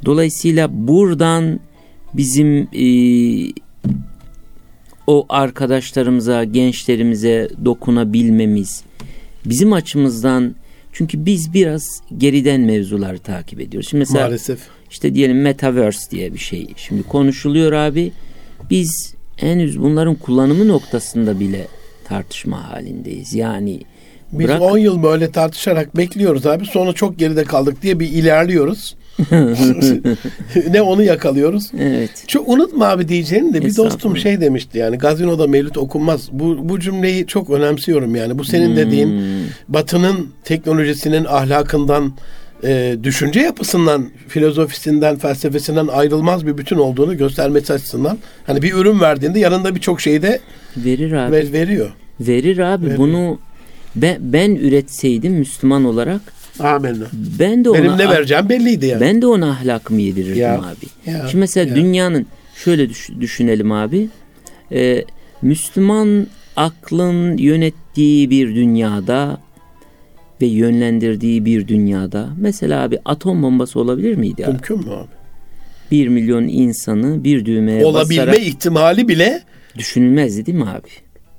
Dolayısıyla 0.05 0.87
buradan 0.87 1.59
bizim 2.13 2.67
e, 2.73 2.85
o 5.07 5.25
arkadaşlarımıza, 5.29 6.43
gençlerimize 6.43 7.49
dokunabilmemiz, 7.65 8.83
bizim 9.45 9.73
açımızdan 9.73 10.55
çünkü 10.93 11.25
biz 11.25 11.53
biraz 11.53 12.01
geriden 12.17 12.61
mevzuları 12.61 13.19
takip 13.19 13.59
ediyoruz. 13.59 13.89
Şimdi 13.89 13.99
mesela 13.99 14.25
Maalesef. 14.25 14.59
işte 14.91 15.15
diyelim 15.15 15.41
metaverse 15.41 16.11
diye 16.11 16.33
bir 16.33 16.39
şey. 16.39 16.67
Şimdi 16.75 17.03
konuşuluyor 17.03 17.71
abi. 17.71 18.11
Biz 18.69 19.15
henüz 19.35 19.81
bunların 19.81 20.15
kullanımı 20.15 20.67
noktasında 20.67 21.39
bile 21.39 21.67
tartışma 22.11 22.69
halindeyiz. 22.69 23.33
Yani 23.33 23.79
biz 24.31 24.47
bırak... 24.47 24.61
10 24.61 24.77
yıl 24.77 25.03
böyle 25.03 25.31
tartışarak 25.31 25.97
bekliyoruz 25.97 26.45
abi. 26.45 26.65
Sonra 26.65 26.93
çok 26.93 27.19
geride 27.19 27.43
kaldık 27.43 27.81
diye 27.81 27.99
bir 27.99 28.07
ilerliyoruz. 28.07 28.95
ne 30.71 30.81
onu 30.81 31.03
yakalıyoruz. 31.03 31.71
Evet. 31.79 32.23
Çok 32.27 32.49
unutma 32.49 32.87
abi 32.87 33.07
diyeceğini 33.07 33.53
de 33.53 33.61
bir 33.61 33.77
dostum 33.77 34.17
şey 34.17 34.41
demişti 34.41 34.77
yani 34.77 34.97
gazinoda 34.97 35.47
mevlüt 35.47 35.77
okunmaz. 35.77 36.29
Bu 36.31 36.69
bu 36.69 36.79
cümleyi 36.79 37.27
çok 37.27 37.49
önemsiyorum 37.49 38.15
yani. 38.15 38.39
Bu 38.39 38.43
senin 38.43 38.69
hmm. 38.69 38.75
dediğin 38.75 39.21
Batı'nın 39.67 40.29
teknolojisinin 40.43 41.25
ahlakından 41.25 42.13
e, 42.63 42.97
düşünce 43.03 43.39
yapısından, 43.39 44.09
filozofisinden, 44.27 45.17
felsefesinden 45.17 45.87
ayrılmaz 45.87 46.47
bir 46.47 46.57
bütün 46.57 46.77
olduğunu 46.77 47.17
göstermesi 47.17 47.73
açısından. 47.73 48.17
Hani 48.47 48.61
bir 48.61 48.73
ürün 48.73 48.99
verdiğinde 48.99 49.39
yanında 49.39 49.75
birçok 49.75 50.01
şeyi 50.01 50.21
de 50.21 50.39
verir 50.77 51.11
abi. 51.11 51.31
Ver, 51.31 51.53
veriyor. 51.53 51.91
Verir 52.19 52.57
abi. 52.57 52.85
Veriyor. 52.85 52.99
Bunu 52.99 53.39
ben, 53.95 54.17
ben 54.21 54.55
üretseydim 54.55 55.33
Müslüman 55.33 55.85
olarak 55.85 56.21
Amenna. 56.59 57.05
Ben 57.13 57.65
de 57.65 57.69
ona 57.69 57.77
Benim 57.77 57.97
ne 57.97 58.09
vereceğim 58.09 58.49
belliydi 58.49 58.85
yani. 58.85 59.01
Ben 59.01 59.21
de 59.21 59.27
ona 59.27 59.49
ahlakımı 59.49 60.01
yedirirdim 60.01 60.41
ya, 60.41 60.59
abi. 60.59 61.11
Ya, 61.11 61.27
Şimdi 61.27 61.37
mesela 61.37 61.69
ya. 61.69 61.75
dünyanın 61.75 62.27
şöyle 62.55 62.89
düş, 62.89 63.09
düşünelim 63.19 63.71
abi. 63.71 64.09
Ee, 64.71 65.05
Müslüman 65.41 66.27
aklın 66.55 67.37
yönettiği 67.37 68.29
bir 68.29 68.55
dünyada 68.55 69.41
ve 70.41 70.45
yönlendirdiği 70.45 71.45
bir 71.45 71.67
dünyada 71.67 72.29
mesela 72.37 72.83
abi 72.83 72.99
atom 73.05 73.43
bombası 73.43 73.79
olabilir 73.79 74.15
miydi 74.15 74.45
abi? 74.45 74.51
Mümkün 74.51 74.79
mü 74.79 74.91
abi? 74.91 75.07
Bir 75.91 76.07
milyon 76.07 76.43
insanı 76.43 77.23
bir 77.23 77.45
düğmeye 77.45 77.85
Olabilme 77.85 78.21
basarak 78.21 78.39
ihtimali 78.39 79.07
bile 79.07 79.43
düşünülmezdi 79.77 80.45
değil 80.45 80.57
mi 80.57 80.69
abi? 80.69 80.89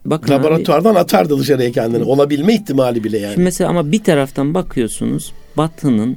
Bakın 0.04 0.32
Laboratuvardan 0.32 0.92
abi, 0.92 0.98
atardı 0.98 1.38
dışarıya 1.38 1.72
kendini. 1.72 2.04
Olabilme 2.04 2.54
ihtimali 2.54 3.04
bile 3.04 3.18
yani. 3.18 3.32
Şimdi 3.32 3.44
mesela 3.44 3.70
ama 3.70 3.92
bir 3.92 4.02
taraftan 4.02 4.54
bakıyorsunuz 4.54 5.32
Batı'nın 5.56 6.16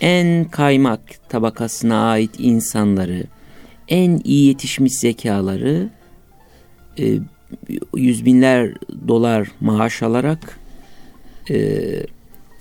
en 0.00 0.44
kaymak 0.44 1.00
tabakasına 1.28 2.10
ait 2.10 2.30
insanları, 2.38 3.24
en 3.88 4.20
iyi 4.24 4.46
yetişmiş 4.46 4.92
zekaları 4.92 5.88
e, 6.98 7.18
yüz 7.96 8.24
binler 8.24 8.72
dolar 9.08 9.48
maaş 9.60 10.02
alarak 10.02 10.58
e, 11.50 11.56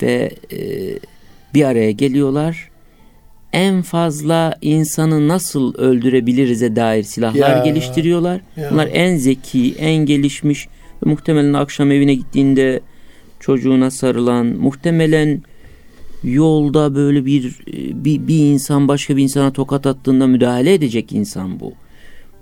ve 0.01 0.32
e, 0.51 0.59
bir 1.53 1.63
araya 1.63 1.91
geliyorlar. 1.91 2.68
En 3.53 3.81
fazla 3.81 4.55
insanı 4.61 5.27
nasıl 5.27 5.73
öldürebiliriz'e 5.73 6.75
dair 6.75 7.03
silahlar 7.03 7.57
ya, 7.57 7.63
geliştiriyorlar. 7.63 8.41
Ya. 8.57 8.71
Bunlar 8.71 8.89
en 8.93 9.17
zeki, 9.17 9.75
en 9.79 10.05
gelişmiş 10.05 10.67
ve 11.05 11.09
muhtemelen 11.09 11.53
akşam 11.53 11.91
evine 11.91 12.13
gittiğinde 12.15 12.79
çocuğuna 13.39 13.91
sarılan, 13.91 14.45
muhtemelen 14.45 15.41
yolda 16.23 16.95
böyle 16.95 17.25
bir 17.25 17.55
bir, 17.93 18.27
bir 18.27 18.39
insan 18.39 18.87
başka 18.87 19.17
bir 19.17 19.23
insana 19.23 19.53
tokat 19.53 19.85
attığında 19.85 20.27
müdahale 20.27 20.73
edecek 20.73 21.11
insan 21.11 21.59
bu. 21.59 21.73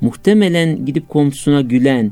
Muhtemelen 0.02 0.86
gidip 0.86 1.10
komşusuna 1.10 1.62
gülen 1.62 2.12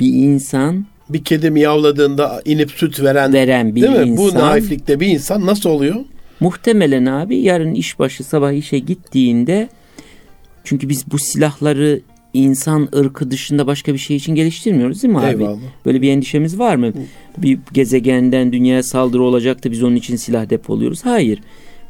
bir 0.00 0.14
insan 0.14 0.86
bir 1.08 1.24
kedi 1.24 1.50
miyavladığında 1.50 2.42
inip 2.44 2.70
süt 2.70 3.02
veren, 3.02 3.32
veren 3.32 3.74
bir 3.74 3.82
değil 3.82 3.98
mi? 3.98 4.06
insan. 4.06 4.26
Bu 4.26 4.34
naiflikte 4.34 5.00
bir 5.00 5.06
insan 5.06 5.46
nasıl 5.46 5.70
oluyor? 5.70 5.96
Muhtemelen 6.40 7.06
abi 7.06 7.36
yarın 7.36 7.74
işbaşı 7.74 8.24
sabah 8.24 8.52
işe 8.52 8.78
gittiğinde 8.78 9.68
çünkü 10.64 10.88
biz 10.88 11.10
bu 11.10 11.18
silahları 11.18 12.00
insan 12.34 12.88
ırkı 12.96 13.30
dışında 13.30 13.66
başka 13.66 13.92
bir 13.92 13.98
şey 13.98 14.16
için 14.16 14.34
geliştirmiyoruz 14.34 15.02
değil 15.02 15.14
mi 15.14 15.20
abi? 15.20 15.26
Eyvallah. 15.26 15.58
Böyle 15.86 16.02
bir 16.02 16.10
endişemiz 16.10 16.58
var 16.58 16.76
mı? 16.76 16.92
Bir 17.38 17.58
gezegenden 17.72 18.52
dünyaya 18.52 18.82
saldırı 18.82 19.22
olacak 19.22 19.64
da 19.64 19.70
biz 19.70 19.82
onun 19.82 19.96
için 19.96 20.16
silah 20.16 20.50
depoluyoruz. 20.50 21.04
Hayır. 21.04 21.40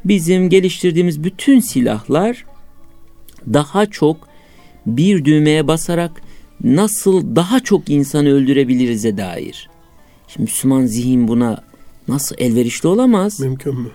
Bizim 0.05 0.49
geliştirdiğimiz 0.49 1.23
bütün 1.23 1.59
silahlar 1.59 2.45
daha 3.53 3.85
çok 3.85 4.27
bir 4.85 5.25
düğmeye 5.25 5.67
basarak 5.67 6.11
nasıl 6.63 7.35
daha 7.35 7.59
çok 7.59 7.89
insanı 7.89 8.29
öldürebiliriz'e 8.29 9.17
dair. 9.17 9.69
Şimdi 10.27 10.43
Müslüman 10.43 10.85
zihin 10.85 11.27
buna 11.27 11.63
nasıl 12.07 12.35
elverişli 12.39 12.87
olamaz? 12.87 13.39
Mümkün 13.39 13.79
mü? 13.79 13.89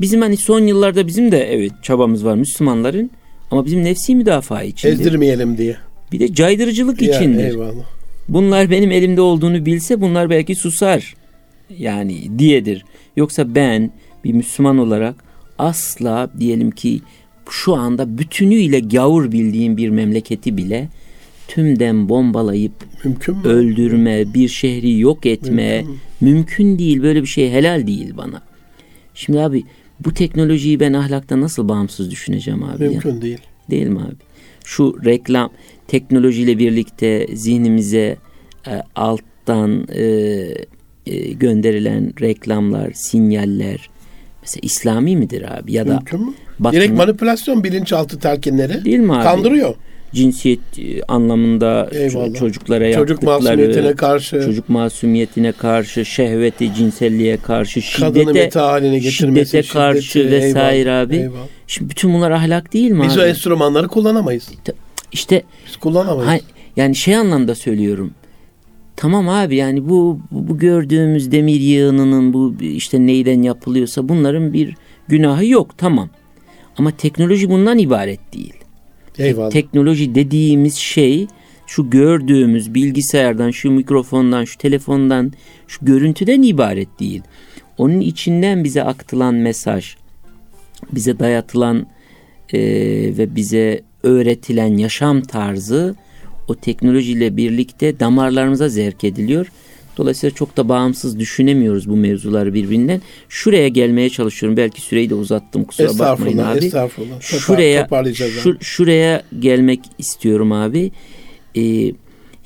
Bizim 0.00 0.20
hani 0.20 0.36
son 0.36 0.60
yıllarda 0.60 1.06
bizim 1.06 1.32
de 1.32 1.54
evet 1.54 1.72
çabamız 1.82 2.24
var 2.24 2.34
Müslümanların 2.34 3.10
ama 3.50 3.64
bizim 3.64 3.84
nefsi 3.84 4.16
müdafaa 4.16 4.62
için. 4.62 4.88
Ezdirmeyelim 4.88 5.58
diye. 5.58 5.76
Bir 6.12 6.20
de 6.20 6.34
caydırıcılık 6.34 7.02
ya, 7.02 7.16
içindir. 7.16 7.44
Eyvallah. 7.44 7.84
Bunlar 8.28 8.70
benim 8.70 8.90
elimde 8.90 9.20
olduğunu 9.20 9.66
bilse 9.66 10.00
bunlar 10.00 10.30
belki 10.30 10.54
susar. 10.54 11.14
Yani 11.78 12.38
diyedir. 12.38 12.84
Yoksa 13.16 13.54
ben 13.54 13.90
bir 14.24 14.32
Müslüman 14.32 14.78
olarak 14.78 15.14
asla 15.58 16.30
diyelim 16.40 16.70
ki 16.70 17.00
şu 17.50 17.74
anda 17.74 18.18
bütünüyle 18.18 18.80
gavur 18.80 19.32
bildiğim 19.32 19.76
bir 19.76 19.88
memleketi 19.88 20.56
bile 20.56 20.88
tümden 21.48 22.08
bombalayıp 22.08 22.72
mümkün 23.04 23.36
mü? 23.36 23.48
öldürme, 23.48 24.34
bir 24.34 24.48
şehri 24.48 24.98
yok 24.98 25.26
etme 25.26 25.76
mümkün, 25.76 25.98
mümkün 26.20 26.78
değil. 26.78 27.02
Böyle 27.02 27.22
bir 27.22 27.26
şey 27.26 27.50
helal 27.50 27.86
değil 27.86 28.16
bana. 28.16 28.42
Şimdi 29.14 29.40
abi 29.40 29.64
bu 30.04 30.14
teknolojiyi 30.14 30.80
ben 30.80 30.92
ahlakta 30.92 31.40
nasıl 31.40 31.68
bağımsız 31.68 32.10
düşüneceğim 32.10 32.62
abi? 32.62 32.88
Mümkün 32.88 33.14
ya? 33.14 33.22
değil. 33.22 33.38
Değil 33.70 33.86
mi 33.86 33.98
abi? 34.00 34.16
Şu 34.64 35.04
reklam 35.04 35.50
teknolojiyle 35.88 36.58
birlikte 36.58 37.26
zihnimize 37.34 38.16
e, 38.66 38.82
alttan 38.94 39.88
e, 39.92 40.04
e, 41.06 41.32
gönderilen 41.32 42.12
reklamlar, 42.20 42.92
sinyaller 42.94 43.90
mesela 44.42 44.60
İslami 44.62 45.16
midir 45.16 45.58
abi? 45.58 45.72
Ya 45.72 45.86
da 45.86 45.94
Mümkün 45.94 46.20
mü? 46.20 46.32
Batın, 46.58 46.76
Direkt 46.76 46.92
manipülasyon 46.92 47.64
bilinçaltı 47.64 48.18
telkinleri. 48.18 48.84
Değil 48.84 48.98
mi 48.98 49.14
abi? 49.14 49.22
Kandırıyor 49.24 49.74
cinsiyet 50.14 50.60
e, 50.78 51.02
anlamında 51.08 51.88
Eyvallah. 51.92 52.34
çocuklara 52.34 52.92
çocuk 52.92 53.22
masumiyetine 53.22 53.94
karşı 53.94 54.42
çocuk 54.44 54.68
masumiyetine 54.68 55.52
karşı 55.52 56.04
şehveti 56.04 56.74
cinselliğe 56.74 57.36
karşı 57.36 57.82
şiddete 57.82 58.60
haline 58.60 59.00
şiddete 59.00 59.62
karşı 59.62 60.02
şiddeti, 60.02 60.30
vesaire 60.30 60.78
eyvallah, 60.80 61.00
abi. 61.00 61.16
Eyvallah. 61.16 61.46
Şimdi 61.66 61.90
bütün 61.90 62.14
bunlar 62.14 62.30
ahlak 62.30 62.72
değil 62.72 62.90
mi 62.90 63.02
Biz 63.04 63.12
abi? 63.12 63.20
o 63.20 63.24
enstrümanları 63.24 63.88
kullanamayız. 63.88 64.50
İşte 65.12 65.42
Biz 65.66 65.76
kullanamayız. 65.76 66.30
Ha, 66.30 66.38
yani 66.76 66.96
şey 66.96 67.16
anlamda 67.16 67.54
söylüyorum. 67.54 68.10
Tamam 68.96 69.28
abi 69.28 69.56
yani 69.56 69.88
bu, 69.88 70.20
bu 70.30 70.58
gördüğümüz 70.58 71.32
demir 71.32 71.60
yığınının 71.60 72.32
bu 72.32 72.54
işte 72.60 73.06
neyden 73.06 73.42
yapılıyorsa 73.42 74.08
bunların 74.08 74.52
bir 74.52 74.74
günahı 75.08 75.46
yok 75.46 75.78
tamam. 75.78 76.08
Ama 76.78 76.90
teknoloji 76.90 77.50
bundan 77.50 77.78
ibaret 77.78 78.20
değil. 78.34 78.54
Eyvallah. 79.20 79.50
Teknoloji 79.50 80.14
dediğimiz 80.14 80.74
şey 80.74 81.26
şu 81.66 81.90
gördüğümüz 81.90 82.74
bilgisayardan, 82.74 83.50
şu 83.50 83.70
mikrofondan, 83.70 84.44
şu 84.44 84.58
telefondan, 84.58 85.32
şu 85.66 85.84
görüntüden 85.84 86.42
ibaret 86.42 87.00
değil. 87.00 87.22
Onun 87.78 88.00
içinden 88.00 88.64
bize 88.64 88.82
aktılan 88.82 89.34
mesaj, 89.34 89.94
bize 90.92 91.18
dayatılan 91.18 91.86
e, 92.52 92.58
ve 93.18 93.36
bize 93.36 93.82
öğretilen 94.02 94.76
yaşam 94.76 95.22
tarzı 95.22 95.94
o 96.48 96.54
teknolojiyle 96.54 97.36
birlikte 97.36 98.00
damarlarımıza 98.00 98.68
zerk 98.68 99.04
ediliyor 99.04 99.46
Dolayısıyla 100.00 100.34
çok 100.34 100.56
da 100.56 100.68
bağımsız 100.68 101.18
düşünemiyoruz 101.18 101.88
bu 101.88 101.96
mevzuları 101.96 102.54
birbirinden. 102.54 103.00
Şuraya 103.28 103.68
gelmeye 103.68 104.10
çalışıyorum. 104.10 104.56
Belki 104.56 104.80
süreyi 104.80 105.10
de 105.10 105.14
uzattım 105.14 105.64
kusura 105.64 105.98
bakmayın 105.98 106.38
abi. 106.38 106.58
Estağfurullah. 106.64 107.20
Şuraya, 107.20 107.88
şu, 108.42 108.56
şuraya 108.60 109.22
gelmek 109.38 109.80
istiyorum 109.98 110.52
abi. 110.52 110.90
Ee, 111.56 111.62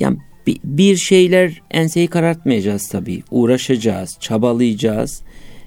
yani 0.00 0.18
bir 0.64 0.96
şeyler 0.96 1.62
enseyi 1.70 2.06
karartmayacağız 2.08 2.88
tabii. 2.88 3.22
Uğraşacağız, 3.30 4.16
çabalayacağız. 4.20 5.22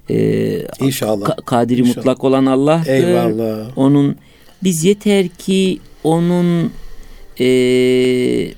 Ee, 0.10 0.64
İnşallah. 0.82 1.28
Ka- 1.30 1.46
kadiri 1.46 1.82
İnşallah. 1.82 1.96
mutlak 1.98 2.24
olan 2.24 2.46
Allah'tır. 2.46 2.94
Eyvallah. 2.94 3.78
Onun 3.78 4.16
biz 4.64 4.84
yeter 4.84 5.28
ki 5.28 5.80
onun 6.04 6.72
eee 7.40 8.54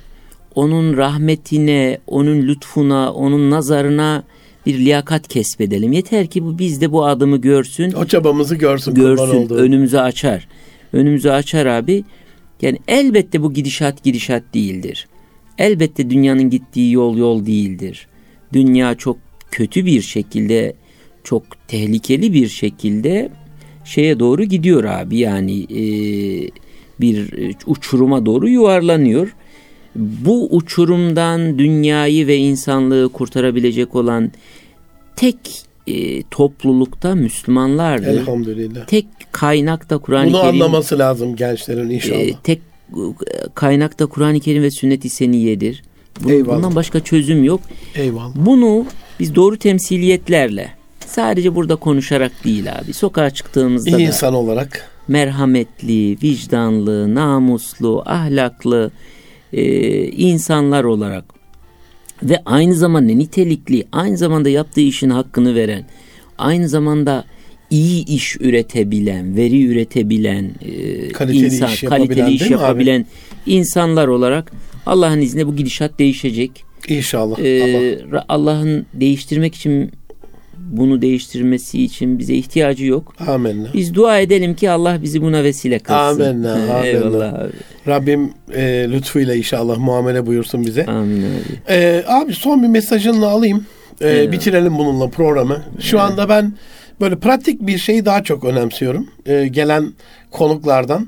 onun 0.59 0.97
rahmetine, 0.97 1.97
onun 2.07 2.41
lütfuna, 2.47 3.13
onun 3.13 3.51
nazarına 3.51 4.23
bir 4.65 4.77
liyakat 4.77 5.27
kesbedelim. 5.27 5.91
Yeter 5.91 6.27
ki 6.27 6.43
bu 6.43 6.59
bizde 6.59 6.91
bu 6.91 7.05
adımı 7.05 7.37
görsün. 7.37 7.91
O 7.91 8.05
çabamızı 8.05 8.55
görsün. 8.55 8.93
Görsün, 8.93 9.49
önümüzü 9.49 9.97
açar. 9.97 10.47
Önümüzü 10.93 11.29
açar 11.29 11.65
abi. 11.65 12.03
Yani 12.61 12.77
elbette 12.87 13.41
bu 13.41 13.53
gidişat 13.53 14.03
gidişat 14.03 14.43
değildir. 14.53 15.07
Elbette 15.57 16.09
dünyanın 16.09 16.49
gittiği 16.49 16.91
yol 16.91 17.17
yol 17.17 17.45
değildir. 17.45 18.07
Dünya 18.53 18.95
çok 18.95 19.17
kötü 19.51 19.85
bir 19.85 20.01
şekilde, 20.01 20.73
çok 21.23 21.43
tehlikeli 21.67 22.33
bir 22.33 22.47
şekilde 22.47 23.29
şeye 23.85 24.19
doğru 24.19 24.43
gidiyor 24.43 24.83
abi. 24.83 25.17
Yani 25.17 25.63
e, 25.63 25.83
bir 27.01 27.33
uçuruma 27.65 28.25
doğru 28.25 28.49
yuvarlanıyor 28.49 29.35
bu 29.99 30.55
uçurumdan 30.55 31.59
dünyayı 31.59 32.27
ve 32.27 32.37
insanlığı 32.37 33.09
kurtarabilecek 33.09 33.95
olan 33.95 34.31
tek 35.15 35.37
e, 35.87 36.23
toplulukta 36.23 37.15
Müslümanlardır. 37.15 38.07
Elhamdülillah. 38.07 38.87
Tek 38.87 39.05
kaynakta 39.31 39.97
Kur'an-ı 39.97 40.31
Kerim. 40.31 40.43
Bunu 40.43 40.49
anlaması 40.49 40.99
lazım 40.99 41.35
gençlerin 41.35 41.89
inşallah. 41.89 42.19
E, 42.19 42.33
tek 42.43 42.61
kaynakta 43.55 44.05
Kur'an-ı 44.05 44.39
Kerim 44.39 44.63
ve 44.63 44.71
sünnet-i 44.71 45.09
seniyedir. 45.09 45.83
Bunun, 46.23 46.33
Eyvallah. 46.33 46.57
Bundan 46.57 46.75
başka 46.75 46.99
çözüm 46.99 47.43
yok. 47.43 47.61
Eyvallah. 47.95 48.35
Bunu 48.35 48.85
biz 49.19 49.35
doğru 49.35 49.57
temsiliyetlerle 49.57 50.71
sadece 51.07 51.55
burada 51.55 51.75
konuşarak 51.75 52.31
değil 52.45 52.75
abi. 52.75 52.93
Sokağa 52.93 53.29
çıktığımızda 53.29 53.97
İyi 53.97 54.07
insan 54.07 54.33
olarak 54.33 54.89
merhametli, 55.07 56.17
vicdanlı, 56.23 57.15
namuslu, 57.15 58.03
ahlaklı, 58.05 58.91
e, 59.53 59.63
insanlar 60.07 60.83
olarak 60.83 61.25
ve 62.23 62.37
aynı 62.45 62.73
zamanda 62.73 63.13
nitelikli, 63.13 63.83
aynı 63.91 64.17
zamanda 64.17 64.49
yaptığı 64.49 64.81
işin 64.81 65.09
hakkını 65.09 65.55
veren, 65.55 65.85
aynı 66.37 66.69
zamanda 66.69 67.25
iyi 67.69 68.05
iş 68.05 68.37
üretebilen, 68.39 69.35
veri 69.35 69.65
üretebilen, 69.65 70.51
e, 70.61 71.09
kaliteli 71.09 71.45
insan, 71.45 71.69
iş 71.69 71.83
yapabilen, 71.83 72.07
kaliteli 72.07 72.35
iş 72.35 72.49
yapabilen 72.49 72.99
abi? 72.99 73.07
insanlar 73.45 74.07
olarak 74.07 74.51
Allah'ın 74.85 75.21
izniyle 75.21 75.47
bu 75.47 75.55
gidişat 75.55 75.99
değişecek. 75.99 76.63
İnşallah. 76.87 77.39
Ee, 77.39 77.99
Allah. 78.11 78.25
Allah'ın 78.29 78.85
değiştirmek 78.93 79.55
için 79.55 79.91
bunu 80.71 81.01
değiştirmesi 81.01 81.83
için 81.83 82.19
bize 82.19 82.33
ihtiyacı 82.33 82.85
yok. 82.85 83.13
Amenna. 83.27 83.67
Biz 83.73 83.93
dua 83.93 84.19
edelim 84.19 84.55
ki 84.55 84.69
Allah 84.69 85.01
bizi 85.01 85.21
buna 85.21 85.43
vesile 85.43 85.79
kılsın. 85.79 86.21
Amenna. 86.21 86.53
amenna. 86.53 86.85
Eyvallah 86.85 87.33
abi. 87.33 87.51
Rabbim 87.87 88.33
e, 88.53 88.87
lütfuyla 88.91 89.35
inşallah 89.35 89.77
muamele 89.77 90.25
buyursun 90.25 90.65
bize. 90.65 90.85
Amin 90.85 91.21
abi. 91.21 91.73
E, 91.73 92.03
abi 92.07 92.33
son 92.33 92.63
bir 92.63 92.67
mesajını 92.67 93.27
alayım. 93.27 93.65
E, 94.01 94.31
bitirelim 94.31 94.77
bununla 94.77 95.09
programı. 95.09 95.63
Şu 95.79 95.97
evet. 95.97 96.11
anda 96.11 96.29
ben 96.29 96.53
böyle 97.01 97.19
pratik 97.19 97.61
bir 97.61 97.77
şeyi 97.77 98.05
daha 98.05 98.23
çok 98.23 98.43
önemsiyorum. 98.43 99.07
E, 99.25 99.47
gelen 99.47 99.93
konuklardan. 100.31 101.07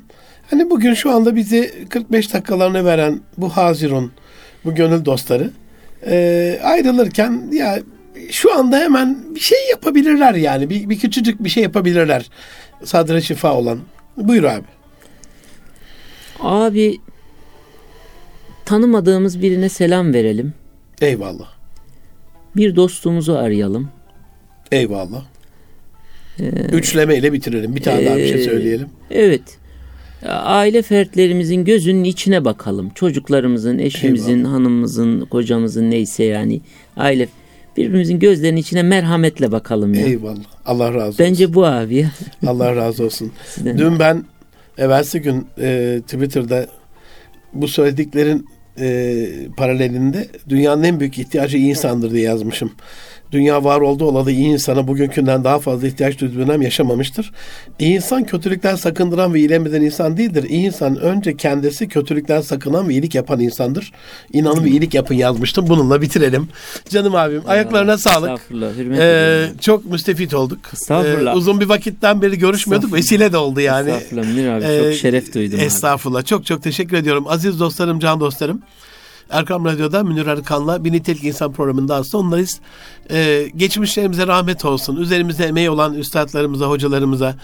Hani 0.49 0.69
bugün 0.69 0.93
şu 0.93 1.11
anda 1.11 1.35
bizi 1.35 1.71
45 1.89 2.33
dakikalarını 2.33 2.85
veren 2.85 3.19
bu 3.37 3.49
Hazirun, 3.49 4.11
bu 4.65 4.75
gönül 4.75 5.05
dostları 5.05 5.49
e, 6.07 6.59
ayrılırken 6.63 7.41
ya 7.51 7.79
şu 8.29 8.53
anda 8.53 8.79
hemen 8.79 9.35
bir 9.35 9.39
şey 9.39 9.57
yapabilirler 9.71 10.33
yani. 10.33 10.69
Bir, 10.69 10.89
bir 10.89 10.99
küçücük 10.99 11.43
bir 11.43 11.49
şey 11.49 11.63
yapabilirler. 11.63 12.29
Sadra 12.83 13.21
şifa 13.21 13.53
olan. 13.53 13.79
Buyur 14.17 14.43
abi. 14.43 14.65
Abi 16.39 16.99
tanımadığımız 18.65 19.41
birine 19.41 19.69
selam 19.69 20.13
verelim. 20.13 20.53
Eyvallah. 21.01 21.51
Bir 22.55 22.75
dostumuzu 22.75 23.33
arayalım. 23.33 23.89
Eyvallah. 24.71 25.25
Ee, 26.39 26.43
Üçleme 26.71 27.17
ile 27.17 27.33
bitirelim. 27.33 27.75
Bir 27.75 27.81
tane 27.81 28.01
ee, 28.01 28.05
daha 28.05 28.17
bir 28.17 28.27
şey 28.27 28.41
ee, 28.41 28.43
söyleyelim. 28.43 28.87
Evet. 29.11 29.41
Aile 30.25 30.81
fertlerimizin 30.81 31.65
gözünün 31.65 32.03
içine 32.03 32.45
bakalım. 32.45 32.89
Çocuklarımızın, 32.95 33.79
eşimizin, 33.79 34.37
Eyvallah. 34.37 34.53
hanımımızın, 34.53 35.21
kocamızın 35.25 35.91
neyse 35.91 36.23
yani 36.23 36.61
aile 36.97 37.27
birbirimizin 37.77 38.19
gözlerinin 38.19 38.61
içine 38.61 38.83
merhametle 38.83 39.51
bakalım 39.51 39.93
ya. 39.93 40.01
Eyvallah. 40.01 40.39
Allah 40.65 40.93
razı 40.93 41.07
olsun. 41.07 41.25
Bence 41.25 41.53
bu 41.53 41.65
abi 41.65 41.95
ya. 41.95 42.11
Allah 42.47 42.75
razı 42.75 43.05
olsun. 43.05 43.31
Dün 43.65 43.99
ben 43.99 44.25
evvelsi 44.77 45.21
gün 45.21 45.47
e, 45.59 45.99
Twitter'da 46.07 46.67
bu 47.53 47.67
söylediklerin 47.67 48.45
e, 48.79 49.27
paralelinde 49.57 50.27
dünyanın 50.49 50.83
en 50.83 50.99
büyük 50.99 51.19
ihtiyacı 51.19 51.57
insandır 51.57 52.11
diye 52.11 52.23
yazmışım. 52.23 52.71
Dünya 53.31 53.63
var 53.63 53.81
oldu 53.81 54.05
olalı 54.05 54.31
iyi 54.31 54.47
insana 54.47 54.87
bugünkünden 54.87 55.43
daha 55.43 55.59
fazla 55.59 55.87
ihtiyaç 55.87 56.19
duyduğu 56.19 56.39
dönem 56.39 56.61
yaşamamıştır. 56.61 57.31
İyi 57.79 57.95
insan 57.95 58.23
kötülükten 58.23 58.75
sakındıran 58.75 59.33
ve 59.33 59.39
iyilemeden 59.39 59.81
insan 59.81 60.17
değildir. 60.17 60.43
İyi 60.49 60.65
insan 60.65 60.97
önce 60.99 61.37
kendisi 61.37 61.87
kötülükten 61.87 62.41
sakınan 62.41 62.89
ve 62.89 62.93
iyilik 62.93 63.15
yapan 63.15 63.39
insandır. 63.39 63.91
İnanın 64.33 64.63
ve 64.63 64.69
iyilik 64.69 64.93
yapın 64.93 65.15
yazmıştım. 65.15 65.67
Bununla 65.67 66.01
bitirelim. 66.01 66.47
Canım 66.89 67.15
abim 67.15 67.41
ayaklarına 67.47 67.97
sağlık. 67.97 68.41
Ee, 68.99 69.47
çok 69.61 69.85
müstefit 69.85 70.33
olduk. 70.33 70.59
Estağfurullah. 70.73 71.33
Ee, 71.33 71.37
uzun 71.37 71.59
bir 71.59 71.69
vakitten 71.69 72.21
beri 72.21 72.37
görüşmüyorduk. 72.37 72.93
Vesile 72.93 73.31
de 73.31 73.37
oldu 73.37 73.59
yani. 73.59 73.89
Estağfurullah 73.89 74.25
Münir 74.25 74.49
abi. 74.49 74.61
Çok 74.61 74.71
ee, 74.71 74.93
şeref 74.93 75.33
duydum. 75.33 75.59
Estağfurullah. 75.59 76.19
Abi. 76.19 76.25
Çok 76.25 76.45
çok 76.45 76.63
teşekkür 76.63 76.97
ediyorum. 76.97 77.25
Aziz 77.27 77.59
dostlarım, 77.59 77.99
can 77.99 78.19
dostlarım. 78.19 78.61
Erkam 79.31 79.65
Radyo'da 79.65 80.03
Münir 80.03 80.27
Arıkan'la 80.27 80.83
Bir 80.83 80.91
Nitelik 80.91 81.23
İnsan 81.23 81.53
programında 81.53 82.01
onlarız. 82.13 82.59
Ee, 83.11 83.51
geçmişlerimize 83.55 84.27
rahmet 84.27 84.65
olsun. 84.65 84.95
Üzerimizde 84.95 85.45
emeği 85.45 85.69
olan 85.69 85.93
üstadlarımıza, 85.93 86.65
hocalarımıza 86.65 87.35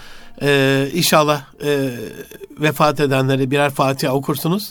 e, 0.42 0.88
inşallah 0.94 1.42
e, 1.64 1.90
vefat 2.60 3.00
edenlere 3.00 3.50
birer 3.50 3.70
Fatiha 3.70 4.12
okursunuz. 4.12 4.70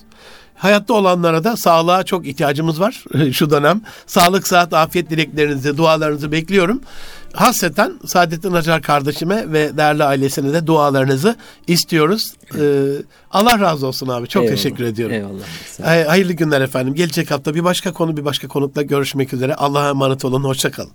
Hayatta 0.55 0.93
olanlara 0.93 1.43
da 1.43 1.57
sağlığa 1.57 2.03
çok 2.03 2.27
ihtiyacımız 2.27 2.79
var 2.81 3.03
şu 3.33 3.49
dönem. 3.49 3.81
Sağlık, 4.07 4.47
sıhhat, 4.47 4.73
afiyet 4.73 5.09
dileklerinizi, 5.09 5.77
dualarınızı 5.77 6.31
bekliyorum. 6.31 6.81
Hasreten 7.37 7.93
Saadettin 8.05 8.53
Acar 8.53 8.81
kardeşime 8.81 9.51
ve 9.51 9.77
değerli 9.77 10.03
ailesine 10.03 10.53
de 10.53 10.67
dualarınızı 10.67 11.35
istiyoruz. 11.67 12.33
Ee, 12.59 12.83
Allah 13.31 13.59
razı 13.59 13.87
olsun 13.87 14.07
abi. 14.07 14.27
Çok 14.27 14.43
Eyvallah. 14.43 14.55
teşekkür 14.55 14.83
ediyorum. 14.83 15.15
Eyvallah. 15.15 16.07
Hayırlı 16.07 16.33
günler 16.33 16.61
efendim. 16.61 16.93
Gelecek 16.93 17.31
hafta 17.31 17.55
bir 17.55 17.63
başka 17.63 17.93
konu 17.93 18.17
bir 18.17 18.25
başka 18.25 18.47
konukla 18.47 18.81
görüşmek 18.81 19.33
üzere. 19.33 19.55
Allah'a 19.55 19.89
emanet 19.89 20.25
olun. 20.25 20.43
Hoşçakalın. 20.43 20.91